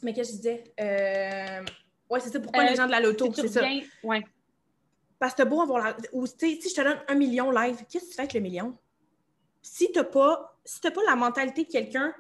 mais 0.04 0.14
qu'est-ce 0.14 0.32
que 0.32 0.38
je 0.38 0.42
disais? 0.42 0.64
Euh... 0.80 1.64
Ouais, 2.10 2.20
c'est 2.20 2.30
ça. 2.30 2.40
Pourquoi 2.40 2.64
Euh, 2.64 2.70
les 2.70 2.76
gens 2.76 2.86
de 2.86 2.92
la 2.92 3.00
loto, 3.00 3.32
c'est 3.34 3.48
ça. 3.48 3.62
reviens, 3.62 3.82
ouais. 4.04 4.24
Parce 5.20 5.34
que 5.34 5.38
t'as 5.38 5.46
beau 5.46 5.62
avoir 5.62 5.84
la... 5.84 5.98
Ou, 6.14 6.28
tu 6.28 6.34
sais, 6.38 6.62
si 6.62 6.70
je 6.70 6.76
te 6.76 6.82
donne 6.82 7.00
un 7.08 7.16
million 7.16 7.50
live, 7.52 7.78
qu'est-ce 7.90 8.04
que 8.06 8.10
tu 8.10 8.16
fais 8.16 8.22
avec 8.22 8.34
le 8.34 8.42
million? 8.42 8.78
si 9.64 9.92
tu 9.92 9.98
n'as 9.98 10.06
pas, 10.06 10.58
si 10.64 10.80
pas 10.80 11.02
la 11.06 11.16
mentalité 11.18 11.66
de 11.66 11.70
quelqu'un 11.70 12.14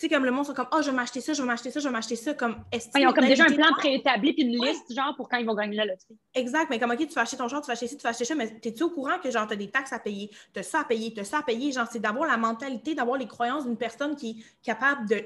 tu 0.00 0.06
sais, 0.06 0.14
comme 0.14 0.24
le 0.24 0.30
monde 0.30 0.46
sont 0.46 0.54
comme, 0.54 0.68
oh, 0.72 0.78
je 0.80 0.88
vais 0.88 0.96
m'acheter 0.96 1.20
ça, 1.20 1.34
je 1.34 1.42
vais 1.42 1.46
m'acheter 1.46 1.70
ça, 1.70 1.78
je 1.78 1.86
vais 1.86 1.92
m'acheter 1.92 2.16
ça. 2.16 2.32
Comme, 2.32 2.64
ils 2.72 3.06
ont 3.06 3.12
comme 3.12 3.26
déjà 3.26 3.44
un 3.44 3.52
plan 3.52 3.70
préétabli 3.76 4.32
puis 4.32 4.44
une 4.44 4.64
liste, 4.64 4.90
genre, 4.94 5.14
pour 5.14 5.28
quand 5.28 5.36
ils 5.36 5.44
vont 5.44 5.54
gagner 5.54 5.76
la 5.76 5.84
loterie. 5.84 6.16
Exact, 6.34 6.70
mais 6.70 6.78
comme, 6.78 6.92
OK, 6.92 7.06
tu 7.06 7.12
vas 7.12 7.20
acheter 7.20 7.36
ton 7.36 7.48
genre, 7.48 7.60
tu 7.60 7.66
vas 7.66 7.74
acheter 7.74 7.86
ci, 7.86 7.98
tu 7.98 8.02
vas 8.02 8.08
acheter 8.08 8.24
ça, 8.24 8.34
mais 8.34 8.58
es-tu 8.64 8.82
au 8.82 8.88
courant 8.88 9.18
que, 9.22 9.30
genre, 9.30 9.46
tu 9.46 9.52
as 9.52 9.56
des 9.56 9.68
taxes 9.68 9.92
à 9.92 9.98
payer, 9.98 10.30
tu 10.54 10.60
as 10.60 10.62
ça 10.62 10.80
à 10.80 10.84
payer, 10.84 11.12
tu 11.12 11.20
as 11.20 11.24
ça 11.24 11.40
à 11.40 11.42
payer? 11.42 11.70
Genre, 11.70 11.86
c'est 11.92 11.98
d'avoir 11.98 12.26
la 12.26 12.38
mentalité, 12.38 12.94
d'avoir 12.94 13.18
les 13.18 13.26
croyances 13.26 13.66
d'une 13.66 13.76
personne 13.76 14.16
qui 14.16 14.30
est 14.30 14.64
capable 14.64 15.06
de. 15.06 15.22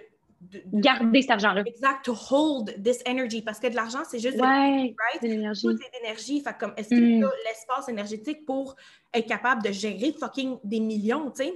Garder 0.73 1.23
cet 1.23 1.31
argent-là. 1.31 1.63
Exact, 1.65 2.05
to 2.05 2.13
hold 2.13 2.83
this 2.83 2.99
energy. 3.07 3.43
Parce 3.43 3.61
que 3.61 3.69
de 3.69 3.77
l'argent, 3.77 4.01
c'est 4.11 4.19
juste 4.19 4.41
ouais, 4.41 4.43
right? 4.43 5.23
de 5.23 5.29
l'énergie. 5.29 5.69
Tout 5.69 5.77
est 5.77 6.01
d'énergie. 6.01 6.41
Fait 6.41 6.59
comme, 6.59 6.75
est-ce 6.77 6.89
qu'il 6.89 7.21
y 7.21 7.23
a 7.23 7.31
l'espace 7.47 7.89
énergétique 7.89 8.45
pour 8.45 8.75
être 9.15 9.29
capable 9.29 9.63
de 9.63 9.71
gérer 9.71 10.13
fucking 10.19 10.59
des 10.65 10.81
millions, 10.81 11.31
tu 11.31 11.45
sais? 11.45 11.55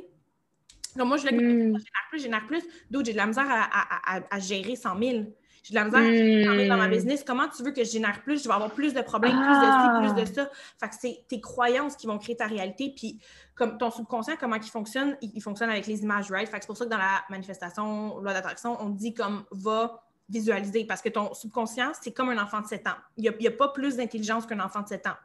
Moi, 1.04 1.16
je 1.16 1.22
voulais 1.22 1.36
que 1.36 1.42
mm. 1.42 1.78
génère 1.78 2.06
plus, 2.10 2.22
génère 2.22 2.46
plus. 2.46 2.62
D'autres, 2.90 3.06
j'ai 3.06 3.12
de 3.12 3.16
la 3.16 3.26
misère 3.26 3.46
à, 3.48 4.38
gérer 4.40 4.76
100 4.76 4.98
000. 4.98 5.24
J'ai 5.62 5.70
de 5.70 5.74
la 5.74 5.84
misère 5.84 6.00
à 6.00 6.04
gérer 6.04 6.68
dans 6.68 6.76
ma 6.76 6.88
hmm. 6.88 6.92
business. 6.92 7.24
Comment 7.26 7.48
tu 7.48 7.62
veux 7.62 7.72
que 7.72 7.84
je 7.84 7.90
génère 7.90 8.22
plus? 8.22 8.42
Je 8.42 8.48
vais 8.48 8.54
avoir 8.54 8.72
plus 8.72 8.94
de 8.94 9.02
problèmes, 9.02 9.36
plus 9.36 10.08
de 10.08 10.14
ci, 10.14 10.14
plus 10.14 10.24
de 10.24 10.34
ça. 10.34 10.50
Fait 10.80 10.88
que 10.88 10.94
c'est 10.98 11.24
tes 11.28 11.40
croyances 11.40 11.96
qui 11.96 12.06
vont 12.06 12.16
créer 12.16 12.36
ta 12.36 12.46
réalité. 12.46 12.92
Puis, 12.96 13.20
comme 13.54 13.76
ton 13.76 13.90
subconscient, 13.90 14.36
comment 14.40 14.56
il 14.56 14.62
fonctionne? 14.62 15.16
Il, 15.20 15.42
fonctionne 15.42 15.68
avec 15.68 15.86
les 15.86 16.02
images, 16.02 16.30
right? 16.30 16.48
Fait 16.48 16.58
que 16.58 16.62
c'est 16.62 16.68
pour 16.68 16.76
ça 16.76 16.86
que 16.86 16.90
dans 16.90 16.96
la 16.96 17.22
manifestation, 17.28 18.18
loi 18.20 18.32
d'attraction, 18.32 18.76
on 18.80 18.88
dit 18.88 19.12
comme 19.12 19.44
va 19.50 20.04
visualiser 20.30 20.84
parce 20.84 21.02
que 21.02 21.08
ton 21.08 21.34
subconscient, 21.34 21.92
c'est 22.00 22.12
comme 22.12 22.30
un 22.30 22.42
enfant 22.42 22.60
de 22.60 22.66
7 22.66 22.86
ans. 22.86 22.96
Il 23.16 23.22
n'y 23.22 23.46
a, 23.46 23.50
a, 23.50 23.52
pas 23.52 23.68
plus 23.68 23.96
d'intelligence 23.96 24.46
qu'un 24.46 24.60
enfant 24.60 24.82
de 24.82 24.88
7 24.88 25.06
ans 25.06 25.16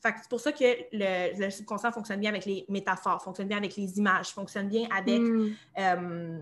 c'est 0.00 0.28
pour 0.28 0.40
ça 0.40 0.52
que 0.52 0.64
le, 0.92 1.50
subconscient 1.50 1.92
fonctionne 1.92 2.20
bien 2.20 2.30
avec 2.30 2.44
les 2.44 2.64
métaphores, 2.68 3.22
fonctionne 3.22 3.48
bien 3.48 3.56
avec 3.56 3.76
les 3.76 3.98
images, 3.98 4.28
fonctionne 4.28 4.68
bien 4.68 4.88
avec. 4.96 5.20
Mm. 5.20 5.50
Euh, 5.78 6.38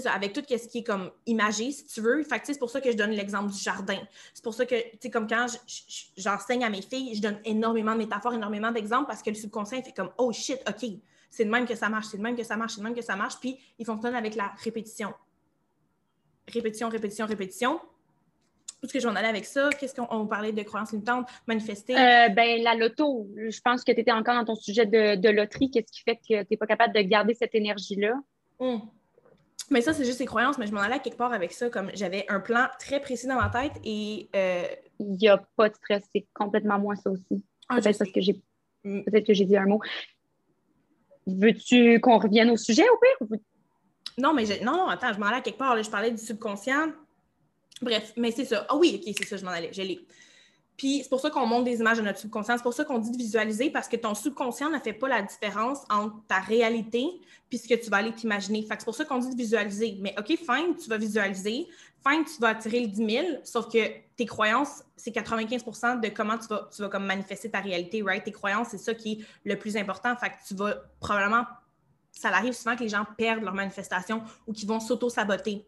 ça, 0.00 0.12
avec 0.12 0.32
tout 0.32 0.42
ce 0.48 0.68
qui 0.68 0.78
est 0.78 0.82
comme 0.84 1.10
imagé, 1.26 1.70
si 1.70 1.86
tu 1.86 2.00
veux. 2.00 2.22
Fait 2.24 2.40
c'est 2.44 2.58
pour 2.58 2.70
ça 2.70 2.80
que 2.80 2.90
je 2.90 2.96
donne 2.96 3.10
l'exemple 3.10 3.52
du 3.52 3.58
jardin. 3.58 3.98
C'est 4.32 4.42
pour 4.42 4.54
ça 4.54 4.66
que, 4.66 4.74
tu 4.74 4.98
sais, 5.02 5.10
comme 5.10 5.28
quand 5.28 5.46
j'enseigne 6.16 6.64
à 6.64 6.70
mes 6.70 6.82
filles, 6.82 7.14
je 7.14 7.22
donne 7.22 7.38
énormément 7.44 7.92
de 7.92 7.98
métaphores, 7.98 8.34
énormément 8.34 8.72
d'exemples 8.72 9.06
parce 9.06 9.22
que 9.22 9.30
le 9.30 9.36
subconscient 9.36 9.82
fait 9.82 9.92
comme 9.92 10.10
Oh 10.18 10.32
shit, 10.32 10.58
OK, 10.68 10.90
c'est 11.30 11.44
de 11.44 11.50
même 11.50 11.66
que 11.66 11.74
ça 11.74 11.88
marche, 11.88 12.06
c'est 12.06 12.18
de 12.18 12.22
même 12.22 12.36
que 12.36 12.42
ça 12.42 12.56
marche, 12.56 12.72
c'est 12.72 12.80
de 12.80 12.84
même 12.84 12.94
que 12.94 13.02
ça 13.02 13.16
marche. 13.16 13.38
Puis 13.40 13.58
il 13.78 13.86
fonctionne 13.86 14.14
avec 14.14 14.34
la 14.34 14.52
répétition. 14.62 15.14
Répétition, 16.48 16.88
répétition, 16.88 17.26
répétition 17.26 17.80
ce 18.88 18.92
que 18.92 19.00
je 19.00 19.06
vais 19.06 19.12
en 19.12 19.16
aller 19.16 19.28
avec 19.28 19.44
ça? 19.44 19.70
Qu'est-ce 19.70 19.94
qu'on 19.94 20.26
parlait 20.26 20.52
de 20.52 20.62
croyances 20.62 20.92
limitantes, 20.92 21.28
manifester? 21.46 21.94
Euh, 21.94 22.28
ben, 22.28 22.62
la 22.62 22.74
loto. 22.74 23.28
Je 23.36 23.60
pense 23.60 23.84
que 23.84 23.92
tu 23.92 24.00
étais 24.00 24.12
encore 24.12 24.34
dans 24.34 24.44
ton 24.44 24.54
sujet 24.54 24.86
de, 24.86 25.28
loterie. 25.30 25.70
Qu'est-ce 25.70 25.92
qui 25.92 26.02
fait 26.02 26.16
que 26.16 26.42
tu 26.42 26.46
n'es 26.50 26.56
pas 26.56 26.66
capable 26.66 26.94
de 26.94 27.00
garder 27.00 27.34
cette 27.34 27.54
énergie-là? 27.54 28.14
Hum. 28.58 28.82
Mais 29.70 29.80
ça, 29.80 29.92
c'est 29.92 30.04
juste 30.04 30.20
les 30.20 30.26
croyances, 30.26 30.58
mais 30.58 30.66
je 30.66 30.72
m'en 30.72 30.80
allais 30.80 31.00
quelque 31.00 31.16
part 31.16 31.32
avec 31.32 31.52
ça, 31.52 31.70
comme 31.70 31.90
j'avais 31.94 32.26
un 32.28 32.40
plan 32.40 32.66
très 32.78 33.00
précis 33.00 33.26
dans 33.26 33.40
ma 33.40 33.48
tête 33.48 33.72
et. 33.84 34.28
Euh, 34.36 34.64
Il 35.00 35.12
n'y 35.12 35.28
a 35.28 35.38
pas 35.56 35.68
de 35.68 35.74
stress, 35.74 36.04
c'est 36.14 36.26
complètement 36.34 36.78
moi, 36.78 36.96
ça 36.96 37.10
aussi. 37.10 37.42
Ah, 37.68 37.76
Peut-être 37.76 37.98
parce 37.98 38.12
que 38.12 38.20
j'ai 38.20 38.40
hum. 38.84 39.04
peut-être 39.04 39.26
que 39.26 39.34
j'ai 39.34 39.44
dit 39.44 39.56
un 39.56 39.66
mot. 39.66 39.80
Veux-tu 41.26 42.00
qu'on 42.00 42.18
revienne 42.18 42.50
au 42.50 42.56
sujet 42.56 42.84
au 42.88 43.26
pire? 43.28 43.38
Non, 44.18 44.32
mais 44.32 44.44
non, 44.62 44.72
non, 44.72 44.88
attends, 44.88 45.12
je 45.12 45.18
m'en 45.18 45.26
allais 45.26 45.42
quelque 45.42 45.58
part. 45.58 45.82
je 45.82 45.90
parlais 45.90 46.10
du 46.10 46.18
subconscient. 46.18 46.92
Bref, 47.84 48.12
mais 48.16 48.30
c'est 48.30 48.46
ça. 48.46 48.66
Ah 48.68 48.76
oui, 48.76 49.00
ok, 49.00 49.14
c'est 49.16 49.26
ça, 49.26 49.36
je 49.36 49.44
m'en 49.44 49.50
allais, 49.50 49.70
je 49.72 49.82
l'ai. 49.82 50.00
Puis 50.76 51.00
c'est 51.02 51.08
pour 51.08 51.20
ça 51.20 51.30
qu'on 51.30 51.46
monte 51.46 51.64
des 51.64 51.78
images 51.78 51.98
de 51.98 52.02
notre 52.02 52.18
subconscient. 52.18 52.56
C'est 52.56 52.62
pour 52.62 52.74
ça 52.74 52.84
qu'on 52.84 52.98
dit 52.98 53.12
de 53.12 53.16
visualiser 53.16 53.70
parce 53.70 53.86
que 53.86 53.96
ton 53.96 54.14
subconscient 54.14 54.70
ne 54.70 54.78
fait 54.78 54.92
pas 54.92 55.06
la 55.06 55.22
différence 55.22 55.78
entre 55.88 56.16
ta 56.26 56.40
réalité 56.40 57.06
puis 57.48 57.58
ce 57.58 57.68
que 57.68 57.74
tu 57.74 57.90
vas 57.90 57.98
aller 57.98 58.12
t'imaginer. 58.12 58.62
Fait 58.62 58.74
que 58.74 58.80
c'est 58.80 58.86
pour 58.86 58.94
ça 58.94 59.04
qu'on 59.04 59.18
dit 59.18 59.30
de 59.30 59.36
visualiser. 59.36 59.98
Mais 60.00 60.14
OK, 60.18 60.36
fine, 60.36 60.74
tu 60.76 60.88
vas 60.88 60.98
visualiser. 60.98 61.68
Fine, 62.06 62.24
tu 62.24 62.40
vas 62.40 62.48
attirer 62.48 62.80
le 62.80 62.88
10 62.88 62.96
000. 62.96 63.26
Sauf 63.44 63.70
que 63.70 63.78
tes 64.16 64.26
croyances, 64.26 64.82
c'est 64.96 65.14
95% 65.14 66.00
de 66.00 66.08
comment 66.08 66.38
tu 66.38 66.48
vas, 66.48 66.68
tu 66.74 66.82
vas 66.82 66.88
comme 66.88 67.06
manifester 67.06 67.50
ta 67.50 67.60
réalité, 67.60 68.02
right? 68.02 68.24
Tes 68.24 68.32
croyances, 68.32 68.68
c'est 68.70 68.78
ça 68.78 68.94
qui 68.94 69.12
est 69.12 69.24
le 69.44 69.56
plus 69.56 69.76
important. 69.76 70.16
Fait 70.16 70.30
que 70.30 70.34
tu 70.46 70.54
vas 70.54 70.74
probablement. 70.98 71.44
Ça 72.10 72.28
arrive 72.28 72.52
souvent 72.52 72.76
que 72.76 72.82
les 72.82 72.88
gens 72.88 73.04
perdent 73.16 73.42
leur 73.42 73.54
manifestation 73.54 74.22
ou 74.46 74.52
qu'ils 74.52 74.68
vont 74.68 74.78
s'auto-saboter 74.78 75.66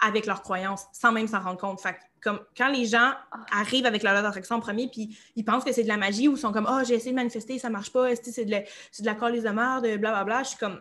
avec 0.00 0.26
leurs 0.26 0.42
croyances 0.42 0.86
sans 0.92 1.12
même 1.12 1.28
s'en 1.28 1.40
rendre 1.40 1.58
compte. 1.58 1.80
Fait 1.80 1.96
comme 2.22 2.40
quand 2.56 2.68
les 2.68 2.84
gens 2.84 3.12
arrivent 3.52 3.86
avec 3.86 4.02
la 4.02 4.12
loi 4.12 4.22
d'attraction 4.22 4.56
en 4.56 4.60
premier, 4.60 4.88
puis 4.88 5.16
ils 5.36 5.44
pensent 5.44 5.64
que 5.64 5.72
c'est 5.72 5.82
de 5.82 5.88
la 5.88 5.96
magie 5.96 6.28
ou 6.28 6.36
sont 6.36 6.52
comme 6.52 6.68
Oh, 6.70 6.80
j'ai 6.86 6.94
essayé 6.94 7.12
de 7.12 7.16
manifester, 7.16 7.58
ça 7.58 7.70
marche 7.70 7.92
pas, 7.92 8.14
c'est 8.16 8.44
de, 8.44 8.50
la, 8.50 8.60
de 8.60 9.04
la 9.04 9.14
colle 9.14 9.36
de 9.36 9.40
bla 9.40 9.80
blablabla. 9.80 10.42
Je 10.42 10.48
suis 10.50 10.58
comme 10.58 10.80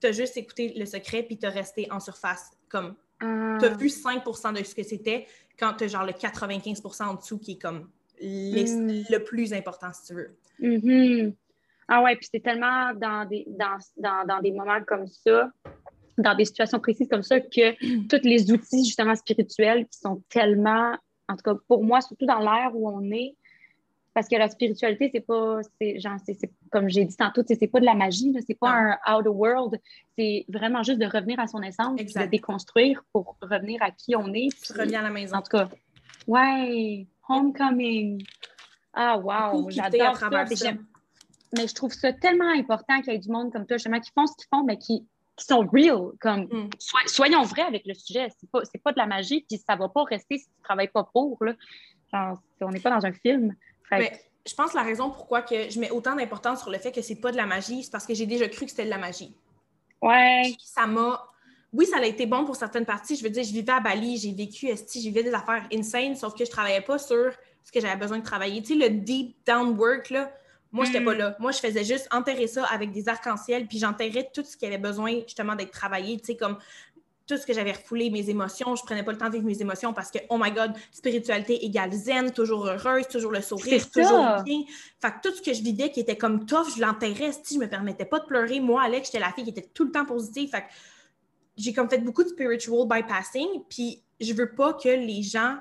Tu 0.00 0.06
as 0.06 0.12
juste 0.12 0.36
écouté 0.36 0.74
le 0.76 0.86
secret, 0.86 1.22
puis 1.22 1.38
tu 1.38 1.46
as 1.46 1.50
resté 1.50 1.88
en 1.90 2.00
surface. 2.00 2.50
Comme 2.68 2.94
ah. 3.20 3.56
tu 3.58 3.66
as 3.66 3.70
vu 3.70 3.88
5% 3.88 4.58
de 4.58 4.64
ce 4.64 4.74
que 4.74 4.82
c'était 4.82 5.26
quand 5.58 5.74
tu 5.74 5.84
as 5.84 5.88
genre 5.88 6.04
le 6.04 6.12
95% 6.12 7.02
en 7.04 7.14
dessous 7.14 7.38
qui 7.38 7.52
est 7.52 7.58
comme 7.60 7.90
mm. 8.22 9.04
le 9.10 9.18
plus 9.18 9.52
important, 9.52 9.92
si 9.92 10.06
tu 10.06 10.14
veux. 10.14 10.36
Mm-hmm. 10.60 11.34
Ah 11.92 12.02
ouais, 12.02 12.14
puis 12.14 12.28
c'est 12.32 12.40
tellement 12.40 12.94
dans 12.94 13.24
des, 13.28 13.44
dans, 13.48 13.76
dans, 13.96 14.24
dans 14.24 14.40
des 14.40 14.52
moments 14.52 14.80
comme 14.86 15.08
ça 15.08 15.50
dans 16.22 16.34
des 16.34 16.44
situations 16.44 16.80
précises 16.80 17.08
comme 17.08 17.22
ça 17.22 17.40
que 17.40 18.06
tous 18.08 18.26
les 18.26 18.50
outils 18.52 18.84
justement 18.84 19.14
spirituels 19.14 19.86
qui 19.86 19.98
sont 19.98 20.22
tellement, 20.28 20.94
en 21.28 21.36
tout 21.36 21.42
cas 21.42 21.54
pour 21.68 21.84
moi, 21.84 22.00
surtout 22.00 22.26
dans 22.26 22.40
l'ère 22.40 22.70
où 22.74 22.88
on 22.88 23.10
est, 23.10 23.34
parce 24.12 24.28
que 24.28 24.36
la 24.36 24.48
spiritualité, 24.48 25.08
c'est 25.12 25.20
pas, 25.20 25.60
c'est 25.80 26.00
genre, 26.00 26.16
c'est, 26.24 26.36
comme 26.70 26.88
j'ai 26.88 27.04
dit 27.04 27.16
tantôt, 27.16 27.42
c'est 27.46 27.66
pas 27.68 27.80
de 27.80 27.84
la 27.84 27.94
magie, 27.94 28.34
c'est 28.46 28.58
pas 28.58 28.70
un 28.70 29.16
out 29.16 29.26
of 29.26 29.36
world, 29.36 29.80
c'est 30.18 30.44
vraiment 30.48 30.82
juste 30.82 30.98
de 30.98 31.06
revenir 31.06 31.38
à 31.38 31.46
son 31.46 31.62
essence, 31.62 31.96
de 31.96 32.26
déconstruire 32.26 33.02
pour 33.12 33.36
revenir 33.40 33.80
à 33.82 33.90
qui 33.92 34.16
on 34.16 34.26
est. 34.34 34.48
Puis, 34.60 34.74
revenir 34.76 35.00
à 35.00 35.02
la 35.04 35.10
maison. 35.10 35.36
En 35.36 35.42
tout 35.42 35.56
cas, 35.56 35.68
ouais, 36.26 37.06
homecoming. 37.28 38.24
Ah, 38.92 39.16
wow, 39.16 39.70
j'adore 39.70 40.16
ça. 40.16 40.28
Mais 41.56 41.66
je 41.66 41.74
trouve 41.74 41.92
ça 41.92 42.12
tellement 42.12 42.50
important 42.50 43.00
qu'il 43.00 43.12
y 43.12 43.16
ait 43.16 43.20
du 43.20 43.30
monde 43.30 43.52
comme 43.52 43.66
toi, 43.66 43.76
justement, 43.76 44.00
qui 44.00 44.10
font 44.14 44.26
ce 44.26 44.36
qu'ils 44.36 44.48
font, 44.52 44.64
mais 44.64 44.78
qui 44.78 45.06
qui 45.40 45.46
sont 45.46 45.66
real. 45.72 46.12
Comme, 46.20 46.42
mm. 46.44 46.70
soyons 47.06 47.42
vrais 47.42 47.62
avec 47.62 47.86
le 47.86 47.94
sujet. 47.94 48.28
C'est 48.38 48.50
pas, 48.50 48.60
pas 48.84 48.92
de 48.92 48.98
la 48.98 49.06
magie, 49.06 49.44
puis 49.48 49.58
ça 49.58 49.76
va 49.76 49.88
pas 49.88 50.04
rester 50.04 50.38
si 50.38 50.44
tu 50.44 50.50
ne 50.58 50.64
travailles 50.64 50.88
pas 50.88 51.04
pour. 51.04 51.42
Là. 51.42 51.54
on 52.60 52.70
n'est 52.70 52.80
pas 52.80 52.90
dans 52.90 53.04
un 53.04 53.12
film. 53.12 53.54
je 53.90 54.54
pense 54.54 54.72
que 54.72 54.76
la 54.76 54.82
raison 54.82 55.10
pourquoi 55.10 55.42
que 55.42 55.70
je 55.70 55.80
mets 55.80 55.90
autant 55.90 56.14
d'importance 56.14 56.60
sur 56.60 56.70
le 56.70 56.78
fait 56.78 56.92
que 56.92 57.02
c'est 57.02 57.20
pas 57.20 57.32
de 57.32 57.36
la 57.36 57.46
magie, 57.46 57.82
c'est 57.82 57.90
parce 57.90 58.06
que 58.06 58.14
j'ai 58.14 58.26
déjà 58.26 58.48
cru 58.48 58.66
que 58.66 58.70
c'était 58.70 58.84
de 58.84 58.90
la 58.90 58.98
magie. 58.98 59.34
Ouais. 60.02 60.54
ça 60.62 60.86
m'a. 60.86 61.26
Oui, 61.72 61.86
ça 61.86 61.98
a 61.98 62.04
été 62.04 62.26
bon 62.26 62.44
pour 62.44 62.56
certaines 62.56 62.86
parties. 62.86 63.14
Je 63.14 63.22
veux 63.22 63.30
dire, 63.30 63.44
je 63.44 63.52
vivais 63.52 63.72
à 63.72 63.78
Bali, 63.78 64.16
j'ai 64.16 64.32
vécu, 64.32 64.66
j'ai 64.66 65.00
vivais 65.00 65.22
des 65.22 65.32
affaires 65.32 65.68
insane, 65.72 66.16
sauf 66.16 66.34
que 66.34 66.44
je 66.44 66.50
travaillais 66.50 66.80
pas 66.80 66.98
sur 66.98 67.32
ce 67.62 67.70
que 67.70 67.80
j'avais 67.80 67.96
besoin 67.96 68.18
de 68.18 68.24
travailler. 68.24 68.60
Tu 68.60 68.76
sais, 68.76 68.88
le 68.88 68.90
deep 68.90 69.36
down 69.46 69.78
work, 69.78 70.10
là, 70.10 70.32
moi, 70.72 70.84
je 70.84 70.92
n'étais 70.92 71.04
pas 71.04 71.14
hmm. 71.14 71.18
là. 71.18 71.36
Moi, 71.40 71.52
je 71.52 71.58
faisais 71.58 71.84
juste 71.84 72.08
enterrer 72.12 72.46
ça 72.46 72.64
avec 72.66 72.92
des 72.92 73.08
arcs-en-ciel, 73.08 73.66
puis 73.66 73.78
j'enterrais 73.78 74.30
tout 74.32 74.44
ce 74.44 74.56
qui 74.56 74.66
avait 74.66 74.78
besoin 74.78 75.20
justement 75.26 75.56
d'être 75.56 75.72
travaillé, 75.72 76.18
tu 76.18 76.26
sais, 76.26 76.36
comme 76.36 76.58
tout 77.30 77.36
ce 77.36 77.46
que 77.46 77.52
j'avais 77.52 77.72
refoulé, 77.72 78.10
mes 78.10 78.28
émotions. 78.28 78.74
Je 78.74 78.82
prenais 78.82 79.04
pas 79.04 79.12
le 79.12 79.18
temps 79.18 79.28
de 79.28 79.34
vivre 79.34 79.46
mes 79.46 79.60
émotions 79.60 79.92
parce 79.92 80.10
que, 80.10 80.18
oh 80.30 80.38
my 80.38 80.50
God, 80.50 80.72
spiritualité 80.90 81.64
égale 81.64 81.92
zen, 81.92 82.32
toujours 82.32 82.66
heureuse, 82.66 83.06
toujours 83.06 83.30
le 83.30 83.40
sourire, 83.40 83.88
toujours 83.88 84.42
bien. 84.44 84.62
Fait 85.00 85.12
que 85.12 85.28
tout 85.28 85.34
ce 85.34 85.40
que 85.40 85.52
je 85.52 85.62
vivais 85.62 85.90
qui 85.90 86.00
était 86.00 86.16
comme 86.16 86.44
tough, 86.44 86.74
je 86.76 86.80
l'enterrais. 86.80 87.30
Si 87.44 87.54
je 87.54 87.60
me 87.60 87.68
permettais 87.68 88.04
pas 88.04 88.18
de 88.18 88.24
pleurer, 88.24 88.58
moi, 88.58 88.82
Alex, 88.82 89.08
j'étais 89.08 89.20
la 89.20 89.32
fille 89.32 89.44
qui 89.44 89.50
était 89.50 89.68
tout 89.72 89.84
le 89.84 89.92
temps 89.92 90.04
positive. 90.04 90.50
Fait 90.50 90.62
que 90.62 90.66
j'ai 91.56 91.72
comme 91.72 91.88
fait 91.88 91.98
beaucoup 91.98 92.24
de 92.24 92.28
spiritual 92.28 92.88
bypassing, 92.88 93.62
puis 93.68 94.02
je 94.20 94.32
veux 94.34 94.52
pas 94.52 94.74
que 94.74 94.88
les 94.88 95.22
gens 95.22 95.56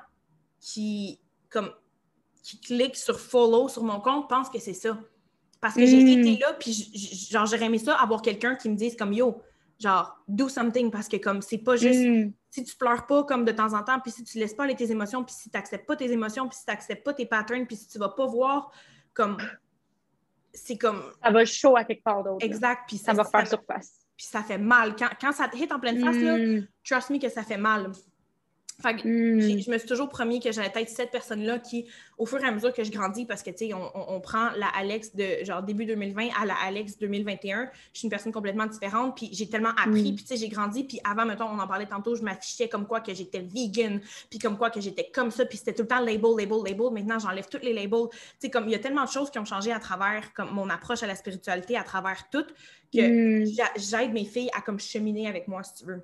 qui, 0.59 1.19
comme, 1.49 1.71
qui 2.49 2.59
cliquent 2.59 2.95
sur 2.95 3.19
follow 3.19 3.67
sur 3.67 3.83
mon 3.83 3.99
compte 3.99 4.27
pensent 4.27 4.49
que 4.49 4.59
c'est 4.59 4.73
ça. 4.73 4.97
Parce 5.61 5.75
que 5.75 5.85
j'ai 5.85 6.03
hmm. 6.03 6.19
été 6.19 6.37
là, 6.37 6.53
puis 6.53 6.71
genre, 7.29 7.45
j'aurais 7.45 7.65
aimé 7.65 7.77
ça, 7.77 7.95
avoir 7.95 8.21
quelqu'un 8.21 8.55
qui 8.55 8.69
me 8.69 8.75
dise 8.75 8.95
comme 8.95 9.13
yo, 9.13 9.41
genre, 9.77 10.17
do 10.27 10.49
something, 10.49 10.89
parce 10.89 11.07
que 11.07 11.17
comme 11.17 11.41
c'est 11.41 11.57
pas 11.59 11.75
juste. 11.75 11.99
Hmm. 11.99 12.31
Si 12.49 12.63
tu 12.63 12.75
pleures 12.75 13.05
pas 13.05 13.23
comme 13.25 13.45
de 13.45 13.51
temps 13.51 13.73
en 13.75 13.83
temps, 13.83 13.99
puis 13.99 14.11
si 14.11 14.23
tu 14.23 14.39
laisses 14.39 14.55
pas 14.55 14.63
aller 14.63 14.75
tes 14.75 14.89
émotions, 14.89 15.23
puis 15.23 15.35
si 15.35 15.51
tu 15.51 15.57
n'acceptes 15.57 15.85
pas 15.85 15.95
tes 15.95 16.11
émotions, 16.11 16.47
puis 16.47 16.57
si 16.57 16.65
tu 16.65 16.71
n'acceptes 16.71 17.03
pas 17.03 17.13
tes 17.13 17.27
patterns, 17.27 17.67
puis 17.67 17.75
si 17.75 17.87
tu 17.87 17.99
vas 17.99 18.09
pas 18.09 18.25
voir 18.25 18.71
comme. 19.13 19.37
C'est 20.51 20.77
comme. 20.77 21.03
Ça 21.23 21.29
va 21.29 21.45
chaud 21.45 21.77
à 21.77 21.83
quelque 21.83 22.03
part 22.03 22.23
d'autre. 22.23 22.43
Exact. 22.43 22.81
Puis 22.87 22.97
ça, 22.97 23.13
va 23.13 23.23
faire 23.23 23.45
surface. 23.45 24.07
Puis 24.17 24.25
ça 24.25 24.41
fait 24.41 24.57
mal. 24.57 24.95
Quand, 24.95 25.09
quand 25.21 25.31
ça 25.31 25.47
te 25.47 25.55
hit 25.55 25.71
en 25.71 25.79
pleine 25.79 26.03
face, 26.03 26.17
là, 26.17 26.37
hmm. 26.37 26.67
trust 26.83 27.11
me 27.11 27.19
que 27.19 27.29
ça 27.29 27.43
fait 27.43 27.57
mal. 27.57 27.91
Fait 28.81 28.95
que 28.95 29.07
Hmm. 29.07 29.59
je 29.59 29.69
me 29.69 29.77
suis 29.77 29.87
toujours 29.87 30.07
promis 30.07 30.39
que 30.39 30.51
j'allais 30.53 30.71
être 30.73 30.89
cette 30.89 31.11
personne-là 31.11 31.59
qui, 31.59 31.85
au 32.17 32.25
fur 32.25 32.39
et 32.41 32.47
à 32.47 32.51
mesure 32.51 32.73
que 32.73 32.83
je 32.83 32.91
grandis, 32.91 33.25
parce 33.25 33.43
que, 33.43 33.49
tu 33.49 33.67
sais, 33.67 33.73
on, 33.73 34.21
prend 34.21 34.51
la 34.57 34.67
Alex 34.67 35.15
de, 35.15 35.43
genre, 35.43 35.61
début 35.63 35.85
2020 35.85 36.29
à 36.41 36.45
la 36.45 36.55
Alex 36.65 36.97
2021, 36.97 37.69
je 37.93 37.99
suis 37.99 38.05
une 38.05 38.09
personne 38.09 38.31
complètement 38.31 38.67
différente, 38.67 39.17
puis 39.17 39.29
j'ai 39.33 39.49
tellement 39.49 39.71
appris, 39.71 40.11
Mm. 40.11 40.15
puis, 40.15 40.23
tu 40.23 40.27
sais, 40.27 40.37
j'ai 40.37 40.47
grandi, 40.47 40.83
puis 40.85 40.99
avant, 41.03 41.25
mettons, 41.25 41.45
on 41.45 41.59
en 41.59 41.67
parlait 41.67 41.87
tantôt, 41.87 42.15
je 42.15 42.21
m'affichais 42.23 42.69
comme 42.69 42.87
quoi 42.87 43.01
que 43.01 43.13
j'étais 43.13 43.39
vegan, 43.41 43.99
puis 44.29 44.39
comme 44.39 44.57
quoi 44.57 44.69
que 44.69 44.79
j'étais 44.79 45.09
comme 45.13 45.31
ça, 45.31 45.45
puis 45.45 45.57
c'était 45.57 45.73
tout 45.73 45.81
le 45.81 45.87
temps 45.89 45.99
label, 45.99 46.31
label, 46.37 46.59
label. 46.65 46.91
Maintenant, 46.93 47.19
j'enlève 47.19 47.47
tous 47.49 47.59
les 47.61 47.73
labels. 47.73 48.07
Tu 48.11 48.17
sais, 48.39 48.49
comme, 48.49 48.65
il 48.65 48.71
y 48.71 48.75
a 48.75 48.79
tellement 48.79 49.03
de 49.03 49.09
choses 49.09 49.29
qui 49.29 49.39
ont 49.39 49.45
changé 49.45 49.71
à 49.73 49.79
travers, 49.79 50.33
comme, 50.33 50.51
mon 50.51 50.69
approche 50.69 51.03
à 51.03 51.07
la 51.07 51.15
spiritualité, 51.15 51.75
à 51.77 51.83
travers 51.83 52.29
tout, 52.29 52.45
que 52.93 53.41
Hmm. 53.41 53.45
j'a- 53.45 53.71
j'aide 53.75 54.13
mes 54.13 54.25
filles 54.25 54.49
à, 54.55 54.61
comme, 54.61 54.79
cheminer 54.79 55.27
avec 55.27 55.47
moi, 55.47 55.63
si 55.63 55.73
tu 55.75 55.85
veux. 55.85 56.01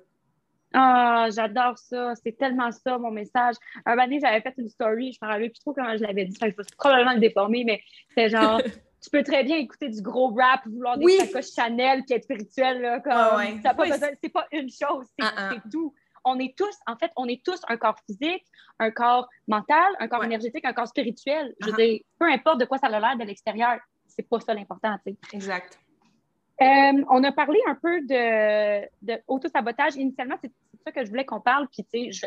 Ah, 0.78 1.28
j'adore 1.34 1.78
ça. 1.78 2.12
C'est 2.22 2.36
tellement 2.36 2.70
ça, 2.70 2.98
mon 2.98 3.10
message. 3.10 3.54
Un 3.86 3.92
moment 3.94 4.04
donné, 4.04 4.20
j'avais 4.20 4.42
fait 4.42 4.52
une 4.58 4.68
story, 4.68 5.12
je 5.12 5.18
me 5.24 5.30
rappelle 5.30 5.50
plus 5.50 5.60
trop 5.60 5.72
comment 5.72 5.96
je 5.96 6.02
l'avais 6.02 6.26
dit. 6.26 6.36
Je 6.40 6.46
vais 6.46 6.54
probablement 6.76 7.14
le 7.14 7.20
déformer, 7.20 7.64
mais 7.64 7.80
c'était 8.10 8.28
genre, 8.28 8.60
tu 9.02 9.10
peux 9.10 9.22
très 9.22 9.42
bien 9.42 9.56
écouter 9.56 9.88
du 9.88 10.02
gros 10.02 10.34
rap, 10.34 10.66
vouloir 10.66 10.98
des 10.98 11.04
Oui. 11.06 11.16
sacoches 11.18 11.52
Chanel, 11.54 12.02
puis 12.04 12.14
être 12.16 12.24
spirituel, 12.24 12.82
là, 12.82 13.00
comme, 13.00 13.12
Ah 13.14 13.36
ouais. 13.38 13.58
ça 13.62 13.74
Oui, 13.78 13.90
c'est 14.22 14.28
pas 14.32 14.46
une 14.52 14.68
chose, 14.68 15.06
c'est 15.18 15.24
Ah, 15.26 15.32
ah. 15.36 15.50
c'est 15.54 15.70
tout. 15.70 15.94
On 16.28 16.38
est 16.40 16.54
tous, 16.58 16.76
en 16.88 16.96
fait, 16.96 17.10
on 17.16 17.26
est 17.28 17.42
tous 17.44 17.60
un 17.68 17.76
corps 17.76 17.96
physique, 18.04 18.44
un 18.80 18.90
corps 18.90 19.28
mental, 19.46 19.86
un 20.00 20.08
corps 20.08 20.20
Ouais. 20.20 20.26
énergétique, 20.26 20.64
un 20.64 20.72
corps 20.72 20.88
spirituel. 20.88 21.54
Je 21.60 21.70
veux 21.70 21.76
dire, 21.76 22.00
peu 22.18 22.26
importe 22.26 22.58
de 22.60 22.64
quoi 22.66 22.78
ça 22.78 22.88
a 22.88 22.98
l'air 23.00 23.16
de 23.16 23.22
l'extérieur, 23.24 23.78
c'est 24.08 24.28
pas 24.28 24.40
ça 24.40 24.52
l'important, 24.52 24.96
tu 25.06 25.12
sais. 25.12 25.18
Exact. 25.36 25.78
Euh, 26.62 27.04
on 27.10 27.22
a 27.22 27.32
parlé 27.32 27.60
un 27.68 27.74
peu 27.74 28.00
de, 28.00 28.86
de 29.02 29.20
auto-sabotage. 29.28 29.96
Initialement, 29.96 30.36
c'est 30.42 30.50
c'est 30.65 30.65
ça 30.86 30.92
que 30.92 31.04
je 31.04 31.10
voulais 31.10 31.24
qu'on 31.24 31.40
parle. 31.40 31.66
Puis, 31.68 31.84
tu 31.84 32.04
sais, 32.04 32.12
je, 32.12 32.26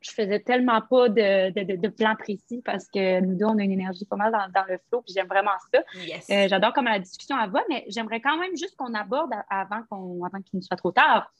je 0.00 0.10
faisais 0.10 0.40
tellement 0.40 0.80
pas 0.80 1.08
de, 1.08 1.50
de, 1.50 1.88
plan 1.88 2.14
précis 2.16 2.62
parce 2.64 2.88
que 2.88 3.20
nous 3.20 3.36
deux, 3.36 3.44
on 3.44 3.58
a 3.58 3.62
une 3.62 3.72
énergie 3.72 4.04
pas 4.04 4.16
mal 4.16 4.32
dans, 4.32 4.48
dans 4.52 4.66
le 4.68 4.78
flow. 4.88 5.02
Puis, 5.02 5.14
j'aime 5.14 5.28
vraiment 5.28 5.50
ça. 5.72 5.82
Yes. 5.94 6.28
Euh, 6.30 6.48
J'adore 6.48 6.72
comment 6.72 6.90
la 6.90 6.98
discussion 6.98 7.36
elle 7.42 7.50
va, 7.50 7.62
mais 7.68 7.84
j'aimerais 7.88 8.20
quand 8.20 8.38
même 8.38 8.56
juste 8.56 8.76
qu'on 8.76 8.94
aborde 8.94 9.30
avant 9.48 9.82
qu'on 9.90 10.24
avant 10.24 10.40
qu'il 10.42 10.58
ne 10.58 10.62
soit 10.62 10.76
trop 10.76 10.92
tard 10.92 11.32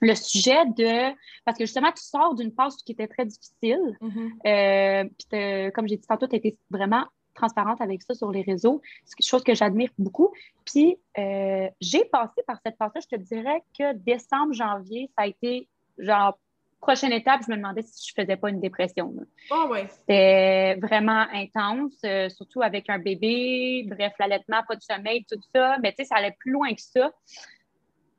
le 0.00 0.14
sujet 0.14 0.64
de. 0.76 1.14
Parce 1.44 1.58
que 1.58 1.64
justement, 1.64 1.90
tu 1.90 2.02
sors 2.02 2.34
d'une 2.34 2.54
passe 2.54 2.76
qui 2.76 2.92
était 2.92 3.08
très 3.08 3.26
difficile. 3.26 3.96
Mhm. 4.00 4.32
Euh, 4.46 5.04
puis 5.18 5.72
comme 5.72 5.88
j'ai 5.88 5.96
dit 5.96 6.06
tantôt, 6.06 6.26
tu 6.26 6.34
as 6.34 6.38
été 6.38 6.56
vraiment 6.70 7.04
transparente 7.38 7.80
avec 7.80 8.02
ça 8.02 8.14
sur 8.14 8.30
les 8.30 8.42
réseaux. 8.42 8.82
Chose 9.20 9.44
que 9.44 9.54
j'admire 9.54 9.90
beaucoup. 9.98 10.32
Puis 10.64 10.98
euh, 11.18 11.68
j'ai 11.80 12.04
passé 12.06 12.42
par 12.46 12.58
cette 12.64 12.76
phase-là. 12.76 13.00
Je 13.00 13.16
te 13.16 13.22
dirais 13.22 13.62
que 13.78 13.94
décembre, 13.94 14.52
janvier, 14.52 15.10
ça 15.16 15.24
a 15.24 15.26
été 15.26 15.68
genre 15.98 16.38
prochaine 16.80 17.12
étape. 17.12 17.42
Je 17.46 17.50
me 17.50 17.56
demandais 17.56 17.82
si 17.82 18.08
je 18.08 18.20
faisais 18.20 18.36
pas 18.36 18.50
une 18.50 18.60
dépression. 18.60 19.14
Ah 19.50 19.66
ouais. 19.66 19.88
C'était 19.88 20.76
vraiment 20.76 21.26
intense, 21.32 21.94
euh, 22.04 22.28
surtout 22.28 22.62
avec 22.62 22.88
un 22.88 22.98
bébé, 22.98 23.84
bref, 23.86 24.12
l'allaitement, 24.18 24.62
pas 24.66 24.76
de 24.76 24.82
sommeil, 24.82 25.24
tout 25.30 25.40
ça. 25.54 25.76
Mais 25.82 25.90
tu 25.92 25.96
sais, 25.98 26.04
ça 26.04 26.16
allait 26.16 26.36
plus 26.38 26.52
loin 26.52 26.72
que 26.72 26.80
ça. 26.80 27.10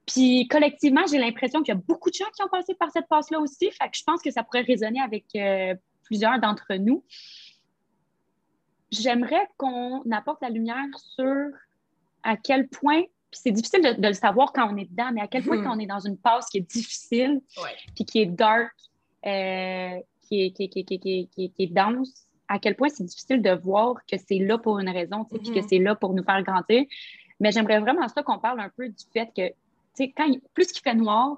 Puis 0.05 0.47
collectivement, 0.47 1.05
j'ai 1.09 1.19
l'impression 1.19 1.61
qu'il 1.61 1.73
y 1.73 1.77
a 1.77 1.81
beaucoup 1.87 2.09
de 2.09 2.15
gens 2.15 2.29
qui 2.35 2.41
ont 2.43 2.49
passé 2.49 2.73
par 2.73 2.89
cette 2.91 3.07
passe-là 3.07 3.39
aussi. 3.39 3.71
Fait 3.71 3.89
que 3.89 3.97
je 3.97 4.03
pense 4.03 4.21
que 4.21 4.31
ça 4.31 4.43
pourrait 4.43 4.61
résonner 4.61 5.01
avec 5.01 5.25
euh, 5.35 5.75
plusieurs 6.03 6.39
d'entre 6.39 6.73
nous. 6.75 7.03
J'aimerais 8.91 9.47
qu'on 9.57 10.01
apporte 10.11 10.41
la 10.41 10.49
lumière 10.49 10.83
sur 10.97 11.45
à 12.23 12.35
quel 12.37 12.67
point, 12.67 13.03
c'est 13.31 13.51
difficile 13.51 13.81
de, 13.81 14.01
de 14.01 14.07
le 14.07 14.13
savoir 14.13 14.51
quand 14.53 14.71
on 14.73 14.77
est 14.77 14.89
dedans, 14.89 15.11
mais 15.13 15.21
à 15.21 15.27
quel 15.27 15.43
point 15.43 15.57
Mhm. 15.57 15.63
quand 15.63 15.75
on 15.75 15.79
est 15.79 15.85
dans 15.85 15.99
une 15.99 16.17
passe 16.17 16.47
qui 16.49 16.57
est 16.59 16.69
difficile, 16.71 17.41
puis 17.95 18.05
qui 18.05 18.19
est 18.21 18.25
dark, 18.25 18.71
euh, 19.25 19.99
qui, 20.21 20.41
est, 20.45 20.51
qui, 20.51 20.63
est, 20.63 20.69
qui, 20.69 20.79
est, 20.79 21.27
qui, 21.27 21.29
est, 21.45 21.49
qui, 21.49 21.67
dense, 21.67 22.25
à 22.47 22.57
quel 22.59 22.75
point 22.75 22.89
c'est 22.89 23.03
difficile 23.03 23.41
de 23.41 23.51
voir 23.51 23.95
que 24.09 24.17
c'est 24.17 24.39
là 24.39 24.57
pour 24.57 24.79
une 24.79 24.89
raison, 24.89 25.25
puis 25.25 25.39
que 25.51 25.61
c'est 25.67 25.79
là 25.79 25.95
pour 25.95 26.13
nous 26.13 26.23
faire 26.23 26.41
grandir. 26.43 26.83
Mais 27.39 27.51
j'aimerais 27.51 27.79
vraiment 27.79 28.07
ça 28.07 28.23
qu'on 28.23 28.39
parle 28.39 28.59
un 28.59 28.69
peu 28.69 28.89
du 28.89 29.05
fait 29.13 29.27
que, 29.27 29.47
tu 29.49 29.53
sais, 29.93 30.11
quand 30.15 30.25
il- 30.25 30.41
plus 30.53 30.71
qu'il 30.71 30.81
fait 30.81 30.95
noir, 30.95 31.37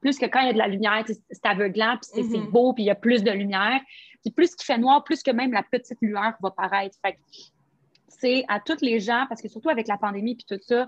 plus 0.00 0.18
que 0.18 0.26
quand 0.26 0.40
il 0.40 0.46
y 0.46 0.50
a 0.50 0.52
de 0.52 0.58
la 0.58 0.68
lumière, 0.68 1.04
c'est 1.06 1.46
aveuglant, 1.46 1.96
puis 2.00 2.22
c'est 2.30 2.38
Mhm. 2.38 2.50
beau, 2.50 2.72
puis 2.72 2.82
il 2.84 2.86
y 2.86 2.90
a 2.90 2.94
plus 2.94 3.22
de 3.22 3.30
lumière. 3.30 3.80
Puis 4.22 4.30
plus 4.32 4.54
qu'il 4.54 4.64
fait 4.64 4.78
noir, 4.78 5.04
plus 5.04 5.22
que 5.22 5.30
même 5.30 5.52
la 5.52 5.62
petite 5.62 5.98
lueur 6.02 6.32
va 6.42 6.50
paraître. 6.50 6.96
Fait 7.02 7.12
que 7.14 7.18
c'est 8.24 8.44
à 8.48 8.58
toutes 8.58 8.80
les 8.80 9.00
gens, 9.00 9.26
parce 9.28 9.42
que 9.42 9.48
surtout 9.48 9.68
avec 9.68 9.86
la 9.86 9.98
pandémie 9.98 10.34
puis 10.34 10.46
tout 10.48 10.58
ça, 10.66 10.86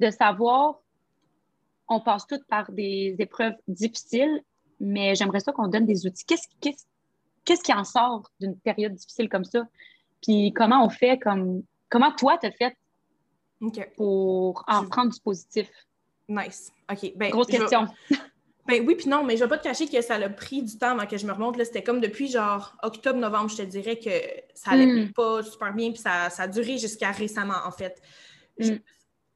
de 0.00 0.10
savoir, 0.10 0.80
on 1.88 2.00
passe 2.00 2.26
toutes 2.26 2.44
par 2.46 2.70
des 2.70 3.16
épreuves 3.18 3.54
difficiles, 3.68 4.42
mais 4.80 5.14
j'aimerais 5.14 5.40
ça 5.40 5.52
qu'on 5.52 5.68
donne 5.68 5.86
des 5.86 6.06
outils. 6.06 6.24
Qu'est-ce 6.26 6.46
qu'est-ce- 6.60 6.84
qu'est-ce 7.44 7.62
qui 7.62 7.72
en 7.72 7.84
sort 7.84 8.28
d'une 8.40 8.56
période 8.58 8.94
difficile 8.94 9.28
comme 9.30 9.44
ça? 9.44 9.66
Puis 10.22 10.52
comment 10.52 10.84
on 10.84 10.90
fait 10.90 11.18
comme. 11.18 11.62
Comment 11.88 12.12
toi, 12.12 12.36
t'as 12.40 12.50
fait 12.50 12.76
pour 13.96 14.64
en 14.66 14.84
prendre 14.88 15.12
du 15.12 15.20
positif? 15.20 15.70
Nice. 16.28 16.72
OK. 16.90 17.12
Ben, 17.16 17.30
Grosse 17.30 17.46
je 17.50 17.58
question. 17.58 17.86
Ben 18.66 18.82
oui, 18.86 18.94
puis 18.94 19.08
non, 19.08 19.22
mais 19.24 19.36
je 19.36 19.44
vais 19.44 19.48
pas 19.48 19.58
te 19.58 19.64
cacher 19.64 19.86
que 19.86 20.00
ça 20.00 20.14
a 20.14 20.28
pris 20.30 20.62
du 20.62 20.78
temps 20.78 20.92
avant 20.92 21.06
que 21.06 21.18
je 21.18 21.26
me 21.26 21.32
remonte. 21.32 21.56
là. 21.58 21.64
C'était 21.66 21.82
comme 21.82 22.00
depuis 22.00 22.28
genre 22.28 22.74
octobre-novembre, 22.82 23.50
je 23.50 23.56
te 23.58 23.62
dirais 23.62 23.98
que 23.98 24.10
ça 24.54 24.70
allait 24.70 24.86
Mm. 24.86 25.12
pas 25.12 25.42
super 25.42 25.72
bien, 25.74 25.90
puis 25.92 26.00
ça, 26.00 26.30
ça 26.30 26.44
a 26.44 26.48
duré 26.48 26.78
jusqu'à 26.78 27.10
récemment, 27.10 27.60
en 27.66 27.70
fait. 27.70 28.00
Mm. 28.58 28.76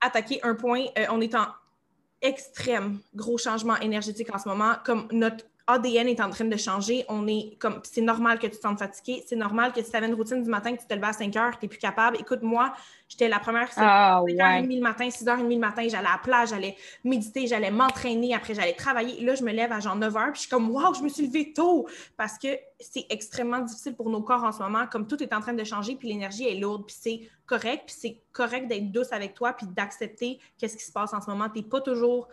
attaqué 0.00 0.40
un 0.42 0.54
point. 0.54 0.84
euh, 0.98 1.06
on 1.10 1.20
est 1.20 1.34
en 1.34 1.46
extrême 2.22 2.98
gros 3.14 3.36
changement 3.38 3.76
énergétique 3.76 4.34
en 4.34 4.38
ce 4.38 4.48
moment. 4.48 4.74
Comme 4.84 5.08
notre 5.12 5.44
ADN 5.68 6.08
est 6.08 6.20
en 6.20 6.30
train 6.30 6.46
de 6.46 6.56
changer, 6.56 7.04
on 7.08 7.26
est 7.26 7.56
comme 7.58 7.80
c'est 7.84 8.00
normal 8.00 8.38
que 8.38 8.46
tu 8.46 8.56
te 8.56 8.60
sentes 8.62 8.78
fatigué, 8.78 9.22
c'est 9.26 9.36
normal 9.36 9.72
que 9.72 9.82
si 9.82 9.90
tu 9.90 9.96
avais 9.96 10.06
une 10.08 10.14
routine 10.14 10.42
du 10.42 10.48
matin 10.48 10.74
que 10.74 10.80
tu 10.80 10.86
te 10.86 10.94
levais 10.94 11.08
à 11.08 11.12
5 11.12 11.36
heures, 11.36 11.58
tu 11.58 11.66
n'es 11.66 11.68
plus 11.68 11.78
capable. 11.78 12.16
Écoute, 12.18 12.40
moi, 12.42 12.72
j'étais 13.06 13.28
la 13.28 13.38
première 13.38 13.68
Ah, 13.76 14.22
5h30 14.26 14.66
ouais. 14.66 14.76
le 14.76 14.80
matin, 14.80 15.08
6h30 15.08 15.48
le 15.48 15.58
matin, 15.58 15.82
j'allais 15.82 16.08
à 16.08 16.12
la 16.12 16.18
plage, 16.22 16.48
j'allais 16.48 16.74
méditer, 17.04 17.46
j'allais 17.46 17.70
m'entraîner, 17.70 18.34
après 18.34 18.54
j'allais 18.54 18.72
travailler. 18.72 19.22
Là, 19.22 19.34
je 19.34 19.44
me 19.44 19.52
lève 19.52 19.70
à 19.70 19.80
genre 19.80 19.96
9h, 19.96 20.32
puis 20.32 20.34
je 20.36 20.40
suis 20.40 20.48
comme, 20.48 20.70
waouh, 20.70 20.94
je 20.94 21.02
me 21.02 21.08
suis 21.10 21.26
levée 21.26 21.52
tôt! 21.52 21.86
Parce 22.16 22.38
que 22.38 22.48
c'est 22.80 23.04
extrêmement 23.10 23.60
difficile 23.60 23.94
pour 23.94 24.08
nos 24.08 24.22
corps 24.22 24.44
en 24.44 24.52
ce 24.52 24.62
moment, 24.62 24.86
comme 24.86 25.06
tout 25.06 25.22
est 25.22 25.34
en 25.34 25.40
train 25.40 25.52
de 25.52 25.64
changer, 25.64 25.96
puis 25.96 26.08
l'énergie 26.08 26.48
est 26.48 26.54
lourde, 26.54 26.86
puis 26.86 26.96
c'est 26.98 27.20
correct, 27.44 27.84
puis 27.86 27.96
c'est 27.98 28.22
correct 28.32 28.68
d'être 28.68 28.90
douce 28.90 29.12
avec 29.12 29.34
toi, 29.34 29.52
puis 29.52 29.66
d'accepter 29.66 30.38
qu'est-ce 30.56 30.76
qui 30.76 30.84
se 30.84 30.92
passe 30.92 31.12
en 31.12 31.20
ce 31.20 31.28
moment. 31.28 31.48
T'es 31.48 31.62
pas 31.62 31.80
toujours, 31.80 32.28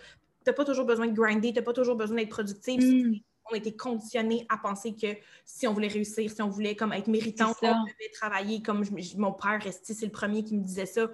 t'as 0.46 0.54
pas 0.54 0.64
toujours 0.64 0.86
besoin 0.86 1.08
de 1.08 1.14
grinder, 1.14 1.52
t'as 1.52 1.62
pas 1.62 1.74
toujours 1.74 1.96
besoin 1.96 2.18
d'être 2.18 2.30
productive. 2.30 2.82
Mm. 2.82 3.16
On 3.52 3.54
a 3.54 3.58
été 3.58 3.76
conditionnés 3.76 4.46
à 4.50 4.58
penser 4.58 4.96
que 4.96 5.08
si 5.44 5.68
on 5.68 5.74
voulait 5.74 5.88
réussir, 5.90 6.32
si 6.32 6.42
on 6.42 6.50
voulait 6.50 6.76
comme 6.76 6.94
être 6.94 7.08
méritant, 7.08 7.54
on 7.62 7.84
devait 7.84 8.12
travailler 8.14 8.62
comme 8.62 8.84
je- 8.84 9.18
mon 9.18 9.34
père, 9.34 9.60
esti, 9.68 9.94
c'est 9.94 10.06
le 10.06 10.12
premier 10.12 10.44
qui 10.44 10.56
me 10.56 10.64
disait 10.64 10.86
ça, 10.88 11.10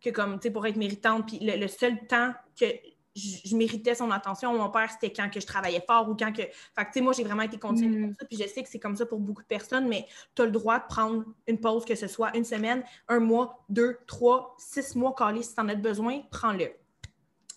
que 0.00 0.10
comme, 0.10 0.38
tu 0.38 0.48
sais, 0.48 0.50
pour 0.52 0.66
être 0.66 0.76
méritante, 0.76 1.26
puis 1.28 1.38
le, 1.40 1.56
le 1.56 1.68
seul 1.68 2.06
temps 2.06 2.32
que 2.58 2.66
je, 3.14 3.36
je 3.44 3.56
méritais 3.56 3.94
son 3.94 4.10
attention, 4.10 4.56
mon 4.56 4.70
père, 4.70 4.90
c'était 4.90 5.12
quand 5.12 5.28
que 5.28 5.38
je 5.40 5.46
travaillais 5.46 5.82
fort 5.86 6.08
ou 6.08 6.14
quand 6.16 6.32
que... 6.32 6.42
Fait 6.42 6.50
que, 6.76 6.82
tu 6.86 6.92
sais, 6.94 7.00
moi, 7.02 7.12
j'ai 7.12 7.24
vraiment 7.24 7.42
été 7.42 7.58
conditionnée 7.58 7.98
Mm. 7.98 8.02
comme 8.06 8.14
ça, 8.18 8.24
puis 8.26 8.38
je 8.38 8.48
sais 8.48 8.62
que 8.62 8.68
c'est 8.68 8.78
comme 8.80 8.96
ça 8.96 9.04
pour 9.04 9.18
beaucoup 9.20 9.42
de 9.42 9.46
personnes, 9.48 9.86
mais 9.88 10.06
tu 10.34 10.42
as 10.42 10.44
le 10.46 10.50
droit 10.50 10.78
de 10.78 10.84
prendre 10.88 11.24
une 11.46 11.60
pause, 11.60 11.84
que 11.84 11.94
ce 11.94 12.06
soit 12.08 12.34
une 12.36 12.44
semaine, 12.44 12.82
un 13.08 13.18
mois, 13.20 13.64
deux, 13.68 13.98
trois, 14.06 14.54
six 14.58 14.96
mois, 14.96 15.14
calé, 15.16 15.42
si 15.42 15.54
tu 15.54 15.60
en 15.60 15.68
as 15.68 15.74
besoin, 15.74 16.20
prends-le. 16.30 16.68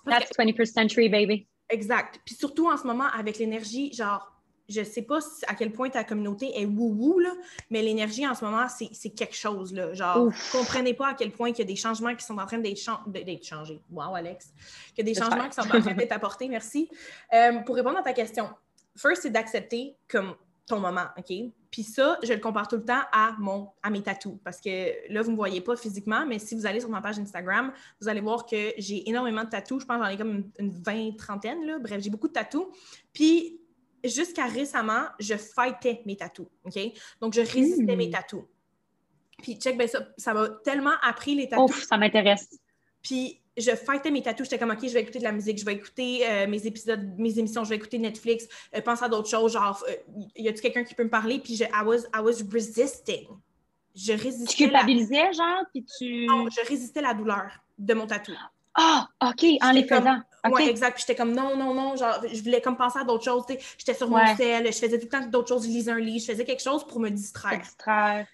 That's 0.05 0.31
21st 0.37 0.73
century, 0.73 1.09
baby. 1.09 1.47
Exact. 1.69 2.19
Puis 2.25 2.35
surtout 2.35 2.69
en 2.69 2.77
ce 2.77 2.85
moment, 2.85 3.07
avec 3.17 3.39
l'énergie, 3.39 3.91
genre, 3.93 4.31
je 4.67 4.83
sais 4.83 5.01
pas 5.03 5.19
à 5.47 5.55
quel 5.55 5.71
point 5.71 5.89
ta 5.89 6.03
communauté 6.03 6.59
est 6.59 6.65
wou-wou, 6.65 7.19
là, 7.19 7.31
mais 7.69 7.81
l'énergie 7.81 8.27
en 8.27 8.33
ce 8.33 8.43
moment, 8.43 8.65
c'est 8.67 9.09
quelque 9.11 9.35
chose, 9.35 9.73
là. 9.73 9.93
Genre, 9.93 10.25
Ouf. 10.25 10.51
comprenez 10.51 10.93
pas 10.93 11.09
à 11.09 11.13
quel 11.13 11.31
point 11.31 11.49
il 11.49 11.57
y 11.57 11.61
a 11.61 11.65
des 11.65 11.75
changements 11.75 12.15
qui 12.15 12.25
sont 12.25 12.37
en 12.37 12.45
train 12.45 12.57
d'être 12.57 12.79
d'être 13.07 13.45
changés. 13.45 13.79
Wow, 13.91 14.15
Alex. 14.15 14.53
Qu'il 14.95 15.07
y 15.07 15.09
a 15.09 15.13
des 15.13 15.19
changements 15.19 15.47
qui 15.47 15.55
sont 15.55 15.61
en 15.61 15.81
train 15.81 15.93
d'être 15.93 16.11
apportés, 16.11 16.47
merci. 16.47 16.89
Euh, 17.33 17.59
pour 17.59 17.75
répondre 17.75 17.97
à 17.97 18.03
ta 18.03 18.13
question, 18.13 18.49
first, 18.95 19.23
c'est 19.23 19.29
d'accepter 19.29 19.95
comme 20.07 20.35
ton 20.67 20.79
moment, 20.79 21.05
OK? 21.17 21.33
Puis 21.69 21.83
ça, 21.83 22.17
je 22.23 22.33
le 22.33 22.39
compare 22.39 22.67
tout 22.67 22.77
le 22.77 22.85
temps 22.85 23.01
à, 23.11 23.35
mon, 23.37 23.69
à 23.83 23.89
mes 23.89 24.01
tatous. 24.01 24.37
Parce 24.43 24.59
que 24.59 25.11
là, 25.13 25.21
vous 25.21 25.27
ne 25.29 25.33
me 25.33 25.37
voyez 25.37 25.61
pas 25.61 25.75
physiquement, 25.75 26.25
mais 26.25 26.39
si 26.39 26.55
vous 26.55 26.65
allez 26.65 26.79
sur 26.79 26.89
ma 26.89 27.01
page 27.01 27.19
Instagram, 27.19 27.71
vous 28.01 28.07
allez 28.07 28.21
voir 28.21 28.45
que 28.45 28.73
j'ai 28.77 29.07
énormément 29.09 29.43
de 29.43 29.49
tatous. 29.49 29.81
Je 29.81 29.85
pense 29.85 29.97
que 29.97 30.03
j'en 30.03 30.09
ai 30.09 30.17
comme 30.17 30.31
une, 30.31 30.51
une 30.59 30.71
vingt, 30.71 31.15
trentaine. 31.17 31.65
Là. 31.65 31.79
Bref, 31.79 32.01
j'ai 32.01 32.09
beaucoup 32.09 32.27
de 32.27 32.33
tatous. 32.33 32.67
Puis 33.13 33.59
jusqu'à 34.03 34.45
récemment, 34.45 35.05
je 35.19 35.35
fightais 35.35 36.01
mes 36.05 36.15
tatous. 36.15 36.47
OK? 36.63 36.79
Donc, 37.21 37.33
je 37.33 37.41
résistais 37.41 37.95
mes 37.95 38.09
tatous. 38.09 38.45
Puis 39.41 39.55
check, 39.55 39.77
ben 39.77 39.87
ça, 39.87 40.07
ça 40.17 40.33
m'a 40.33 40.47
tellement 40.63 40.93
appris 41.01 41.35
les 41.35 41.47
tatous. 41.47 41.69
Ouf, 41.69 41.83
ça 41.83 41.97
m'intéresse. 41.97 42.47
Puis 43.01 43.41
je 43.57 43.71
fightais 43.71 44.11
mes 44.11 44.21
tatous. 44.21 44.45
J'étais 44.45 44.59
comme, 44.59 44.71
OK, 44.71 44.79
je 44.87 44.93
vais 44.93 45.01
écouter 45.01 45.19
de 45.19 45.23
la 45.23 45.31
musique, 45.31 45.57
je 45.57 45.65
vais 45.65 45.73
écouter 45.73 46.27
euh, 46.27 46.47
mes 46.47 46.65
épisodes, 46.67 47.01
mes 47.17 47.37
émissions, 47.39 47.63
je 47.63 47.69
vais 47.69 47.75
écouter 47.77 47.97
Netflix, 47.97 48.47
euh, 48.75 48.81
pense 48.81 49.01
à 49.01 49.09
d'autres 49.09 49.29
choses. 49.29 49.53
Genre, 49.53 49.83
euh, 49.89 49.93
y 50.35 50.47
a-tu 50.47 50.61
quelqu'un 50.61 50.83
qui 50.83 50.93
peut 50.93 51.03
me 51.03 51.09
parler? 51.09 51.39
Puis 51.39 51.55
je, 51.55 51.63
I 51.63 51.83
was, 51.85 51.99
I 52.13 52.19
was 52.21 52.43
resisting. 52.51 53.27
Je 53.95 54.13
Tu 54.13 54.21
résistais. 54.21 54.67
la- 54.67 54.79
culpabilisais, 54.81 55.33
genre, 55.33 55.63
puis 55.71 55.85
tu. 55.97 56.25
Non, 56.25 56.47
je 56.49 56.67
résistais 56.67 57.01
la 57.01 57.13
douleur 57.13 57.49
de 57.77 57.93
mon 57.93 58.05
tatou. 58.07 58.33
Ah, 58.73 59.07
OK, 59.23 59.45
en 59.61 59.71
les 59.71 59.85
faisant. 59.85 60.17
Oui, 60.51 60.63
exact. 60.67 60.95
Puis 60.95 61.05
j'étais 61.07 61.15
comme 61.15 61.33
non, 61.33 61.55
non, 61.55 61.73
non. 61.73 61.95
Genre, 61.95 62.21
je 62.31 62.43
voulais 62.43 62.59
comme 62.59 62.75
penser 62.75 62.99
à 62.99 63.05
d'autres 63.05 63.23
choses. 63.23 63.43
J'étais 63.77 63.93
sur 63.93 64.09
mon 64.09 64.17
sel, 64.35 64.65
je 64.65 64.77
faisais 64.77 64.99
tout 64.99 65.05
le 65.05 65.09
temps 65.09 65.25
d'autres 65.27 65.47
choses, 65.47 65.63
je 65.63 65.69
lisais 65.69 65.91
un 65.91 65.99
livre, 65.99 66.19
je 66.19 66.31
faisais 66.31 66.43
quelque 66.43 66.61
chose 66.61 66.85
pour 66.85 66.99
me 66.99 67.09
distraire. 67.09 67.59
distraire. 67.61 68.27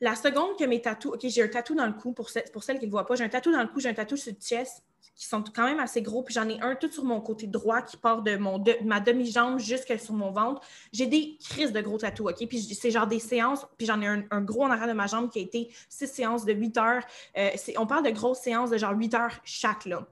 La 0.00 0.14
seconde 0.16 0.56
que 0.58 0.64
mes 0.64 0.82
tatous, 0.82 1.12
OK, 1.14 1.20
j'ai 1.22 1.42
un 1.42 1.48
tatou 1.48 1.74
dans 1.74 1.86
le 1.86 1.92
cou, 1.92 2.12
pour, 2.12 2.28
celles 2.28 2.44
qui 2.44 2.72
ne 2.72 2.80
le 2.86 2.90
voient 2.90 3.06
pas, 3.06 3.14
j'ai 3.14 3.24
un 3.24 3.28
tatou 3.28 3.52
dans 3.52 3.62
le 3.62 3.68
cou, 3.68 3.80
j'ai 3.80 3.88
un 3.88 3.94
tatou 3.94 4.16
sur 4.16 4.32
le 4.32 4.38
chest 4.40 4.82
qui 5.14 5.26
sont 5.26 5.44
quand 5.54 5.64
même 5.64 5.78
assez 5.78 6.02
gros, 6.02 6.22
puis 6.22 6.34
j'en 6.34 6.48
ai 6.48 6.60
un 6.60 6.74
tout 6.74 6.90
sur 6.90 7.04
mon 7.04 7.20
côté 7.20 7.46
droit 7.46 7.82
qui 7.82 7.96
part 7.96 8.22
de, 8.22 8.36
ma 8.84 8.98
demi-jambe 8.98 9.60
jusque 9.60 9.96
sur 9.98 10.14
mon 10.14 10.32
ventre. 10.32 10.60
J'ai 10.92 11.06
des 11.06 11.38
crises 11.44 11.72
de 11.72 11.80
gros 11.80 11.98
tatous, 11.98 12.30
OK? 12.30 12.48
Puis 12.48 12.60
c'est 12.60 12.90
genre 12.90 13.06
des 13.06 13.20
séances, 13.20 13.64
puis 13.78 13.86
j'en 13.86 14.00
ai 14.00 14.06
un, 14.08 14.40
gros 14.40 14.64
en 14.64 14.70
arrière 14.70 14.88
de 14.88 14.92
ma 14.92 15.06
jambe 15.06 15.30
qui 15.30 15.38
a 15.38 15.42
été 15.42 15.68
six 15.88 16.08
séances 16.08 16.44
de 16.44 16.52
8 16.52 16.76
heures. 16.78 17.02
Euh, 17.38 17.50
on 17.76 17.86
parle 17.86 18.04
de 18.04 18.10
grosses 18.10 18.40
séances 18.40 18.70
de 18.70 18.78
genre 18.78 18.96
8 18.96 19.14
heures 19.14 19.40
chaque, 19.44 19.84
là. 19.84 20.06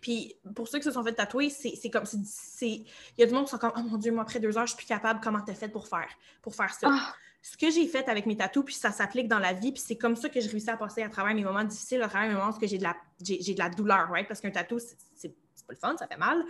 Puis 0.00 0.36
pour 0.54 0.68
ceux 0.68 0.78
qui 0.78 0.84
se 0.84 0.92
sont 0.92 1.02
fait 1.02 1.12
tatouer, 1.12 1.50
c'est 1.50 1.90
comme 1.90 2.04
Il 2.62 2.84
y 3.18 3.22
a 3.22 3.26
du 3.26 3.32
monde 3.32 3.44
qui 3.44 3.50
sont 3.50 3.58
comme 3.58 3.72
Oh 3.76 3.80
mon 3.82 3.98
Dieu, 3.98 4.12
moi 4.12 4.22
après 4.22 4.40
deux 4.40 4.56
heures, 4.56 4.66
je 4.66 4.74
suis 4.74 4.76
plus 4.76 4.86
capable. 4.86 5.20
Comment 5.22 5.40
t'as 5.40 5.54
fait 5.54 5.68
pour 5.68 5.88
faire, 5.88 6.08
pour 6.42 6.54
faire 6.54 6.72
ça? 6.72 6.88
Ah. 6.90 7.14
Ce 7.50 7.56
que 7.56 7.70
j'ai 7.70 7.86
fait 7.86 8.06
avec 8.10 8.26
mes 8.26 8.36
tatous, 8.36 8.62
puis 8.62 8.74
ça 8.74 8.92
s'applique 8.92 9.26
dans 9.26 9.38
la 9.38 9.54
vie, 9.54 9.72
puis 9.72 9.82
c'est 9.84 9.96
comme 9.96 10.16
ça 10.16 10.28
que 10.28 10.38
je 10.38 10.50
réussis 10.50 10.68
à 10.68 10.76
passer 10.76 11.02
à 11.02 11.08
travers 11.08 11.34
mes 11.34 11.42
moments 11.42 11.64
difficiles, 11.64 12.02
à 12.02 12.08
travers 12.08 12.28
mes 12.28 12.34
moments 12.34 12.50
où 12.50 12.66
j'ai 12.66 12.76
de 12.76 12.82
la 12.82 12.94
j'ai 13.22 13.54
de 13.54 13.58
la 13.58 13.70
douleur, 13.70 14.10
right? 14.10 14.28
Parce 14.28 14.42
qu'un 14.42 14.50
tatou, 14.50 14.78
c'est 14.78 15.30
pas 15.30 15.72
le 15.72 15.76
fun, 15.76 15.96
ça 15.96 16.06
fait 16.06 16.18
mal. 16.18 16.44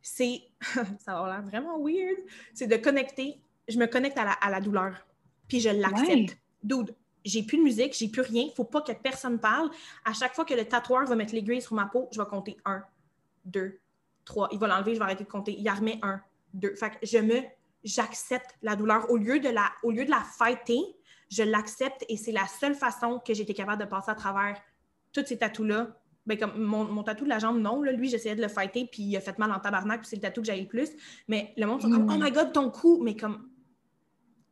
C'est 0.00 0.40
ça 0.98 1.20
va 1.20 1.26
l'air 1.26 1.42
vraiment 1.42 1.78
weird. 1.78 2.16
C'est 2.54 2.66
de 2.66 2.76
connecter. 2.76 3.38
Je 3.68 3.78
me 3.78 3.86
connecte 3.86 4.16
à 4.16 4.24
la, 4.24 4.32
à 4.32 4.48
la 4.48 4.60
douleur. 4.62 5.06
Puis 5.46 5.60
je 5.60 5.68
l'accepte. 5.68 6.38
Dude, 6.62 6.94
j'ai 7.22 7.42
plus 7.42 7.58
de 7.58 7.62
musique, 7.62 7.94
j'ai 7.94 8.08
plus 8.08 8.22
rien, 8.22 8.44
il 8.44 8.52
faut 8.54 8.64
pas 8.64 8.80
que 8.80 8.92
personne 8.92 9.38
parle. 9.38 9.70
À 10.06 10.14
chaque 10.14 10.34
fois 10.34 10.46
que 10.46 10.54
le 10.54 10.64
tatoueur 10.64 11.04
va 11.04 11.16
mettre 11.16 11.34
l'aiguille 11.34 11.60
sur 11.60 11.74
ma 11.74 11.84
peau, 11.84 12.08
je 12.12 12.20
vais 12.20 12.26
compter 12.26 12.56
un, 12.64 12.82
deux, 13.44 13.78
trois. 14.24 14.48
Il 14.52 14.58
va 14.58 14.68
l'enlever, 14.68 14.94
je 14.94 14.98
vais 14.98 15.04
arrêter 15.04 15.24
de 15.24 15.28
compter. 15.28 15.54
Il 15.58 15.68
remet 15.68 15.98
un, 16.02 16.22
deux. 16.54 16.74
Fait 16.76 16.90
que 16.90 16.96
je 17.02 17.18
me, 17.18 17.42
j'accepte 17.84 18.56
la 18.62 18.76
douleur. 18.76 19.10
Au 19.10 19.16
lieu 19.16 19.40
de 19.40 19.48
la, 19.48 19.70
au 19.82 19.90
lieu 19.90 20.04
de 20.04 20.10
la 20.10 20.20
fighter, 20.20 20.80
je 21.30 21.42
l'accepte 21.42 22.04
et 22.08 22.16
c'est 22.16 22.32
la 22.32 22.46
seule 22.46 22.74
façon 22.74 23.20
que 23.24 23.32
été 23.32 23.54
capable 23.54 23.82
de 23.82 23.88
passer 23.88 24.10
à 24.10 24.14
travers 24.14 24.60
tous 25.12 25.24
ces 25.26 25.38
tatous-là. 25.38 25.96
Ben, 26.26 26.38
comme 26.38 26.62
mon, 26.62 26.84
mon, 26.84 27.02
tatou 27.02 27.24
de 27.24 27.30
la 27.30 27.38
jambe, 27.38 27.58
non. 27.58 27.82
Là, 27.82 27.92
lui, 27.92 28.08
j'essayais 28.08 28.36
de 28.36 28.42
le 28.42 28.48
fighter, 28.48 28.86
puis 28.90 29.02
il 29.02 29.16
a 29.16 29.20
fait 29.20 29.38
mal 29.38 29.50
en 29.50 29.58
tabarnak, 29.58 30.00
puis 30.00 30.08
c'est 30.08 30.16
le 30.16 30.22
tatou 30.22 30.42
que 30.42 30.46
j'ai 30.46 30.60
le 30.60 30.68
plus. 30.68 30.90
Mais 31.28 31.54
le 31.56 31.66
monde 31.66 31.80
sont 31.80 31.90
comme, 31.90 32.04
mm. 32.04 32.12
oh 32.12 32.22
my 32.22 32.30
god, 32.30 32.52
ton 32.52 32.70
cou! 32.70 33.00
Mais 33.02 33.16
comme, 33.16 33.48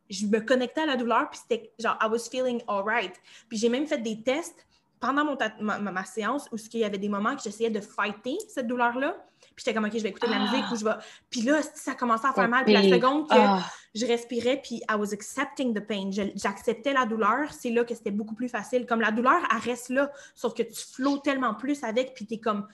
je 0.08 0.26
me 0.26 0.40
connectais 0.40 0.80
à 0.80 0.86
la 0.86 0.96
douleur, 0.96 1.28
puis 1.30 1.40
c'était 1.40 1.72
genre, 1.78 1.98
I 2.02 2.06
was 2.10 2.28
feeling 2.30 2.62
alright. 2.66 3.12
Puis 3.48 3.58
j'ai 3.58 3.68
même 3.68 3.86
fait 3.86 3.98
des 3.98 4.22
tests 4.22 4.66
pendant 5.00 5.24
mon 5.24 5.36
ma, 5.60 6.04
séance 6.04 6.48
où 6.52 6.56
il 6.72 6.80
y 6.80 6.84
avait 6.84 6.98
des 6.98 7.08
moments 7.08 7.36
que 7.36 7.42
j'essayais 7.42 7.70
de 7.70 7.80
fighter 7.80 8.36
cette 8.48 8.66
douleur-là. 8.66 9.16
Puis 9.40 9.64
j'étais 9.64 9.74
comme, 9.74 9.84
OK, 9.84 9.92
je 9.94 10.02
vais 10.02 10.10
écouter 10.10 10.26
de 10.26 10.32
la 10.32 10.40
musique 10.40 10.64
ou 10.72 10.76
je 10.76 10.84
vais. 10.84 10.94
Puis 11.30 11.42
là, 11.42 11.60
ça 11.62 11.94
commençait 11.94 12.28
à 12.28 12.32
faire 12.32 12.48
mal. 12.48 12.64
Puis 12.64 12.72
la 12.72 12.82
seconde 12.82 13.28
que 13.28 13.34
ah. 13.36 13.64
je 13.94 14.06
respirais, 14.06 14.60
puis 14.62 14.76
I 14.90 14.94
was 14.96 15.12
accepting 15.12 15.74
the 15.74 15.84
pain, 15.84 16.10
j'acceptais 16.34 16.92
la 16.92 17.06
douleur, 17.06 17.52
c'est 17.52 17.70
là 17.70 17.84
que 17.84 17.94
c'était 17.94 18.10
beaucoup 18.10 18.34
plus 18.34 18.48
facile. 18.48 18.86
Comme 18.86 19.00
la 19.00 19.10
douleur, 19.10 19.40
elle 19.50 19.70
reste 19.70 19.88
là, 19.90 20.10
sauf 20.34 20.54
que 20.54 20.62
tu 20.62 20.86
flottes 20.94 21.24
tellement 21.24 21.54
plus 21.54 21.82
avec, 21.84 22.14
puis 22.14 22.26
t'es 22.26 22.38
comme, 22.38 22.66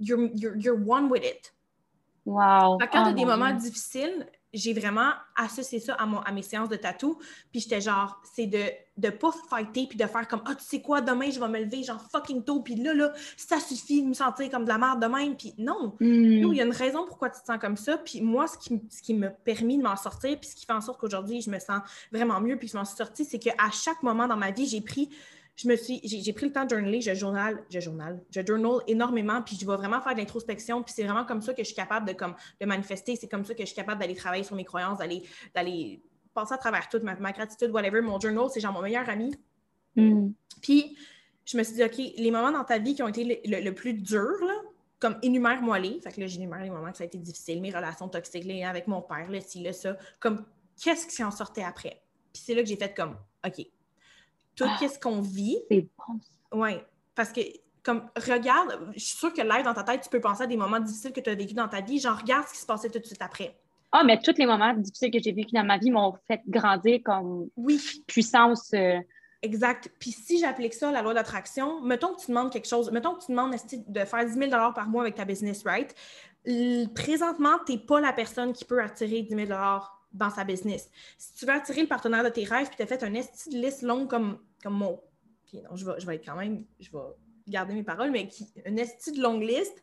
you're, 0.00 0.30
you're, 0.34 0.78
one 0.86 1.10
with 1.10 1.24
it. 1.24 1.54
Wow. 2.26 2.78
quand 2.78 2.88
tu 2.90 2.96
as 2.96 3.12
des 3.12 3.24
moments 3.24 3.52
difficiles, 3.52 4.26
j'ai 4.54 4.72
vraiment 4.72 5.10
associé 5.36 5.80
ça 5.80 5.94
à, 5.94 6.06
mon, 6.06 6.20
à 6.20 6.32
mes 6.32 6.42
séances 6.42 6.68
de 6.68 6.76
tatou. 6.76 7.18
Puis 7.50 7.60
j'étais 7.60 7.80
genre, 7.80 8.20
c'est 8.34 8.46
de 8.46 8.62
ne 8.96 9.10
pas 9.10 9.32
fighter 9.50 9.86
puis 9.88 9.98
de 9.98 10.06
faire 10.06 10.26
comme, 10.28 10.42
ah, 10.46 10.50
oh, 10.52 10.54
tu 10.56 10.64
sais 10.64 10.80
quoi, 10.80 11.00
demain, 11.00 11.30
je 11.30 11.40
vais 11.40 11.48
me 11.48 11.58
lever 11.58 11.82
genre 11.82 12.00
fucking 12.12 12.44
tôt. 12.44 12.60
Puis 12.60 12.76
là, 12.76 12.94
là, 12.94 13.12
ça 13.36 13.58
suffit 13.58 14.02
de 14.02 14.08
me 14.08 14.14
sentir 14.14 14.48
comme 14.50 14.64
de 14.64 14.68
la 14.68 14.78
merde 14.78 15.02
demain. 15.02 15.32
Puis 15.34 15.54
non, 15.58 15.96
hmm. 16.00 16.52
il 16.52 16.54
y 16.54 16.60
a 16.60 16.64
une 16.64 16.72
raison 16.72 17.04
pourquoi 17.04 17.30
tu 17.30 17.40
te 17.40 17.46
sens 17.46 17.58
comme 17.60 17.76
ça. 17.76 17.98
Puis 17.98 18.20
moi, 18.20 18.46
ce 18.46 18.56
qui, 18.56 18.80
ce 18.88 19.02
qui 19.02 19.14
m'a 19.14 19.30
permis 19.30 19.76
de 19.76 19.82
m'en 19.82 19.96
sortir, 19.96 20.38
puis 20.38 20.48
ce 20.48 20.54
qui 20.54 20.64
fait 20.64 20.72
en 20.72 20.80
sorte 20.80 21.00
qu'aujourd'hui, 21.00 21.40
je 21.40 21.50
me 21.50 21.58
sens 21.58 21.80
vraiment 22.12 22.40
mieux, 22.40 22.56
puis 22.56 22.68
je 22.68 22.76
m'en 22.76 22.84
suis 22.84 22.96
sortie, 22.96 23.24
c'est 23.24 23.38
qu'à 23.38 23.70
chaque 23.72 24.02
moment 24.02 24.28
dans 24.28 24.36
ma 24.36 24.52
vie, 24.52 24.66
j'ai 24.66 24.80
pris 24.80 25.10
je 25.56 25.68
me 25.68 25.76
suis, 25.76 26.00
j'ai 26.02 26.32
pris 26.32 26.46
le 26.46 26.52
temps 26.52 26.64
de 26.64 26.70
journaler, 26.70 27.00
je 27.00 27.14
journal, 27.14 27.62
je 27.70 27.78
journal, 27.78 28.20
je 28.30 28.44
journal 28.44 28.80
énormément, 28.88 29.40
puis 29.40 29.56
je 29.60 29.64
vais 29.64 29.76
vraiment 29.76 30.00
faire 30.00 30.14
de 30.14 30.18
l'introspection, 30.18 30.82
puis 30.82 30.92
c'est 30.94 31.04
vraiment 31.04 31.24
comme 31.24 31.42
ça 31.42 31.52
que 31.52 31.62
je 31.62 31.66
suis 31.66 31.76
capable 31.76 32.08
de, 32.08 32.12
comme, 32.12 32.34
de 32.60 32.66
manifester, 32.66 33.14
c'est 33.14 33.28
comme 33.28 33.44
ça 33.44 33.54
que 33.54 33.60
je 33.60 33.66
suis 33.66 33.76
capable 33.76 34.00
d'aller 34.00 34.16
travailler 34.16 34.42
sur 34.42 34.56
mes 34.56 34.64
croyances, 34.64 34.98
d'aller, 34.98 35.22
d'aller 35.54 36.02
passer 36.34 36.54
à 36.54 36.58
travers 36.58 36.88
tout, 36.88 37.00
ma, 37.02 37.32
gratitude, 37.32 37.70
whatever. 37.70 38.00
Mon 38.00 38.18
journal, 38.18 38.46
c'est 38.52 38.60
genre 38.60 38.72
mon 38.72 38.82
meilleur 38.82 39.08
ami. 39.08 39.32
Mm. 39.94 40.30
Puis 40.60 40.96
je 41.44 41.56
me 41.56 41.62
suis 41.62 41.74
dit, 41.74 41.84
OK, 41.84 41.96
les 41.96 42.30
moments 42.32 42.50
dans 42.50 42.64
ta 42.64 42.78
vie 42.78 42.94
qui 42.94 43.02
ont 43.02 43.08
été 43.08 43.40
le, 43.44 43.70
plus 43.70 43.94
durs, 43.94 44.44
là, 44.44 44.54
comme 44.98 45.16
énumère-moi-les. 45.22 46.00
Fait 46.00 46.10
que 46.10 46.20
là, 46.20 46.26
j'énumère 46.26 46.62
les 46.62 46.70
moments 46.70 46.90
que 46.90 46.96
ça 46.96 47.04
a 47.04 47.06
été 47.06 47.18
difficile, 47.18 47.60
mes 47.60 47.70
relations 47.70 48.08
toxiques, 48.08 48.44
les 48.44 48.64
avec 48.64 48.88
mon 48.88 49.02
père, 49.02 49.30
le 49.30 49.40
ci, 49.40 49.62
le 49.62 49.72
ça. 49.72 49.96
Comme, 50.18 50.44
qu'est-ce 50.82 51.06
qui 51.06 51.22
en 51.22 51.30
sortait 51.30 51.62
après? 51.62 52.02
Puis 52.32 52.42
c'est 52.44 52.54
là 52.54 52.62
que 52.62 52.68
j'ai 52.68 52.76
fait 52.76 52.94
comme, 52.94 53.16
OK, 53.46 53.64
tout 54.56 54.64
ah, 54.66 54.88
ce 54.88 54.98
qu'on 54.98 55.20
vit? 55.20 55.58
C'est 55.70 55.86
bon. 55.98 56.20
Oui, 56.52 56.72
parce 57.14 57.32
que 57.32 57.40
comme 57.84 58.08
regarde, 58.16 58.78
je 58.94 59.00
suis 59.00 59.18
sûre 59.18 59.32
que 59.32 59.42
l'air 59.42 59.62
dans 59.62 59.74
ta 59.74 59.82
tête, 59.82 60.00
tu 60.02 60.08
peux 60.08 60.20
penser 60.20 60.44
à 60.44 60.46
des 60.46 60.56
moments 60.56 60.80
difficiles 60.80 61.12
que 61.12 61.20
tu 61.20 61.28
as 61.28 61.34
vécu 61.34 61.54
dans 61.54 61.68
ta 61.68 61.80
vie, 61.80 62.00
genre 62.00 62.18
regarde 62.18 62.46
ce 62.48 62.54
qui 62.54 62.60
se 62.60 62.66
passait 62.66 62.88
tout 62.88 62.98
de 62.98 63.04
suite 63.04 63.20
après. 63.20 63.54
Ah, 63.92 64.02
mais 64.04 64.18
tous 64.18 64.34
les 64.38 64.46
moments 64.46 64.72
difficiles 64.72 65.10
que 65.10 65.20
j'ai 65.22 65.32
vécu 65.32 65.54
dans 65.54 65.64
ma 65.64 65.78
vie 65.78 65.90
m'ont 65.90 66.14
fait 66.26 66.40
grandir 66.48 67.00
comme 67.04 67.48
oui. 67.56 67.80
puissance. 68.08 68.72
Euh, 68.74 68.98
exact. 69.42 69.90
Puis 70.00 70.10
si 70.10 70.40
j'applique 70.40 70.74
ça, 70.74 70.90
la 70.90 71.02
loi 71.02 71.14
d'attraction, 71.14 71.80
mettons 71.82 72.14
que 72.14 72.20
tu 72.22 72.28
demandes 72.28 72.50
quelque 72.50 72.66
chose, 72.66 72.90
mettons 72.90 73.14
que 73.14 73.24
tu 73.24 73.30
demandes 73.30 73.54
de 73.54 74.04
faire 74.04 74.24
10 74.24 74.32
000 74.32 74.50
par 74.50 74.88
mois 74.88 75.02
avec 75.02 75.14
ta 75.14 75.24
business, 75.24 75.62
right? 75.64 75.94
Présentement, 76.94 77.58
tu 77.64 77.72
n'es 77.72 77.78
pas 77.78 78.00
la 78.00 78.12
personne 78.12 78.52
qui 78.52 78.64
peut 78.64 78.82
attirer 78.82 79.22
10 79.22 79.46
000 79.46 79.52
dans 80.14 80.30
sa 80.30 80.44
business. 80.44 80.88
Si 81.18 81.34
tu 81.34 81.44
veux 81.44 81.52
attirer 81.52 81.82
le 81.82 81.88
partenaire 81.88 82.24
de 82.24 82.28
tes 82.30 82.44
rêves, 82.44 82.68
puis 82.68 82.76
tu 82.76 82.82
as 82.82 82.86
fait 82.86 83.02
un 83.02 83.12
esti 83.14 83.50
de 83.50 83.58
liste 83.58 83.82
longue 83.82 84.08
comme, 84.08 84.38
comme. 84.62 84.82
Puis 85.46 85.60
non, 85.62 85.76
je 85.76 85.84
vais, 85.84 85.98
je 85.98 86.06
vais 86.06 86.14
être 86.14 86.24
quand 86.24 86.36
même. 86.36 86.64
Je 86.80 86.90
vais 86.90 86.98
garder 87.48 87.74
mes 87.74 87.82
paroles, 87.82 88.10
mais 88.10 88.28
qui, 88.28 88.46
une 88.64 88.78
esti 88.78 89.12
de 89.12 89.20
longue 89.20 89.42
liste, 89.42 89.82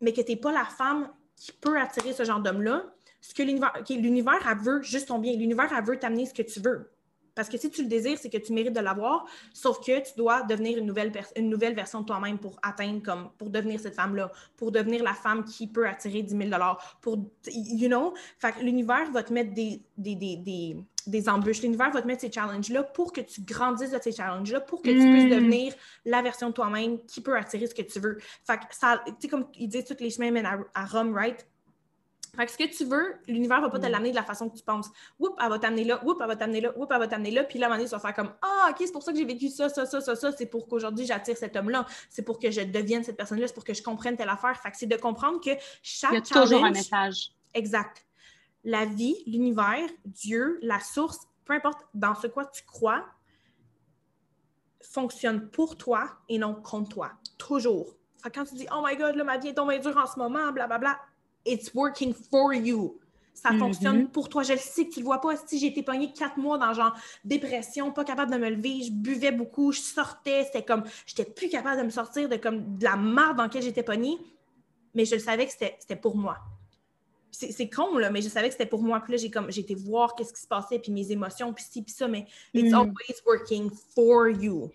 mais 0.00 0.12
que 0.12 0.20
tu 0.20 0.32
n'es 0.32 0.36
pas 0.36 0.52
la 0.52 0.64
femme 0.64 1.10
qui 1.36 1.52
peut 1.52 1.78
attirer 1.78 2.12
ce 2.12 2.24
genre 2.24 2.40
d'homme-là. 2.40 2.86
Ce 3.20 3.34
que 3.34 3.42
l'univers, 3.42 3.72
l'univers, 3.88 4.56
veut 4.60 4.82
juste 4.82 5.08
ton 5.08 5.18
bien. 5.18 5.34
L'univers, 5.34 5.72
elle 5.76 5.84
veut 5.84 5.98
t'amener 5.98 6.26
ce 6.26 6.34
que 6.34 6.42
tu 6.42 6.60
veux. 6.60 6.91
Parce 7.34 7.48
que 7.48 7.56
si 7.56 7.70
tu 7.70 7.82
le 7.82 7.88
désires, 7.88 8.18
c'est 8.20 8.30
que 8.30 8.38
tu 8.38 8.52
mérites 8.52 8.74
de 8.74 8.80
l'avoir, 8.80 9.24
sauf 9.52 9.80
que 9.80 10.00
tu 10.00 10.12
dois 10.16 10.42
devenir 10.42 10.78
une 10.78 10.86
nouvelle, 10.86 11.12
une 11.36 11.48
nouvelle 11.48 11.74
version 11.74 12.00
de 12.00 12.06
toi-même 12.06 12.38
pour 12.38 12.58
atteindre, 12.62 13.02
comme, 13.02 13.30
pour 13.38 13.50
devenir 13.50 13.80
cette 13.80 13.94
femme-là, 13.94 14.30
pour 14.56 14.72
devenir 14.72 15.02
la 15.02 15.14
femme 15.14 15.44
qui 15.44 15.66
peut 15.66 15.86
attirer 15.86 16.22
10 16.22 16.36
000 16.36 16.50
pour, 17.00 17.18
you 17.46 17.88
know? 17.88 18.14
Fait 18.38 18.52
que 18.52 18.60
l'univers 18.60 19.10
va 19.10 19.22
te 19.22 19.32
mettre 19.32 19.52
des, 19.54 19.82
des, 19.96 20.14
des, 20.14 20.76
des, 21.06 21.28
embûches. 21.28 21.62
L'univers 21.62 21.90
va 21.90 22.02
te 22.02 22.06
mettre 22.06 22.20
ces 22.20 22.30
challenges-là 22.30 22.82
pour 22.82 23.12
que 23.12 23.20
tu 23.20 23.40
grandisses 23.42 23.90
de 23.90 23.98
ces 24.00 24.12
challenges-là, 24.12 24.60
pour 24.60 24.82
que 24.82 24.90
tu 24.90 24.98
puisses 24.98 25.24
mm. 25.24 25.30
devenir 25.30 25.74
la 26.04 26.22
version 26.22 26.48
de 26.48 26.54
toi-même 26.54 26.98
qui 27.06 27.20
peut 27.20 27.36
attirer 27.36 27.66
ce 27.66 27.74
que 27.74 27.82
tu 27.82 27.98
veux. 27.98 28.18
Fait 28.46 28.58
que 28.58 28.64
ça, 28.70 29.02
tu 29.06 29.12
sais, 29.20 29.28
comme 29.28 29.46
ils 29.54 29.68
disent, 29.68 29.84
toutes 29.84 30.00
les 30.00 30.10
chemins 30.10 30.30
mènent 30.30 30.46
à, 30.46 30.58
à 30.74 30.84
Rome, 30.84 31.14
right? 31.14 31.46
Fait 32.34 32.46
que 32.46 32.52
ce 32.52 32.56
que 32.56 32.64
tu 32.64 32.84
veux, 32.86 33.14
l'univers 33.28 33.60
va 33.60 33.68
pas 33.68 33.78
te 33.78 33.86
mm. 33.86 33.90
l'amener 33.90 34.10
de 34.10 34.16
la 34.16 34.22
façon 34.22 34.48
que 34.48 34.56
tu 34.56 34.64
penses. 34.64 34.88
Oups, 35.18 35.36
elle 35.38 35.50
va 35.50 35.58
t'amener 35.58 35.84
là, 35.84 36.02
oups, 36.02 36.18
elle 36.18 36.26
va 36.26 36.36
t'amener 36.36 36.62
là, 36.62 36.72
oups, 36.78 36.88
elle 36.90 36.98
va 36.98 37.06
t'amener 37.06 37.30
là. 37.30 37.44
Puis 37.44 37.58
là, 37.58 37.66
à 37.66 37.68
un 37.68 37.72
moment 37.72 37.78
donné, 37.78 37.90
tu 37.90 37.94
vas 37.94 38.00
faire 38.00 38.14
comme 38.14 38.32
Ah, 38.40 38.68
OK, 38.70 38.76
c'est 38.78 38.92
pour 38.92 39.02
ça 39.02 39.12
que 39.12 39.18
j'ai 39.18 39.26
vécu 39.26 39.48
ça, 39.48 39.68
ça, 39.68 39.84
ça, 39.84 40.00
ça, 40.00 40.16
ça. 40.16 40.32
C'est 40.32 40.46
pour 40.46 40.66
qu'aujourd'hui, 40.66 41.04
j'attire 41.04 41.36
cet 41.36 41.56
homme-là. 41.56 41.84
C'est 42.08 42.22
pour 42.22 42.38
que 42.38 42.50
je 42.50 42.62
devienne 42.62 43.04
cette 43.04 43.18
personne-là. 43.18 43.48
C'est 43.48 43.54
pour 43.54 43.64
que 43.64 43.74
je 43.74 43.82
comprenne 43.82 44.16
telle 44.16 44.30
affaire. 44.30 44.58
Fait 44.58 44.70
que 44.70 44.78
c'est 44.78 44.86
de 44.86 44.96
comprendre 44.96 45.40
que 45.40 45.50
chaque 45.82 46.12
Il 46.12 46.14
y 46.14 46.18
a 46.18 46.42
toujours 46.42 46.64
un 46.64 46.70
message. 46.70 47.32
Exact. 47.52 48.06
La 48.64 48.86
vie, 48.86 49.16
l'univers, 49.26 49.90
Dieu, 50.06 50.58
la 50.62 50.80
source, 50.80 51.18
peu 51.44 51.52
importe 51.52 51.80
dans 51.92 52.14
ce 52.14 52.28
quoi 52.28 52.46
tu 52.46 52.62
crois, 52.64 53.04
fonctionne 54.80 55.50
pour 55.50 55.76
toi 55.76 56.08
et 56.30 56.38
non 56.38 56.54
contre 56.54 56.88
toi. 56.88 57.12
Toujours. 57.36 57.94
Fait 58.22 58.30
que 58.30 58.38
quand 58.38 58.46
tu 58.46 58.54
dis 58.54 58.66
Oh 58.74 58.82
my 58.82 58.96
God, 58.96 59.16
là, 59.16 59.24
ma 59.24 59.36
vie 59.36 59.48
est 59.48 59.54
tombée 59.54 59.80
dure 59.80 59.98
en 59.98 60.06
ce 60.06 60.18
moment, 60.18 60.50
blablabla. 60.50 60.78
Bla, 60.78 60.78
bla, 60.78 61.00
it's 61.44 61.72
working 61.74 62.14
for 62.14 62.54
you. 62.54 62.98
Ça 63.34 63.50
mm-hmm. 63.50 63.58
fonctionne 63.58 64.08
pour 64.08 64.28
toi. 64.28 64.42
Je 64.42 64.52
le 64.52 64.58
sais 64.58 64.86
que 64.86 64.92
tu 64.92 65.00
le 65.00 65.04
vois 65.04 65.20
pas. 65.20 65.36
Si 65.36 65.58
j'ai 65.58 65.68
été 65.68 65.82
pognée 65.82 66.12
quatre 66.12 66.36
mois 66.36 66.58
dans 66.58 66.72
genre 66.74 66.94
dépression, 67.24 67.90
pas 67.90 68.04
capable 68.04 68.30
de 68.32 68.36
me 68.36 68.50
lever, 68.50 68.82
je 68.82 68.92
buvais 68.92 69.32
beaucoup, 69.32 69.72
je 69.72 69.80
sortais, 69.80 70.44
c'était 70.44 70.62
comme, 70.62 70.84
j'étais 71.06 71.24
plus 71.24 71.48
capable 71.48 71.80
de 71.80 71.84
me 71.84 71.90
sortir 71.90 72.28
de 72.28 72.36
comme 72.36 72.78
de 72.78 72.84
la 72.84 72.96
merde 72.96 73.36
dans 73.36 73.44
laquelle 73.44 73.62
j'étais 73.62 73.82
pognée. 73.82 74.18
Mais 74.94 75.04
je 75.04 75.14
le 75.14 75.20
savais 75.20 75.46
que 75.46 75.52
c'était 75.52 75.96
pour 75.96 76.16
moi. 76.16 76.38
C'est 77.30 77.70
con, 77.70 77.96
là, 77.96 78.10
mais 78.10 78.20
je 78.20 78.28
savais 78.28 78.48
que 78.48 78.52
c'était 78.52 78.66
pour 78.66 78.82
moi. 78.82 79.00
Puis 79.00 79.12
là, 79.12 79.16
j'ai 79.16 79.30
comme, 79.30 79.50
j'ai 79.50 79.62
été 79.62 79.74
voir 79.74 80.14
qu'est-ce 80.14 80.34
qui 80.34 80.42
se 80.42 80.46
passait, 80.46 80.78
puis 80.78 80.92
mes 80.92 81.10
émotions, 81.10 81.54
puis 81.54 81.64
ci, 81.64 81.82
puis 81.82 81.94
ça, 81.94 82.06
mais 82.06 82.26
it's 82.52 82.72
mm. 82.72 82.74
always 82.74 83.22
working 83.26 83.70
for 83.94 84.28
you. 84.28 84.70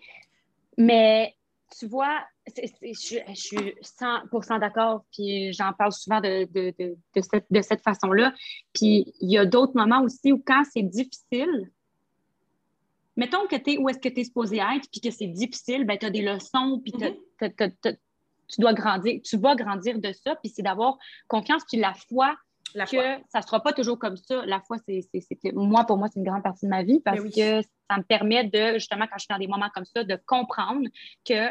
Mais 0.76 1.37
tu 1.76 1.86
vois, 1.86 2.24
je, 2.46 3.34
suis 3.34 3.56
100% 3.56 4.60
d'accord, 4.60 5.04
puis 5.12 5.52
j'en 5.52 5.72
parle 5.72 5.92
souvent 5.92 6.20
de, 6.20 6.48
de, 6.52 7.62
cette, 7.62 7.82
façon-là. 7.82 8.32
Puis 8.72 9.12
il 9.20 9.30
y 9.30 9.38
a 9.38 9.44
d'autres 9.44 9.74
moments 9.74 10.02
aussi 10.02 10.32
où 10.32 10.42
quand 10.44 10.62
c'est 10.72 10.82
difficile, 10.82 11.70
mettons 13.16 13.46
que 13.46 13.56
tu 13.56 13.72
es 13.72 13.78
où 13.78 13.88
est-ce 13.88 13.98
que 13.98 14.08
tu 14.08 14.20
es 14.20 14.24
supposé 14.24 14.56
être, 14.56 14.88
puis 14.90 15.00
que 15.00 15.10
c'est 15.10 15.26
difficile, 15.26 15.84
ben 15.84 15.98
tu 15.98 16.06
as 16.06 16.10
des 16.10 16.22
leçons, 16.22 16.80
puis 16.82 16.92
tu 16.92 17.04
tu 18.48 18.62
dois 18.62 18.72
grandir, 18.72 19.20
tu 19.22 19.36
vas 19.36 19.54
grandir 19.54 19.98
de 19.98 20.10
ça, 20.12 20.34
puis 20.36 20.50
c'est 20.50 20.62
d'avoir 20.62 20.96
confiance, 21.28 21.64
puis 21.68 21.78
la 21.78 21.92
foi 21.92 22.34
La 22.74 22.84
que 22.84 22.90
foi. 22.90 23.18
ça 23.28 23.38
ne 23.38 23.44
sera 23.44 23.62
pas 23.62 23.72
toujours 23.72 23.98
comme 23.98 24.16
ça. 24.16 24.44
La 24.46 24.60
foi, 24.60 24.76
c'est, 24.86 25.02
moi, 25.52 25.84
pour 25.84 25.96
moi, 25.96 26.08
c'est 26.12 26.20
une 26.20 26.26
grande 26.26 26.42
partie 26.42 26.66
de 26.66 26.70
ma 26.70 26.82
vie 26.82 27.00
parce 27.00 27.20
oui. 27.20 27.30
que 27.30 27.62
ça 27.90 27.96
me 27.96 28.02
permet 28.02 28.44
de, 28.44 28.74
justement, 28.74 29.06
quand 29.06 29.16
je 29.16 29.20
suis 29.20 29.32
dans 29.32 29.38
des 29.38 29.46
moments 29.46 29.70
comme 29.74 29.84
ça, 29.84 30.04
de 30.04 30.18
comprendre 30.26 30.88
que 31.24 31.48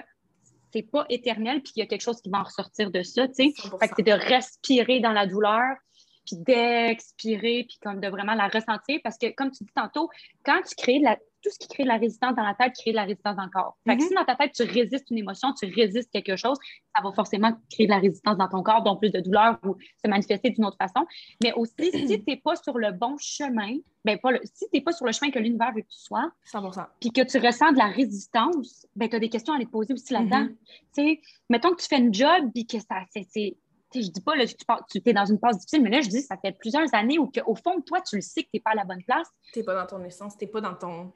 c'est 0.74 0.84
pas 0.84 1.06
éternel 1.10 1.62
puis 1.62 1.74
qu'il 1.74 1.82
y 1.82 1.84
a 1.84 1.88
quelque 1.88 2.02
chose 2.02 2.22
qui 2.22 2.30
va 2.30 2.40
en 2.40 2.44
ressortir 2.44 2.92
de 2.92 3.02
ça, 3.02 3.28
tu 3.28 3.34
sais. 3.34 3.44
100%. 3.44 3.80
Fait 3.80 3.88
que 3.88 3.94
c'est 3.98 4.04
de 4.04 4.12
respirer 4.12 5.00
dans 5.00 5.14
la 5.14 5.26
douleur 5.26 5.78
puis 6.26 6.36
d'expirer 6.38 7.66
puis 7.68 7.78
comme 7.82 8.02
de 8.02 8.08
vraiment 8.10 8.36
la 8.36 8.50
ressentir 8.50 9.00
parce 9.04 9.18
que, 9.18 9.34
comme 9.34 9.52
tu 9.52 9.64
dis 9.64 9.74
tantôt, 9.74 10.10
quand 10.44 10.62
tu 10.68 10.76
crées 10.76 11.00
de 11.00 11.06
la, 11.06 11.18
tout 11.44 11.50
ce 11.52 11.60
qui 11.60 11.68
crée 11.68 11.84
de 11.84 11.88
la 11.88 11.98
résistance 11.98 12.36
dans 12.36 12.44
la 12.44 12.54
tête 12.56 12.74
crée 12.74 12.92
de 12.92 12.96
la 12.96 13.04
résistance 13.04 13.36
dans 13.36 13.44
le 13.46 13.50
corps. 13.50 13.78
Fait 13.88 13.96
que 13.96 14.02
Mhm. 14.02 14.08
si 14.10 14.14
dans 14.16 14.26
ta 14.26 14.36
tête, 14.36 14.52
tu 14.54 14.64
résistes 14.64 15.10
une 15.12 15.20
émotion, 15.20 15.54
tu 15.54 15.66
résistes 15.72 16.12
quelque 16.12 16.36
chose, 16.36 16.58
ça 16.96 17.04
va 17.04 17.12
forcément 17.14 17.52
créer 17.72 17.86
de 17.88 17.92
la 17.92 18.00
résistance 18.00 18.38
dans 18.38 18.48
ton 18.50 18.64
corps, 18.64 18.82
donc 18.84 19.00
plus 19.00 19.12
de 19.12 19.20
douleur 19.20 19.58
ou 19.64 19.76
se 20.04 20.10
manifester 20.10 20.50
d'une 20.50 20.66
autre 20.66 20.78
façon. 20.78 21.06
Mais 21.44 21.54
aussi, 21.54 21.74
si 21.92 22.20
tu 22.20 22.24
n'es 22.28 22.38
pas 22.38 22.56
sur 22.56 22.78
le 22.78 22.92
bon 22.92 23.16
chemin, 23.20 23.76
ben 24.04 24.18
pas 24.20 24.32
le- 24.32 24.42
si 24.44 24.66
tu 24.66 24.70
n'es 24.74 24.82
pas 24.82 24.92
sur 24.94 25.06
le 25.06 25.12
chemin 25.12 25.32
que 25.32 25.40
l'univers 25.40 25.72
veut 25.74 25.82
que 25.82 25.88
tu 25.88 26.00
sois, 26.00 26.32
100%. 26.46 26.86
puis 27.00 27.12
que 27.12 27.22
tu 27.22 27.38
ressens 27.38 27.72
de 27.74 27.78
la 27.78 27.88
résistance, 27.88 28.88
ben 28.96 29.08
tu 29.10 29.16
as 29.16 29.20
des 29.20 29.30
questions 29.30 29.54
à 29.54 29.60
te 29.60 29.66
poser 29.66 29.94
aussi 29.94 30.14
là-dedans. 30.14 30.44
Mhm. 30.46 30.56
Tu 30.96 31.04
sais, 31.04 31.22
mettons 31.50 31.72
que 31.72 31.82
tu 31.82 31.88
fais 31.88 31.98
une 32.00 32.14
job, 32.14 32.52
puis 32.54 32.66
que 32.66 32.80
ça, 32.80 33.04
c'est. 33.12 33.24
c'est- 33.30 33.58
tu 33.90 34.02
sais, 34.02 34.08
je 34.08 34.12
dis 34.12 34.20
pas 34.22 34.36
là, 34.36 34.46
que 34.46 34.52
tu, 34.52 34.66
pars- 34.66 34.86
tu 34.92 35.02
es 35.06 35.14
dans 35.14 35.24
une 35.26 35.40
phase 35.40 35.60
difficile, 35.60 35.82
mais 35.82 35.90
là, 35.90 36.02
je 36.02 36.10
dis 36.10 36.22
ça 36.22 36.36
fait 36.38 36.52
plusieurs 36.60 36.94
années 36.94 37.18
où, 37.20 37.28
que, 37.28 37.40
au 37.46 37.56
fond, 37.56 37.80
toi, 37.80 38.02
tu 38.02 38.18
le 38.18 38.22
sais 38.22 38.44
que 38.44 38.48
tu 38.50 38.56
n'es 38.56 38.60
pas 38.60 38.72
à 38.72 38.76
la 38.76 38.84
bonne 38.84 39.02
place. 39.04 39.30
T'es 39.54 39.64
pas 39.64 39.76
dans 39.76 39.86
ton 39.88 40.04
essence, 40.04 40.36
t'es 40.38 40.48
pas 40.48 40.60
dans 40.60 40.74
ton. 40.76 41.14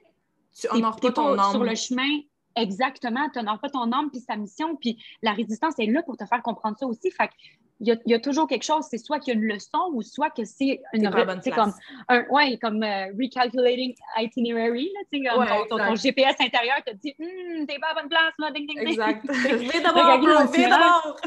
Tu 0.58 0.68
honores 0.70 0.96
pas 0.96 1.12
ton 1.12 1.38
âme. 1.38 1.50
sur 1.50 1.64
le 1.64 1.74
chemin. 1.74 2.20
Exactement, 2.54 3.30
tu 3.32 3.38
n'honores 3.38 3.60
pas 3.60 3.70
ton 3.70 3.90
âme 3.92 4.10
puis 4.10 4.20
sa 4.20 4.36
mission, 4.36 4.76
puis 4.76 5.02
la 5.22 5.32
résistance 5.32 5.78
est 5.78 5.86
là 5.86 6.02
pour 6.02 6.18
te 6.18 6.26
faire 6.26 6.42
comprendre 6.42 6.76
ça 6.78 6.86
aussi. 6.86 7.10
Fait 7.10 7.28
que 7.28 7.32
il 7.80 7.88
y, 7.88 7.90
a, 7.90 7.96
il 8.06 8.12
y 8.12 8.14
a 8.14 8.20
toujours 8.20 8.46
quelque 8.46 8.62
chose, 8.62 8.84
c'est 8.88 8.98
soit 8.98 9.18
qu'il 9.18 9.34
y 9.34 9.36
a 9.36 9.40
une 9.40 9.46
leçon 9.48 9.90
ou 9.92 10.02
soit 10.02 10.30
que 10.30 10.44
c'est 10.44 10.80
une 10.92 11.10
c'est 11.42 11.50
place. 11.50 11.54
comme 11.56 11.72
un 12.08 12.24
ouais, 12.28 12.56
comme 12.58 12.80
euh, 12.84 13.06
recalculating 13.20 13.92
itinerary, 14.18 14.88
là, 14.94 15.00
comme 15.32 15.40
Ouais, 15.40 15.66
ton-. 15.68 15.96
GPS 15.96 16.36
intérieur 16.40 16.76
te 16.86 16.92
dit 16.94 17.12
Hum, 17.18 17.66
t'es 17.66 17.80
pas 17.80 17.88
à 17.88 17.94
bonne 17.94 18.08
place, 18.08 18.34
là, 18.38 18.52
ding, 18.52 18.68
ding, 18.68 18.78
ding. 18.78 18.88
Exact. 18.88 19.26
Regarde 19.28 19.82
d'abord, 19.82 20.50
d'abord. 20.52 21.16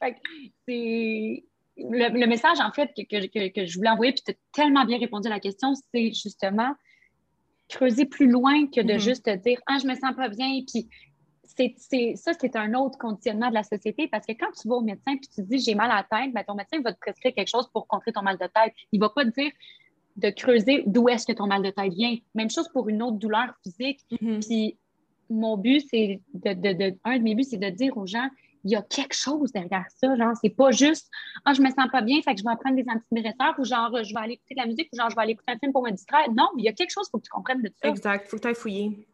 Fait 0.00 0.12
que 0.12 0.18
c'est 0.68 1.44
le, 1.76 2.18
le 2.18 2.26
message 2.26 2.60
en 2.60 2.70
fait 2.72 2.90
que, 2.96 3.02
que, 3.02 3.48
que, 3.48 3.66
je 3.66 3.76
voulais 3.76 3.90
envoyer, 3.90 4.12
puis 4.12 4.22
tu 4.24 4.30
as 4.32 4.34
tellement 4.52 4.84
bien 4.84 4.98
répondu 4.98 5.26
à 5.28 5.30
la 5.30 5.40
question, 5.40 5.74
c'est 5.92 6.12
justement 6.12 6.72
creuser 7.68 8.04
plus 8.04 8.28
loin 8.28 8.66
que 8.66 8.80
de 8.80 8.92
Mhm. 8.94 8.98
juste 8.98 9.24
te 9.24 9.34
dire 9.36 9.58
Ah, 9.66 9.78
je 9.82 9.86
me 9.86 9.94
sens 9.94 10.14
pas 10.14 10.28
bien. 10.28 10.60
Puis 10.70 10.88
c'est, 11.78 12.16
ça, 12.16 12.32
c'est 12.38 12.56
un 12.56 12.74
autre 12.74 12.98
conditionnement 12.98 13.48
de 13.48 13.54
la 13.54 13.62
société 13.62 14.08
parce 14.08 14.26
que 14.26 14.32
quand 14.32 14.50
tu 14.60 14.68
vas 14.68 14.74
au 14.76 14.80
médecin 14.82 15.16
puis 15.16 15.28
tu 15.34 15.36
te 15.36 15.40
dis 15.42 15.58
j'ai 15.60 15.74
mal 15.74 15.90
à 15.90 15.96
la 16.10 16.20
tête, 16.20 16.32
ben, 16.34 16.42
ton 16.44 16.54
médecin 16.54 16.80
va 16.80 16.92
te 16.92 16.98
prescrire 16.98 17.32
quelque 17.34 17.48
chose 17.48 17.68
pour 17.72 17.86
contrer 17.86 18.12
ton 18.12 18.22
mal 18.22 18.36
de 18.38 18.46
tête. 18.46 18.72
Il 18.92 19.00
va 19.00 19.08
pas 19.08 19.24
te 19.24 19.30
dire 19.30 19.52
de 20.16 20.30
creuser 20.30 20.84
d'où 20.86 21.08
est-ce 21.08 21.26
que 21.26 21.32
ton 21.32 21.46
mal 21.46 21.62
de 21.62 21.70
tête 21.70 21.92
vient. 21.92 22.16
Même 22.34 22.50
chose 22.50 22.68
pour 22.68 22.88
une 22.88 23.02
autre 23.02 23.16
douleur 23.18 23.52
physique. 23.62 24.00
Mhm. 24.20 24.40
Puis 24.40 24.76
mon 25.30 25.56
but, 25.56 25.80
c'est 25.90 26.20
de, 26.34 26.52
de, 26.52 26.72
de- 26.72 26.98
un 27.04 27.18
de 27.18 27.22
mes 27.22 27.34
buts, 27.34 27.44
c'est 27.44 27.56
de 27.56 27.70
dire 27.70 27.96
aux 27.96 28.06
gens, 28.06 28.28
il 28.64 28.70
y 28.70 28.76
a 28.76 28.82
quelque 28.82 29.14
chose 29.14 29.52
derrière 29.52 29.86
ça. 29.88 30.16
Genre, 30.16 30.32
c'est 30.40 30.50
pas 30.50 30.70
juste 30.70 31.10
Ah, 31.44 31.52
je 31.52 31.62
me 31.62 31.68
sens 31.68 31.88
pas 31.92 32.00
bien, 32.00 32.20
fait 32.22 32.34
que 32.34 32.40
je 32.40 32.44
vais 32.44 32.56
prendre 32.56 32.76
des 32.76 32.86
antidépresseurs 32.88 33.54
ou 33.58 33.64
genre 33.64 33.90
je 34.02 34.14
vais 34.14 34.20
aller 34.20 34.32
écouter 34.34 34.54
de 34.54 34.60
la 34.60 34.66
musique 34.66 34.88
ou 34.92 34.96
genre 34.96 35.10
je 35.10 35.16
vais 35.16 35.22
aller 35.22 35.32
écouter 35.32 35.52
un 35.52 35.58
film 35.58 35.72
pour 35.72 35.82
me 35.82 35.90
distraire. 35.90 36.30
Non, 36.32 36.48
il 36.56 36.64
y 36.64 36.68
a 36.68 36.72
quelque 36.72 36.90
chose, 36.90 37.06
il 37.08 37.10
faut 37.10 37.18
que 37.18 37.24
tu 37.24 37.30
comprennes 37.30 37.62
de 37.62 37.70
ça. 37.82 37.88
Exact. 37.88 38.28
Faut 38.28 38.36
que 38.36 38.42
t'ailles 38.42 38.54
fouiller. 38.54 39.06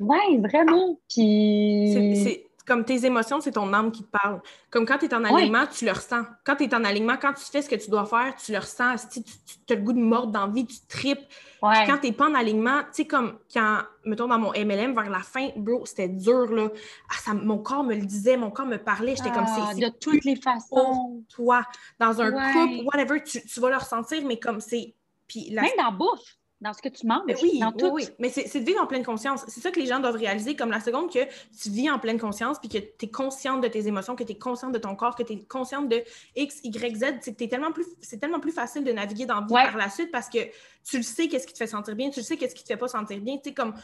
Ouais, 0.00 0.38
vraiment. 0.38 0.98
Puis. 1.08 2.16
C'est 2.22 2.47
comme 2.68 2.84
tes 2.84 3.04
émotions, 3.06 3.40
c'est 3.40 3.52
ton 3.52 3.72
âme 3.72 3.90
qui 3.90 4.04
te 4.04 4.10
parle. 4.10 4.40
Comme 4.70 4.86
quand 4.86 4.98
tu 4.98 5.06
es 5.06 5.14
en 5.14 5.24
Ouais. 5.24 5.32
alignement, 5.34 5.66
tu 5.66 5.84
le 5.86 5.90
ressens. 5.92 6.22
Quand 6.44 6.54
tu 6.56 6.64
es 6.64 6.74
en 6.74 6.84
alignement, 6.84 7.16
quand 7.20 7.32
tu 7.32 7.44
fais 7.44 7.62
ce 7.62 7.68
que 7.68 7.74
tu 7.74 7.90
dois 7.90 8.04
faire, 8.04 8.36
tu 8.36 8.52
le 8.52 8.58
ressens. 8.58 8.98
Si 9.10 9.24
tu, 9.24 9.32
as 9.72 9.74
le 9.76 9.82
goût 9.82 9.92
de 9.94 9.98
mordre 9.98 10.30
dans 10.32 10.46
la 10.46 10.52
vie, 10.52 10.66
tu 10.66 10.76
tripes. 10.86 11.18
Ouais. 11.62 11.84
Quand 11.86 11.98
tu 11.98 12.06
n'es 12.06 12.12
pas 12.12 12.28
en 12.28 12.34
alignement, 12.34 12.82
tu 12.82 12.88
sais, 12.92 13.06
comme 13.06 13.38
quand, 13.52 13.80
mettons, 14.04 14.28
dans 14.28 14.38
mon 14.38 14.52
MLM, 14.52 14.94
vers 14.94 15.10
la 15.10 15.20
fin, 15.20 15.48
bro, 15.56 15.84
c'était 15.86 16.08
dur, 16.08 16.46
là. 16.54 16.68
Ah, 17.10 17.14
ça, 17.18 17.34
mon 17.34 17.58
corps 17.58 17.82
me 17.82 17.94
le 17.94 18.04
disait, 18.06 18.36
mon 18.36 18.50
corps 18.50 18.66
me 18.66 18.76
parlait. 18.76 19.16
J'étais 19.16 19.32
comme, 19.32 19.46
Ah, 19.48 19.70
c'est 19.74 19.80
de 19.80 19.86
c'est 19.86 19.98
toutes 19.98 20.24
les 20.24 20.36
façons. 20.36 21.24
toi. 21.34 21.64
Dans 21.98 22.20
un 22.20 22.30
Ouais. 22.32 22.52
couple, 22.52 22.84
whatever, 22.86 23.22
tu, 23.24 23.42
tu 23.44 23.60
vas 23.60 23.70
le 23.70 23.76
ressentir, 23.76 24.22
mais 24.24 24.38
comme 24.38 24.60
c'est. 24.60 24.94
Puis 25.26 25.48
la 25.50 25.62
Même 25.62 25.70
dans 25.78 25.84
la 25.84 25.90
bouffe, 25.90 26.36
dans 26.60 26.72
ce 26.72 26.82
que 26.82 26.88
tu 26.88 27.06
manges, 27.06 27.22
mais 27.26 27.36
oui, 27.40 27.60
dans 27.60 27.68
oui, 27.70 27.76
tout. 27.78 27.86
oui. 27.92 28.08
Mais 28.18 28.30
c'est 28.30 28.58
de 28.58 28.64
vivre 28.64 28.82
en 28.82 28.86
pleine 28.88 29.04
conscience. 29.04 29.44
C'est 29.46 29.60
ça 29.60 29.70
que 29.70 29.78
les 29.78 29.86
gens 29.86 30.00
doivent 30.00 30.16
réaliser. 30.16 30.56
Comme 30.56 30.70
la 30.72 30.80
seconde 30.80 31.12
que 31.12 31.20
tu 31.24 31.70
vis 31.70 31.88
en 31.88 32.00
pleine 32.00 32.18
conscience, 32.18 32.58
puis 32.58 32.68
que 32.68 32.78
tu 32.78 33.06
es 33.06 33.08
consciente 33.10 33.62
de 33.62 33.68
tes 33.68 33.86
émotions, 33.86 34.16
que 34.16 34.24
tu 34.24 34.32
es 34.32 34.38
consciente 34.38 34.72
de 34.72 34.78
ton 34.78 34.96
corps, 34.96 35.14
que 35.14 35.22
tu 35.22 35.34
es 35.34 35.38
consciente 35.44 35.88
de 35.88 36.02
X, 36.34 36.60
Y, 36.64 36.96
Z, 36.96 37.04
c'est 37.20 37.36
tellement 37.48 37.70
plus, 37.70 37.86
tellement 38.20 38.40
plus 38.40 38.50
facile 38.50 38.82
de 38.82 38.90
naviguer 38.90 39.24
dans 39.26 39.36
la 39.40 39.46
vie 39.46 39.52
Ouais. 39.52 39.64
par 39.66 39.76
la 39.76 39.88
suite 39.88 40.10
parce 40.10 40.28
que 40.28 40.38
tu 40.84 40.96
le 40.96 41.02
sais 41.04 41.28
qu'est-ce 41.28 41.46
qui 41.46 41.52
te 41.52 41.58
fait 41.58 41.66
sentir 41.68 41.94
bien, 41.94 42.10
tu 42.10 42.18
le 42.20 42.24
sais 42.24 42.36
qu'est-ce 42.36 42.54
qui 42.56 42.62
te 42.64 42.68
fait 42.68 42.76
pas 42.76 42.88
sentir 42.88 43.20
bien. 43.20 43.36
Tu 43.36 43.50
sais, 43.50 43.54
comme 43.54 43.74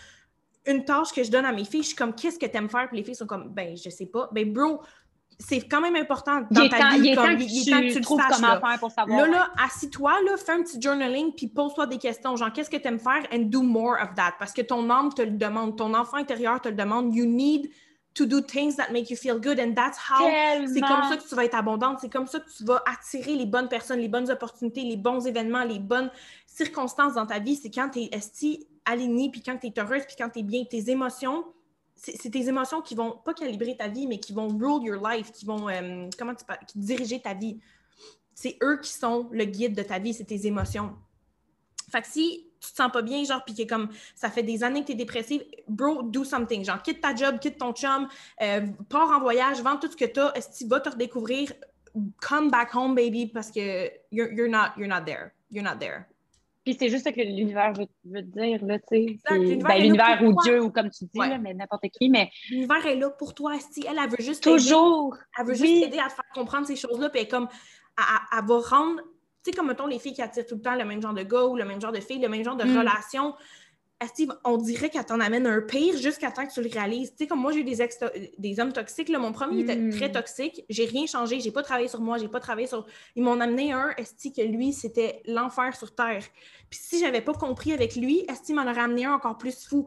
une 0.67 0.85
tâche 0.85 1.13
que 1.13 1.23
je 1.23 1.31
donne 1.31 1.45
à 1.45 1.53
mes 1.53 1.65
filles, 1.65 1.83
je 1.83 1.89
suis 1.89 1.97
comme, 1.97 2.15
qu'est-ce 2.15 2.39
que 2.39 2.47
tu 2.47 2.57
aimes 2.57 2.71
faire? 2.71 2.89
Puis 2.89 2.97
les 2.97 3.05
filles 3.05 3.15
sont 3.15 3.27
comme, 3.27 3.51
ben, 3.51 3.77
je 3.77 3.91
sais 3.91 4.07
pas. 4.07 4.29
Ben, 4.33 4.53
bro, 4.53 4.81
c'est 5.39 5.61
quand 5.69 5.81
même 5.81 5.97
important 5.97 6.43
Il 6.51 6.57
dans 6.57 6.63
est 6.63 6.69
ta 6.69 6.79
temps, 6.79 6.91
vie. 6.91 6.99
il 6.99 7.09
est 7.09 7.15
comme, 7.15 7.25
temps 7.27 7.37
que 7.37 7.43
il 7.43 7.69
est 7.69 7.73
temps 7.73 7.81
que 7.81 7.93
tu 7.93 8.01
trouves 8.01 8.21
saches, 8.21 8.37
comment 8.37 8.55
là. 8.55 8.61
faire 8.61 8.79
pour 8.79 8.91
savoir. 8.91 9.21
Là, 9.21 9.27
là, 9.27 9.51
assis-toi, 9.65 10.13
là, 10.25 10.37
fais 10.37 10.53
un 10.53 10.63
petit 10.63 10.81
journaling, 10.81 11.33
puis 11.35 11.49
pose-toi 11.49 11.87
des 11.87 11.99
questions. 11.99 12.37
Genre, 12.37 12.53
qu'est-ce 12.53 12.71
que 12.71 12.77
tu 12.77 12.89
aimes 12.89 12.99
faire? 12.99 13.27
And 13.33 13.45
do 13.45 13.63
more 13.63 13.97
of 14.03 14.15
that. 14.17 14.35
Parce 14.39 14.53
que 14.53 14.63
ton 14.63 14.89
âme 14.91 15.13
te 15.13 15.23
le 15.23 15.33
demande, 15.33 15.77
ton 15.77 15.95
enfant 15.95 16.17
intérieur 16.17 16.61
te 16.61 16.69
le 16.69 16.75
demande. 16.75 17.15
You 17.15 17.27
need 17.27 17.71
to 18.15 18.27
do 18.27 18.41
things 18.41 18.77
that 18.77 18.93
make 18.93 19.11
you 19.11 19.17
feel 19.17 19.41
good. 19.41 19.59
And 19.59 19.75
that's 19.75 19.99
how. 19.99 20.27
C'est 20.73 20.81
comme 20.81 21.03
ça 21.09 21.17
que 21.17 21.29
tu 21.29 21.35
vas 21.35 21.45
être 21.45 21.57
abondante. 21.57 21.99
C'est 22.01 22.13
comme 22.13 22.27
ça 22.27 22.39
que 22.41 22.51
tu 22.57 22.65
vas 22.65 22.83
attirer 22.87 23.35
les 23.35 23.47
bonnes 23.47 23.69
personnes, 23.69 23.99
les 23.99 24.09
bonnes 24.09 24.31
opportunités, 24.31 24.83
les 24.83 24.97
bons 24.97 25.27
événements, 25.27 25.65
les 25.65 25.81
bonnes 25.81 26.11
circonstances 26.47 27.15
dans 27.15 27.27
ta 27.27 27.39
vie. 27.39 27.57
C'est 27.57 27.71
quand 27.71 27.91
tu 27.91 28.01
es 28.01 28.09
esti 28.13 28.67
alignée, 28.85 29.31
puis 29.31 29.43
quand 29.43 29.57
tu 29.59 29.67
es 29.67 29.75
heureuse, 29.79 30.05
puis 30.07 30.15
quand 30.17 30.31
tu 30.31 30.41
es 30.41 30.43
bien. 30.43 30.65
Tes 30.65 30.91
émotions, 30.91 31.45
c'est 31.97 32.31
tes 32.31 32.49
émotions 32.49 32.83
qui 32.83 32.95
vont 32.95 33.13
pas 33.25 33.35
calibrer 33.35 33.77
ta 33.77 33.89
vie, 33.89 34.07
mais 34.07 34.19
qui 34.19 34.33
vont 34.33 34.49
rule 34.49 34.85
your 34.85 35.09
life, 35.09 35.33
qui 35.33 35.45
vont 35.45 35.69
euh, 35.69 36.09
comment 36.19 36.35
tu 36.35 36.45
parles, 36.45 36.61
qui 36.67 36.79
diriger 36.79 37.21
ta 37.21 37.35
vie. 37.35 37.61
C'est 38.35 38.59
eux 38.63 38.79
qui 38.81 38.91
sont 38.91 39.29
le 39.31 39.45
guide 39.45 39.77
de 39.77 39.83
ta 39.83 39.99
vie, 39.99 40.13
c'est 40.13 40.25
tes 40.25 40.47
émotions. 40.47 40.95
Fait 41.91 42.03
que 42.03 42.09
si 42.09 42.51
tu 42.61 42.71
te 42.73 42.77
sens 42.77 42.91
pas 42.91 43.03
bien, 43.03 43.23
genre, 43.25 43.45
puis 43.45 43.55
que 43.55 43.63
comme 43.63 43.89
ça 44.17 44.31
fait 44.31 44.43
des 44.43 44.65
années 44.65 44.81
que 44.81 44.87
tu 44.87 44.93
es 44.93 44.97
dépressive, 44.97 45.45
bro, 45.69 46.03
do 46.03 46.25
something. 46.25 46.65
Genre, 46.65 46.83
quitte 46.83 47.01
ta 47.01 47.15
job, 47.15 47.39
quitte 47.39 47.59
ton 47.59 47.73
chum, 47.73 48.09
euh, 48.43 48.67
pars 48.89 49.11
en 49.11 49.21
voyage, 49.21 49.63
vends 49.63 49.77
tout 49.77 49.91
ce 49.91 49.97
que 49.97 50.05
tu 50.05 50.21
as, 50.21 50.33
est 50.37 50.67
va 50.67 50.81
te 50.81 50.89
redécouvrir, 50.89 51.53
come 52.21 52.51
back 52.51 52.75
home, 52.75 52.95
baby, 52.95 53.27
parce 53.27 53.51
que 53.51 53.91
you're, 54.11 54.33
you're, 54.33 54.49
not, 54.49 54.73
you're 54.77 54.89
not 54.89 55.05
there. 55.05 55.33
You're 55.51 55.65
not 55.65 55.79
there. 55.79 56.09
Puis 56.65 56.77
c'est 56.79 56.89
juste 56.89 57.05
ça 57.05 57.13
que 57.13 57.21
l'univers 57.21 57.73
veut, 57.75 57.87
veut 58.07 58.23
te 58.23 58.39
dire, 58.41 58.65
là, 58.65 58.79
tu 58.79 58.85
sais. 58.91 59.35
L'univers 59.35 60.19
ben, 60.21 60.27
ou. 60.27 60.43
Dieu, 60.43 60.63
ou 60.63 60.71
comme 60.71 60.89
tu 60.91 61.05
dis, 61.05 61.11
Ouais. 61.21 61.29
là, 61.29 61.39
mais 61.39 61.53
n'importe 61.53 61.85
qui, 61.91 62.09
mais 62.09 62.31
L'univers 62.51 62.87
est 62.87 62.97
là 62.97 63.11
pour 63.11 63.35
toi, 63.35 63.55
Esti. 63.57 63.85
Elle, 63.89 63.99
elle 64.03 64.09
veut 64.11 64.17
juste 64.21 64.43
toujours. 64.43 65.17
Elle 65.39 65.45
veut 65.47 65.53
Oui. 65.53 65.59
juste 65.59 65.83
t'aider 65.85 65.99
à 65.99 66.09
te 66.09 66.15
faire 66.15 66.25
comprendre 66.35 66.67
ces 66.67 66.77
choses-là, 66.77 67.11
puis 67.11 67.21
elle, 67.21 67.29
comme, 67.29 67.49
elle, 67.99 68.05
elle- 68.09 68.39
elle 68.39 68.47
va 68.47 68.59
rendre, 68.61 69.01
tu 69.45 69.51
sais, 69.51 69.53
comme 69.53 69.69
mettons 69.69 69.87
les 69.87 69.99
filles 69.99 70.15
qui 70.15 70.23
attirent 70.23 70.47
tout 70.47 70.55
le 70.55 70.63
temps 70.63 70.75
le 70.75 70.85
même 70.87 71.03
genre 71.03 71.13
de 71.15 71.23
gars 71.23 71.45
ou 71.45 71.55
le 71.57 71.65
même 71.67 71.81
genre 71.81 71.93
de 71.93 72.01
filles, 72.01 72.21
le 72.21 72.29
même 72.29 72.43
genre 72.45 72.57
de 72.57 72.65
Mm. 72.65 72.79
relation. 72.79 73.35
Esti, 74.05 74.29
on 74.45 74.57
dirait 74.57 74.91
qu'elle 74.91 75.05
t'en 75.05 75.21
amène 75.21 75.47
un 75.47 75.61
pire 75.61 75.97
jusqu'à 75.97 76.31
temps 76.31 76.47
que 76.47 76.53
tu 76.53 76.63
le 76.63 76.69
réalises. 76.71 77.11
Tu 77.11 77.17
sais, 77.19 77.27
comme 77.27 77.41
moi, 77.41 77.53
j'ai 77.53 77.61
eu 77.61 77.65
des, 77.65 77.83
ex 77.83 77.99
des 78.39 78.61
hommes 78.61 78.73
toxiques. 78.73 79.09
Là. 79.09 79.19
Mon 79.19 79.33
premier 79.33 79.63
Mm. 79.65 79.71
était 79.71 79.91
très 79.99 80.13
toxique. 80.13 80.65
J'ai 80.69 80.85
rien 80.87 81.07
changé. 81.07 81.41
J'ai 81.41 81.51
pas 81.51 81.63
travaillé 81.63 81.89
sur 81.89 82.01
moi. 82.01 82.19
J'ai 82.19 82.29
pas 82.29 82.41
travaillé 82.41 82.67
sur. 82.67 82.87
Ils 83.17 83.23
m'ont 83.23 83.41
amené 83.41 83.73
un, 83.73 83.91
Esti, 83.99 84.33
que 84.33 84.43
lui, 84.43 84.73
c'était 84.73 85.23
l'enfer 85.27 85.75
sur 85.77 85.95
Terre. 85.95 86.23
Puis 86.71 86.79
si 86.83 87.01
j'avais 87.01 87.21
pas 87.23 87.35
compris 87.35 87.73
avec 87.73 87.97
lui, 87.97 88.25
Esti 88.29 88.53
m'en 88.53 88.63
aurait 88.63 88.79
amené 88.81 89.05
un 89.07 89.15
encore 89.15 89.37
plus 89.39 89.67
fou. 89.67 89.87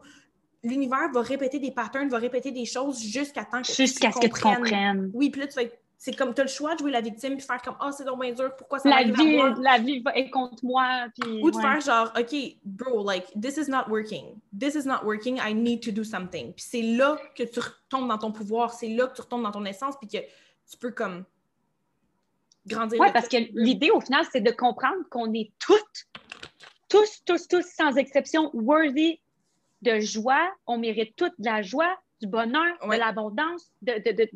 L'univers 0.64 1.10
va 1.12 1.22
répéter 1.22 1.60
des 1.60 1.70
patterns, 1.70 2.08
va 2.08 2.18
répéter 2.18 2.50
des 2.50 2.64
choses 2.64 3.00
jusqu'à 3.00 3.44
temps 3.44 3.62
que 3.62 3.72
Jusqu'à 3.72 4.10
ce 4.10 4.18
que 4.18 4.26
tu 4.26 4.40
comprennes. 4.40 5.10
oui, 5.14 5.30
puis 5.30 5.40
là, 5.40 5.46
tu 5.46 5.54
vas 5.54 5.62
être- 5.62 5.78
C'est 6.00 6.14
comme, 6.14 6.32
tu 6.32 6.40
as 6.40 6.44
le 6.44 6.48
choix 6.50 6.74
de 6.74 6.78
jouer 6.78 6.92
la 6.92 7.00
victime 7.00 7.36
puis 7.36 7.44
faire 7.44 7.60
comme, 7.60 7.74
ah, 7.80 7.90
c'est 7.90 8.04
donc 8.04 8.20
bien 8.20 8.32
dur, 8.32 8.54
pourquoi 8.56 8.78
ça 8.78 8.88
La 8.88 8.96
à 8.98 9.02
vie, 9.02 9.34
moi? 9.36 9.52
la 9.60 9.78
vie 9.78 10.00
est 10.14 10.30
contre 10.30 10.64
moi. 10.64 11.06
Puis, 11.20 11.42
Ou 11.42 11.50
de 11.50 11.56
ouais. 11.56 11.62
faire 11.62 11.80
genre, 11.80 12.12
OK, 12.16 12.36
bro, 12.64 13.04
like, 13.04 13.26
this 13.40 13.56
is 13.56 13.68
not 13.68 13.88
working. 13.88 14.38
This 14.56 14.76
is 14.76 14.86
not 14.86 15.04
working. 15.04 15.38
I 15.44 15.52
need 15.52 15.82
to 15.82 15.90
do 15.90 16.04
something. 16.04 16.52
Puis 16.52 16.64
c'est 16.68 16.82
là 16.82 17.18
que 17.34 17.42
tu 17.42 17.58
retombes 17.58 18.06
dans 18.08 18.18
ton 18.18 18.30
pouvoir. 18.30 18.72
C'est 18.72 18.88
là 18.90 19.08
que 19.08 19.16
tu 19.16 19.22
retombes 19.22 19.42
dans 19.42 19.50
ton 19.50 19.64
essence 19.64 19.96
puis 20.00 20.06
que 20.08 20.18
tu 20.70 20.76
peux 20.78 20.92
comme 20.92 21.24
grandir. 22.66 23.00
Oui, 23.00 23.08
parce 23.12 23.28
que 23.28 23.36
l'idée, 23.54 23.90
au 23.90 24.00
final, 24.00 24.24
c'est 24.30 24.40
de 24.40 24.50
comprendre 24.52 25.02
qu'on 25.10 25.32
est 25.34 25.50
toutes, 25.58 26.06
tous, 26.88 27.24
tous, 27.24 27.48
tous, 27.48 27.64
sans 27.76 27.96
exception, 27.96 28.50
worthy 28.54 29.20
de 29.82 29.98
joie. 30.00 30.48
On 30.66 30.78
mérite 30.78 31.16
toute 31.16 31.32
de 31.38 31.44
la 31.46 31.62
joie, 31.62 31.98
du 32.20 32.26
bonheur, 32.28 32.74
Ouais. 32.86 32.96
de 32.96 33.00
l'abondance. 33.00 33.70
De, 33.82 33.94
de, 33.94 34.12
de- 34.16 34.30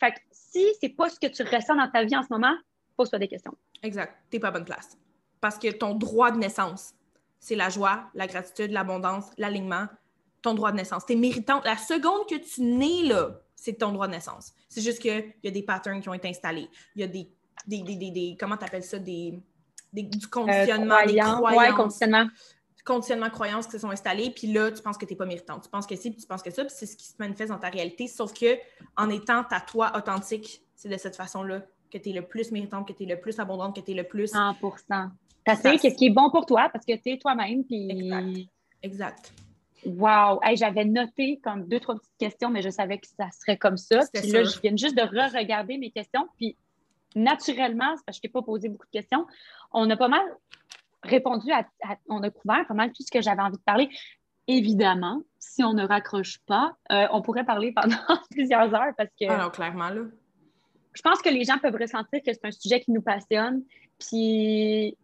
Fait 0.00 0.12
que 0.12 0.18
si 0.54 0.66
c'est 0.80 0.90
pas 0.90 1.08
ce 1.10 1.18
que 1.18 1.26
tu 1.26 1.42
ressens 1.42 1.74
dans 1.76 1.90
ta 1.90 2.04
vie 2.04 2.16
en 2.16 2.22
ce 2.22 2.28
moment, 2.30 2.54
pose-toi 2.96 3.18
des 3.18 3.28
questions. 3.28 3.54
Exact. 3.82 4.14
T'es 4.30 4.38
pas 4.38 4.48
à 4.48 4.50
bonne 4.52 4.64
place. 4.64 4.96
Parce 5.40 5.58
que 5.58 5.70
ton 5.72 5.94
droit 5.94 6.30
de 6.30 6.38
naissance, 6.38 6.94
c'est 7.40 7.56
la 7.56 7.68
joie, 7.68 8.04
la 8.14 8.26
gratitude, 8.26 8.70
l'abondance, 8.70 9.26
l'alignement. 9.36 9.86
Ton 10.42 10.54
droit 10.54 10.70
de 10.72 10.76
naissance. 10.76 11.04
T'es 11.06 11.16
méritant. 11.16 11.60
La 11.64 11.76
seconde 11.76 12.26
que 12.28 12.36
tu 12.36 12.60
nais, 12.62 13.02
là, 13.08 13.40
c'est 13.56 13.74
ton 13.78 13.92
droit 13.92 14.06
de 14.06 14.12
naissance. 14.12 14.52
C'est 14.68 14.80
juste 14.82 15.00
qu'il 15.00 15.34
y 15.42 15.48
a 15.48 15.50
des 15.50 15.62
patterns 15.62 16.00
qui 16.00 16.08
ont 16.08 16.14
été 16.14 16.28
installés. 16.28 16.68
Il 16.94 17.00
y 17.00 17.04
a 17.04 17.08
des, 17.08 17.28
des, 17.66 17.82
des, 17.82 18.10
des, 18.10 18.36
comment 18.38 18.56
tu 18.56 18.64
appelles 18.64 18.82
ça, 18.84 18.98
des, 18.98 19.38
du 19.92 20.02
Euh, 20.02 20.28
conditionnement, 20.30 20.96
des 21.06 21.16
croyant- 21.16 21.36
croyances. 21.36 21.70
Ouais, 21.70 21.74
conditionnement. 21.76 22.26
Conditionnement 22.84 23.30
croyances 23.30 23.66
qui 23.66 23.72
se 23.72 23.78
sont 23.78 23.90
installées, 23.90 24.30
puis 24.30 24.52
là, 24.52 24.70
tu 24.70 24.82
penses 24.82 24.98
que 24.98 25.06
tu 25.06 25.12
n'es 25.12 25.16
pas 25.16 25.26
méritante. 25.26 25.64
Tu 25.64 25.70
penses 25.70 25.86
que 25.86 25.96
si, 25.96 26.10
puis 26.10 26.20
tu 26.20 26.26
penses 26.26 26.42
que 26.42 26.50
ça, 26.50 26.64
puis 26.64 26.74
c'est 26.76 26.86
ce 26.86 26.96
qui 26.96 27.06
se 27.06 27.14
manifeste 27.18 27.50
dans 27.50 27.58
ta 27.58 27.70
réalité. 27.70 28.06
Sauf 28.06 28.32
que 28.32 28.58
en 28.96 29.08
étant 29.08 29.42
ta 29.44 29.60
toi 29.60 29.92
authentique, 29.96 30.62
c'est 30.74 30.88
de 30.88 30.96
cette 30.96 31.16
façon-là 31.16 31.62
que 31.90 31.98
tu 31.98 32.10
es 32.10 32.12
le 32.12 32.22
plus 32.22 32.50
méritante, 32.50 32.86
que 32.86 32.92
tu 32.92 33.04
es 33.04 33.06
le 33.06 33.20
plus 33.20 33.38
abondante, 33.38 33.74
que 33.74 33.80
tu 33.80 33.92
es 33.92 33.94
le 33.94 34.04
plus. 34.04 34.28
100 34.28 34.54
Tu 34.60 35.56
sais 35.56 35.78
qu'est-ce 35.78 35.96
qui 35.96 36.06
est 36.06 36.10
bon 36.10 36.30
pour 36.30 36.44
toi 36.44 36.68
parce 36.72 36.84
que 36.84 36.94
tu 36.96 37.12
es 37.12 37.18
toi-même. 37.18 37.64
Puis... 37.64 37.90
Exact. 37.90 38.48
Exact. 38.82 39.32
Wow! 39.86 40.40
Hey, 40.42 40.56
J'avais 40.56 40.84
noté 40.84 41.40
comme 41.42 41.66
deux, 41.68 41.78
trois 41.78 41.94
petites 41.96 42.16
questions, 42.18 42.50
mais 42.50 42.62
je 42.62 42.70
savais 42.70 42.98
que 42.98 43.06
ça 43.06 43.28
serait 43.30 43.58
comme 43.58 43.76
ça. 43.76 44.00
Puis 44.12 44.30
là, 44.30 44.44
je 44.44 44.58
viens 44.60 44.76
juste 44.76 44.96
de 44.96 45.02
re-regarder 45.02 45.78
mes 45.78 45.90
questions. 45.90 46.26
Puis 46.36 46.56
naturellement, 47.14 47.94
parce 48.04 48.04
que 48.06 48.12
je 48.16 48.20
t'ai 48.22 48.28
pas 48.28 48.42
posé 48.42 48.68
beaucoup 48.68 48.86
de 48.86 48.90
questions, 48.90 49.26
on 49.72 49.88
a 49.90 49.96
pas 49.96 50.08
mal 50.08 50.22
répondu 51.04 51.50
à, 51.52 51.66
à- 51.82 51.96
on 52.08 52.22
a 52.22 52.30
couvert 52.30 52.66
pas 52.66 52.74
mal 52.74 52.92
tout 52.92 53.02
ce 53.02 53.10
que 53.10 53.20
j'avais 53.22 53.42
envie 53.42 53.56
de 53.56 53.62
parler. 53.62 53.88
Évidemment, 54.46 55.22
si 55.38 55.64
on 55.64 55.72
ne 55.72 55.86
raccroche 55.86 56.38
pas, 56.46 56.76
euh, 56.92 57.06
on 57.12 57.22
pourrait 57.22 57.44
parler 57.44 57.72
pendant 57.72 57.96
plusieurs 58.30 58.74
heures 58.74 58.92
parce 58.96 59.10
que 59.18 59.26
Alors, 59.30 59.52
clairement, 59.52 59.88
là. 59.88 60.02
je 60.92 61.02
pense 61.02 61.22
que 61.22 61.30
les 61.30 61.44
gens 61.44 61.58
peuvent 61.58 61.76
ressentir 61.80 62.20
que 62.20 62.32
c'est 62.32 62.44
un 62.44 62.50
sujet 62.50 62.80
qui 62.80 62.90
nous 62.92 63.02
passionne. 63.02 63.62
Puis 63.98 64.96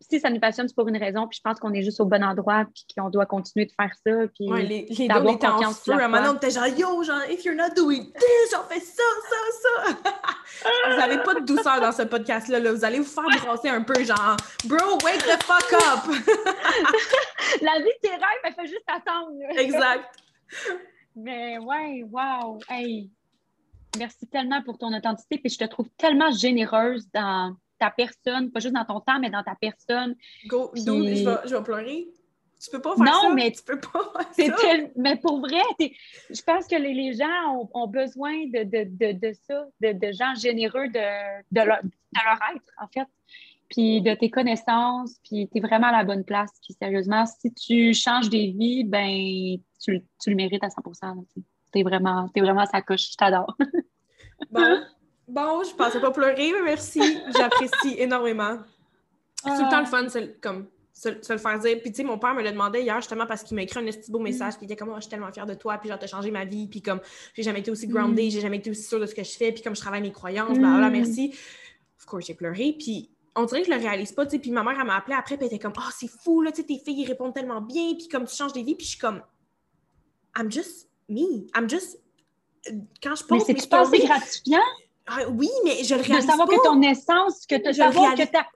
si 0.00 0.18
ça 0.18 0.30
nous 0.30 0.40
passionne, 0.40 0.66
c'est 0.66 0.74
pour 0.74 0.88
une 0.88 0.96
raison. 0.96 1.26
Puis 1.28 1.38
je 1.38 1.42
pense 1.42 1.60
qu'on 1.60 1.72
est 1.72 1.82
juste 1.82 2.00
au 2.00 2.06
bon 2.06 2.22
endroit, 2.24 2.64
puis 2.74 2.84
qu'on 2.96 3.10
doit 3.10 3.26
continuer 3.26 3.66
de 3.66 3.72
faire 3.72 3.92
ça. 4.04 4.26
Puis 4.34 4.50
Ouais, 4.50 4.62
les, 4.62 4.86
les 4.88 5.08
deux, 5.08 5.14
on 5.14 5.34
était 5.34 5.46
en 5.46 5.72
feu. 5.72 5.92
À 5.92 6.04
un 6.04 6.08
moment 6.08 6.30
on 6.30 6.36
était 6.36 6.50
genre, 6.50 6.66
yo, 6.66 7.02
genre, 7.02 7.22
if 7.28 7.44
you're 7.44 7.54
not 7.54 7.74
doing 7.76 8.04
this, 8.12 8.54
on 8.58 8.62
fait 8.72 8.80
ça, 8.80 9.02
ça, 9.28 9.92
ça. 9.92 10.12
vous 10.90 10.96
n'avez 10.96 11.22
pas 11.22 11.34
de 11.34 11.44
douceur 11.44 11.80
dans 11.80 11.92
ce 11.92 12.02
podcast-là. 12.02 12.60
là. 12.60 12.72
Vous 12.72 12.84
allez 12.84 12.98
vous 12.98 13.04
faire 13.04 13.24
brasser 13.24 13.68
un 13.68 13.82
peu, 13.82 14.02
genre, 14.02 14.36
bro, 14.64 14.98
wake 15.04 15.22
the 15.22 15.42
fuck 15.42 15.72
up. 15.72 16.04
la 17.62 17.78
vie 17.78 17.84
de 17.84 18.00
tes 18.02 18.10
rêves, 18.10 18.40
elle 18.44 18.54
fait 18.54 18.66
juste 18.66 18.86
attendre. 18.88 19.30
exact. 19.58 20.04
Mais 21.14 21.58
ouais, 21.58 22.04
wow. 22.10 22.58
Hey, 22.68 23.10
merci 23.98 24.26
tellement 24.26 24.62
pour 24.62 24.78
ton 24.78 24.96
authenticité. 24.96 25.38
Puis 25.38 25.50
je 25.50 25.58
te 25.58 25.64
trouve 25.64 25.88
tellement 25.98 26.30
généreuse 26.32 27.08
dans 27.12 27.54
ta 27.80 27.90
personne, 27.90 28.52
pas 28.52 28.60
juste 28.60 28.74
dans 28.74 28.84
ton 28.84 29.00
temps, 29.00 29.18
mais 29.18 29.30
dans 29.30 29.42
ta 29.42 29.56
personne. 29.60 30.14
Go, 30.46 30.70
Puis- 30.72 30.84
dude, 30.84 31.16
je 31.16 31.24
vais, 31.24 31.36
je 31.48 31.56
vais 31.56 31.62
pleurer. 31.64 32.08
Tu 32.62 32.70
peux 32.70 32.80
pas 32.82 32.94
faire 32.94 33.04
Non, 33.06 33.20
ça. 33.22 33.34
mais 33.34 33.50
tu 33.50 33.62
peux 33.62 33.80
pas 33.80 34.02
faire 34.12 34.28
C'est 34.32 34.46
ça. 34.48 34.56
tel- 34.60 34.92
Mais 34.94 35.16
pour 35.16 35.40
vrai, 35.40 35.62
je 35.80 36.42
pense 36.42 36.66
que 36.66 36.76
les, 36.76 36.92
les 36.92 37.14
gens 37.14 37.54
ont, 37.56 37.70
ont 37.72 37.86
besoin 37.86 38.34
de, 38.48 38.64
de, 38.64 38.84
de, 38.84 39.12
de 39.18 39.32
ça, 39.48 39.66
de, 39.80 39.92
de 39.92 40.12
gens 40.12 40.34
généreux 40.34 40.88
de, 40.88 41.42
de, 41.52 41.60
leur, 41.66 41.82
de 41.82 42.20
leur 42.22 42.38
être, 42.54 42.70
en 42.78 42.86
fait. 42.88 43.08
Puis 43.70 44.02
de 44.02 44.12
tes 44.14 44.28
connaissances, 44.30 45.16
puis 45.24 45.48
tu 45.50 45.56
es 45.58 45.60
vraiment 45.62 45.86
à 45.86 45.92
la 45.92 46.04
bonne 46.04 46.24
place. 46.24 46.50
Puis 46.62 46.74
sérieusement, 46.74 47.24
si 47.24 47.50
tu 47.54 47.94
changes 47.94 48.28
des 48.28 48.48
vies, 48.48 48.84
ben 48.84 49.56
tu, 49.82 49.92
le- 49.92 50.02
tu 50.22 50.28
le 50.28 50.36
mérites 50.36 50.62
à 50.64 50.68
100 50.68 50.82
Tu 51.72 51.78
es 51.78 51.82
vraiment, 51.82 52.28
t'es 52.34 52.40
vraiment 52.42 52.60
à 52.62 52.66
sa 52.66 52.82
coche. 52.82 53.12
Je 53.12 53.16
t'adore. 53.16 53.56
Bon, 54.50 54.60
bon, 55.30 55.62
je 55.64 55.74
pensais 55.74 56.00
pas 56.00 56.10
pleurer, 56.10 56.52
mais 56.52 56.62
merci. 56.62 57.00
J'apprécie 57.36 57.94
énormément. 57.98 58.58
C'est 59.44 59.56
tout 59.56 59.64
le 59.64 59.70
temps 59.70 59.80
le 59.80 59.86
fun, 59.86 60.06
c'est 60.08 60.38
comme 60.40 60.68
se, 60.92 61.08
se 61.22 61.32
le 61.32 61.38
faire 61.38 61.58
dire. 61.58 61.78
Puis, 61.80 61.90
tu 61.92 61.96
sais, 61.98 62.04
mon 62.04 62.18
père 62.18 62.34
me 62.34 62.42
le 62.42 62.50
demandait 62.52 62.82
hier 62.82 62.96
justement 63.00 63.26
parce 63.26 63.42
qu'il 63.42 63.54
m'a 63.54 63.62
écrit 63.62 63.80
un 63.80 63.86
petit 63.90 64.10
beau 64.10 64.18
message. 64.18 64.54
Puis, 64.58 64.66
il 64.66 64.72
était 64.72 64.76
comme, 64.76 64.90
Oh, 64.90 64.96
je 64.96 65.00
suis 65.02 65.10
tellement 65.10 65.32
fière 65.32 65.46
de 65.46 65.54
toi. 65.54 65.78
Puis, 65.78 65.88
genre, 65.88 65.98
t'as 65.98 66.06
changé 66.06 66.30
ma 66.30 66.44
vie. 66.44 66.68
Puis, 66.68 66.82
comme, 66.82 67.00
j'ai 67.34 67.42
jamais 67.42 67.60
été 67.60 67.70
aussi 67.70 67.86
grounded, 67.86 68.26
Mm. 68.26 68.30
j'ai 68.30 68.40
jamais 68.40 68.58
été 68.58 68.70
aussi 68.70 68.82
sûre 68.82 69.00
de 69.00 69.06
ce 69.06 69.14
que 69.14 69.24
je 69.24 69.30
fais. 69.30 69.50
Puis, 69.52 69.62
comme 69.62 69.74
je 69.74 69.80
travaille 69.80 70.02
mes 70.02 70.12
croyances, 70.12 70.58
Mm. 70.58 70.90
merci. 70.90 71.34
Of 71.98 72.04
course, 72.04 72.26
j'ai 72.26 72.34
pleuré. 72.34 72.76
Puis, 72.78 73.08
on 73.34 73.44
dirait 73.44 73.62
que 73.62 73.68
je 73.68 73.72
le 73.72 73.80
réalise 73.80 74.12
pas, 74.12 74.26
tu 74.26 74.32
sais. 74.32 74.38
Puis, 74.40 74.50
ma 74.50 74.62
mère, 74.62 74.76
elle 74.78 74.86
m'a 74.86 74.96
appelé 74.96 75.16
après. 75.16 75.38
Puis, 75.38 75.46
elle 75.46 75.54
était 75.54 75.62
comme, 75.62 75.72
oh, 75.78 75.90
c'est 75.98 76.10
fou, 76.10 76.42
là, 76.42 76.50
tu 76.52 76.58
sais, 76.60 76.66
tes 76.66 76.78
filles, 76.78 77.00
ils 77.02 77.06
répondent 77.08 77.32
tellement 77.32 77.62
bien. 77.62 77.94
Puis, 77.94 78.08
comme, 78.08 78.26
tu 78.26 78.36
changes 78.36 78.52
des 78.52 78.62
vies. 78.62 78.74
Puis, 78.74 78.84
je 78.84 78.90
suis 78.90 78.98
comme, 79.00 79.22
I'm 80.38 80.50
just 80.52 80.88
me. 81.08 81.46
I'm 81.56 81.66
just. 81.68 81.98
Quand 83.02 83.14
je 83.14 83.22
Mais 83.30 83.38
poste 83.38 83.46
c'est 83.90 83.98
gratifiant? 84.06 84.58
Ah, 85.10 85.28
oui, 85.28 85.48
mais 85.64 85.82
je 85.84 85.94
le 85.94 86.02
de 86.02 86.06
réalise 86.06 86.26
savoir 86.26 86.48
pas. 86.48 86.56
que 86.56 86.62
ton 86.62 86.80
essence, 86.82 87.46
que 87.46 87.56
de 87.56 87.66
le 87.68 87.72
savoir 87.72 88.10
que 88.12 88.16
réalise- 88.16 88.30
t'as- 88.32 88.46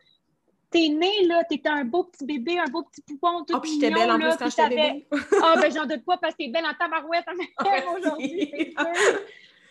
t'es 0.71 0.89
né, 0.89 1.27
là, 1.27 1.43
t'étais 1.49 1.69
un 1.69 1.85
beau 1.85 2.05
petit 2.05 2.25
bébé, 2.25 2.59
un 2.59 2.71
beau 2.71 2.83
petit 2.85 3.03
poupon, 3.03 3.45
tout 3.45 3.55
Ah, 3.57 3.61
j'étais 3.65 3.87
mignon, 3.91 4.01
belle 4.01 4.11
en 4.13 4.19
là, 4.19 4.29
plus 4.37 4.39
quand 4.39 4.51
j'étais 4.51 4.69
bébé. 4.69 5.07
Ah, 5.43 5.55
ben 5.61 5.73
j'en 5.75 5.87
doute 5.87 6.05
pas 6.05 6.17
parce 6.19 6.35
que 6.35 6.45
t'es 6.45 6.49
belle 6.51 6.65
en 6.67 6.75
tabarouette, 6.75 7.27
même 7.27 7.47
Merci. 7.65 7.89
aujourd'hui, 7.99 8.75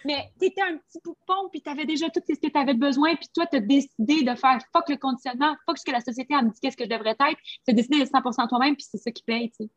Mais 0.05 0.31
t'étais 0.39 0.61
un 0.61 0.77
petit 0.77 0.99
poupon, 1.03 1.49
puis 1.51 1.61
t'avais 1.61 1.85
déjà 1.85 2.09
tout 2.09 2.21
ce 2.27 2.33
que 2.33 2.47
t'avais 2.51 2.73
besoin, 2.73 3.15
puis 3.15 3.27
toi, 3.33 3.45
t'as 3.45 3.59
décidé 3.59 4.23
de 4.23 4.35
faire 4.35 4.59
fuck 4.73 4.89
le 4.89 4.97
conditionnement, 4.97 5.55
fuck 5.65 5.77
ce 5.77 5.85
que 5.85 5.91
la 5.91 6.01
société 6.01 6.33
elle 6.37 6.45
me 6.45 6.51
dit 6.51 6.59
qu'est-ce 6.61 6.75
que 6.77 6.83
je 6.83 6.89
devrais 6.89 7.11
être. 7.11 7.39
T'as 7.65 7.73
décidé 7.73 7.99
d'être 7.99 8.11
100% 8.11 8.47
toi-même, 8.49 8.75
puis 8.75 8.85
c'est 8.89 8.97
ça 8.97 9.11
qui 9.11 9.23
paye, 9.23 9.49
tu 9.51 9.63
sais. 9.63 9.69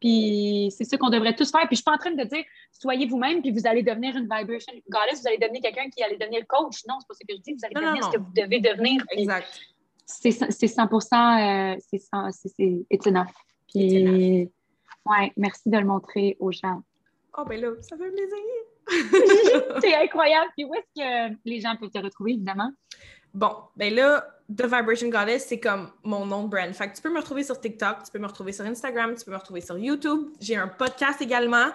Puis 0.00 0.72
c'est 0.76 0.84
ça 0.84 0.96
qu'on 0.96 1.10
devrait 1.10 1.34
tous 1.34 1.50
faire. 1.50 1.66
Puis 1.66 1.76
je 1.76 1.76
suis 1.76 1.84
pas 1.84 1.92
en 1.92 1.98
train 1.98 2.12
de 2.12 2.24
dire 2.24 2.44
soyez 2.72 3.06
vous-même, 3.06 3.42
puis 3.42 3.50
vous 3.50 3.66
allez 3.66 3.82
devenir 3.82 4.16
une 4.16 4.24
vibration 4.24 4.72
goddess, 4.88 5.20
vous 5.20 5.28
allez 5.28 5.38
devenir 5.38 5.60
quelqu'un 5.62 5.88
qui 5.90 6.02
allait 6.02 6.16
devenir 6.18 6.46
coach. 6.46 6.82
Non, 6.88 6.96
c'est 7.00 7.08
pas 7.08 7.14
ça 7.14 7.24
que 7.28 7.34
je 7.34 7.40
dis. 7.40 7.52
Vous 7.52 7.64
allez 7.64 7.74
Non, 7.74 7.80
non, 7.82 7.88
devenir 7.88 8.04
ce 8.04 8.16
que 8.16 8.22
vous 8.22 8.32
devez 8.34 8.60
devenir. 8.60 9.04
Exact. 9.10 9.60
c'est 10.06 10.30
c'est 10.30 10.66
100 10.68 10.82
euh, 10.84 11.76
c'est 11.90 11.98
100 11.98 12.30
c'est 12.32 12.48
c'est- 12.48 12.86
it's 12.90 13.06
enough. 13.06 13.28
Puis, 13.68 14.42
It's 14.42 14.52
ouais, 15.06 15.32
merci 15.36 15.68
de 15.68 15.76
le 15.78 15.84
montrer 15.84 16.36
aux 16.38 16.52
gens. 16.52 16.82
Oh, 17.36 17.42
ben 17.48 17.60
là, 17.60 17.70
ça 17.80 17.96
fait 17.96 18.10
plaisir. 18.10 18.38
c'est 19.80 19.94
incroyable. 19.94 20.50
Puis 20.56 20.64
où 20.64 20.74
est-ce 20.74 21.02
que 21.02 21.36
les 21.44 21.60
gens 21.60 21.76
peuvent 21.78 21.90
te 21.90 21.98
retrouver, 21.98 22.32
évidemment? 22.32 22.70
Bon, 23.32 23.50
ben 23.76 23.92
là, 23.92 24.24
The 24.48 24.62
Vibration 24.62 25.08
Goddess, 25.08 25.46
c'est 25.48 25.58
comme 25.58 25.90
mon 26.04 26.24
nom 26.24 26.44
de 26.44 26.48
brand. 26.50 26.72
Fait 26.72 26.88
que 26.88 26.94
tu 26.94 27.02
peux 27.02 27.10
me 27.12 27.18
retrouver 27.18 27.42
sur 27.42 27.58
TikTok, 27.58 28.04
tu 28.04 28.12
peux 28.12 28.20
me 28.20 28.28
retrouver 28.28 28.52
sur 28.52 28.64
Instagram, 28.64 29.14
tu 29.16 29.24
peux 29.24 29.32
me 29.32 29.36
retrouver 29.38 29.60
sur 29.60 29.76
YouTube. 29.76 30.28
J'ai 30.40 30.54
un 30.56 30.68
podcast 30.68 31.20
également 31.20 31.66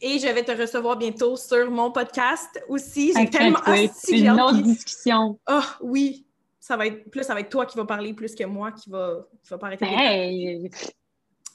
et 0.00 0.18
je 0.18 0.26
vais 0.26 0.42
te 0.42 0.50
recevoir 0.50 0.96
bientôt 0.96 1.36
sur 1.36 1.70
mon 1.70 1.92
podcast 1.92 2.60
aussi. 2.68 3.12
J'ai 3.16 3.30
tellement 3.30 3.58
Inquiète-toi, 3.60 3.92
Ah, 3.94 4.00
si, 4.06 4.18
une 4.24 4.30
autre 4.40 4.62
discussion. 4.62 5.38
Ah 5.46 5.76
oui, 5.82 6.26
ça 6.58 6.76
va 6.76 6.86
être 6.88 7.08
plus 7.10 7.22
ça 7.22 7.34
va 7.34 7.40
être 7.40 7.50
toi 7.50 7.66
qui 7.66 7.76
va 7.76 7.84
parler 7.84 8.12
plus 8.14 8.34
que 8.34 8.42
moi 8.44 8.72
qui 8.72 8.90
va 8.90 9.18
qui 9.44 9.50
va 9.50 9.58
pas 9.58 9.66
arrêter. 9.68 9.84
de- 9.84 9.90
Hey, 9.92 10.70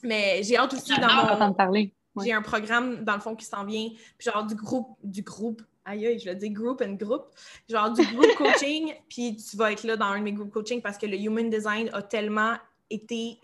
Mais 0.02 0.42
j'ai 0.42 0.56
hâte 0.56 0.72
aussi 0.72 0.98
dans 0.98 1.06
mon 1.40 1.52
parler. 1.52 1.92
Ouais. 2.16 2.26
J'ai 2.26 2.32
un 2.32 2.42
programme, 2.42 3.04
dans 3.04 3.14
le 3.14 3.20
fond, 3.20 3.36
qui 3.36 3.44
s'en 3.44 3.64
vient, 3.64 3.88
puis 4.18 4.30
genre 4.32 4.44
du 4.44 4.54
groupe, 4.54 4.98
du 5.04 5.22
groupe, 5.22 5.62
aïe 5.84 6.06
aïe, 6.06 6.18
je 6.18 6.24
vais 6.24 6.34
dire 6.34 6.50
group 6.50 6.82
and 6.82 6.94
group, 6.94 7.26
genre 7.68 7.90
du 7.92 8.04
group 8.06 8.26
coaching, 8.36 8.94
puis 9.08 9.36
tu 9.36 9.56
vas 9.56 9.72
être 9.72 9.84
là 9.84 9.96
dans 9.96 10.06
un 10.06 10.18
de 10.18 10.24
mes 10.24 10.32
group 10.32 10.50
coaching 10.50 10.82
parce 10.82 10.98
que 10.98 11.06
le 11.06 11.16
human 11.16 11.48
design 11.48 11.88
a 11.92 12.02
tellement 12.02 12.54
été 12.90 13.38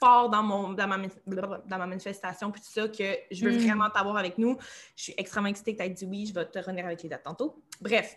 fort 0.00 0.28
dans, 0.30 0.42
mon, 0.42 0.72
dans, 0.72 0.86
ma, 0.86 0.98
dans 1.26 1.78
ma 1.78 1.86
manifestation, 1.86 2.50
puis 2.50 2.60
tout 2.60 2.70
ça, 2.70 2.88
que 2.88 3.04
je 3.30 3.44
veux 3.44 3.52
Mm. 3.52 3.58
vraiment 3.66 3.90
t'avoir 3.90 4.16
avec 4.16 4.38
nous. 4.38 4.56
Je 4.96 5.04
suis 5.04 5.14
extrêmement 5.16 5.48
excitée 5.48 5.72
que 5.74 5.82
tu 5.82 5.84
aies 5.84 5.90
dit 5.90 6.06
oui, 6.06 6.26
je 6.26 6.34
vais 6.34 6.46
te 6.46 6.58
revenir 6.58 6.84
avec 6.86 7.02
les 7.02 7.08
dates 7.08 7.22
tantôt. 7.24 7.62
Bref. 7.80 8.16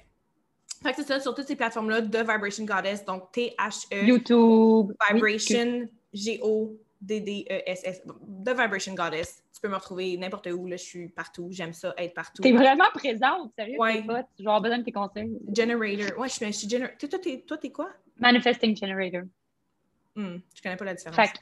Fait 0.84 0.92
que 0.92 0.98
c'est 0.98 1.08
ça, 1.08 1.20
sur 1.20 1.34
toutes 1.34 1.48
ces 1.48 1.56
plateformes-là, 1.56 2.02
de 2.02 2.18
Vibration 2.20 2.66
Goddess, 2.66 3.04
donc 3.04 3.32
T-H-E, 3.32 4.06
YouTube. 4.06 4.92
Vibration, 5.12 5.88
G-O-D-D-E-S-S. 7.08 8.02
The 8.46 8.50
Vibration 8.50 8.94
Goddess. 8.94 9.44
Tu 9.54 9.62
peux 9.62 9.70
me 9.70 9.76
retrouver 9.76 10.18
n'importe 10.18 10.48
où. 10.48 10.68
Là, 10.68 10.76
je 10.78 10.84
suis 10.84 11.10
partout. 11.10 11.48
J'aime 11.52 11.74
ça, 11.74 11.94
être 11.98 12.14
partout. 12.14 12.42
T'es 12.42 12.52
vraiment 12.52 12.86
présente, 12.94 13.52
sérieux, 13.58 13.78
Ouais. 13.80 14.04
pas. 14.04 14.24
Besoin 14.60 14.78
de 14.80 14.84
tes 14.84 14.92
conseils. 14.92 15.38
Generator. 15.56 16.18
Ouais, 16.20 16.28
je 16.30 16.34
suis, 16.34 16.46
je 16.46 16.52
suis 16.52 16.68
gener- 16.70 16.96
Toi, 16.98 17.20
t'es, 17.20 17.44
toi, 17.48 17.58
t'es 17.58 17.72
quoi? 17.72 17.90
Manifesting 18.20 18.76
Generator. 18.76 19.22
Hmm, 20.16 20.38
je 20.56 20.62
connais 20.62 20.78
pas 20.78 20.86
la 20.86 20.94
différence. 20.96 21.16
Fait 21.16 21.28
que, 21.34 21.40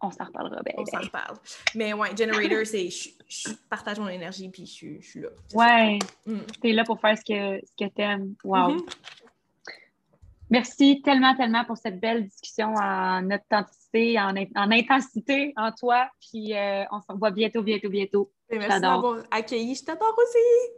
on 0.00 0.10
s'en 0.10 0.24
reparlera, 0.26 0.62
ben, 0.62 0.74
On 0.78 0.84
s'en 0.86 1.00
reparle. 1.00 1.36
Mais 1.74 1.92
ouais, 1.92 2.10
Generator, 2.16 2.64
c'est 2.66 2.88
je, 2.88 3.08
je 3.28 3.48
partage 3.68 3.98
mon 3.98 4.08
énergie 4.08 4.48
puis 4.48 4.64
je, 4.66 4.70
suis- 4.72 5.02
je 5.02 5.08
suis 5.10 5.20
là. 5.20 5.28
Ouais, 5.54 5.98
Hmm. 6.26 6.40
t'es 6.62 6.72
là 6.72 6.84
pour 6.84 7.00
faire 7.00 7.16
ce 7.18 7.24
que, 7.24 7.66
ce 7.66 7.72
que 7.84 7.90
t'aimes. 7.92 8.34
Wow. 8.44 8.70
Mhm. 8.74 8.86
Merci 10.50 11.02
tellement, 11.02 11.34
tellement 11.36 11.64
pour 11.64 11.76
cette 11.76 12.00
belle 12.00 12.24
discussion 12.24 12.74
en 12.74 13.24
authenticité, 13.30 14.18
en, 14.18 14.34
in- 14.36 14.44
en 14.56 14.70
intensité 14.70 15.52
en 15.56 15.72
toi. 15.72 16.08
Puis 16.20 16.54
euh, 16.56 16.84
on 16.90 17.00
se 17.00 17.12
revoit 17.12 17.30
bientôt, 17.30 17.62
bientôt, 17.62 17.88
bientôt. 17.90 18.32
Merci 18.50 18.68
d'avoir 18.80 19.24
accueilli. 19.30 19.74
Je 19.74 19.84
t'adore 19.84 20.14
aussi. 20.16 20.77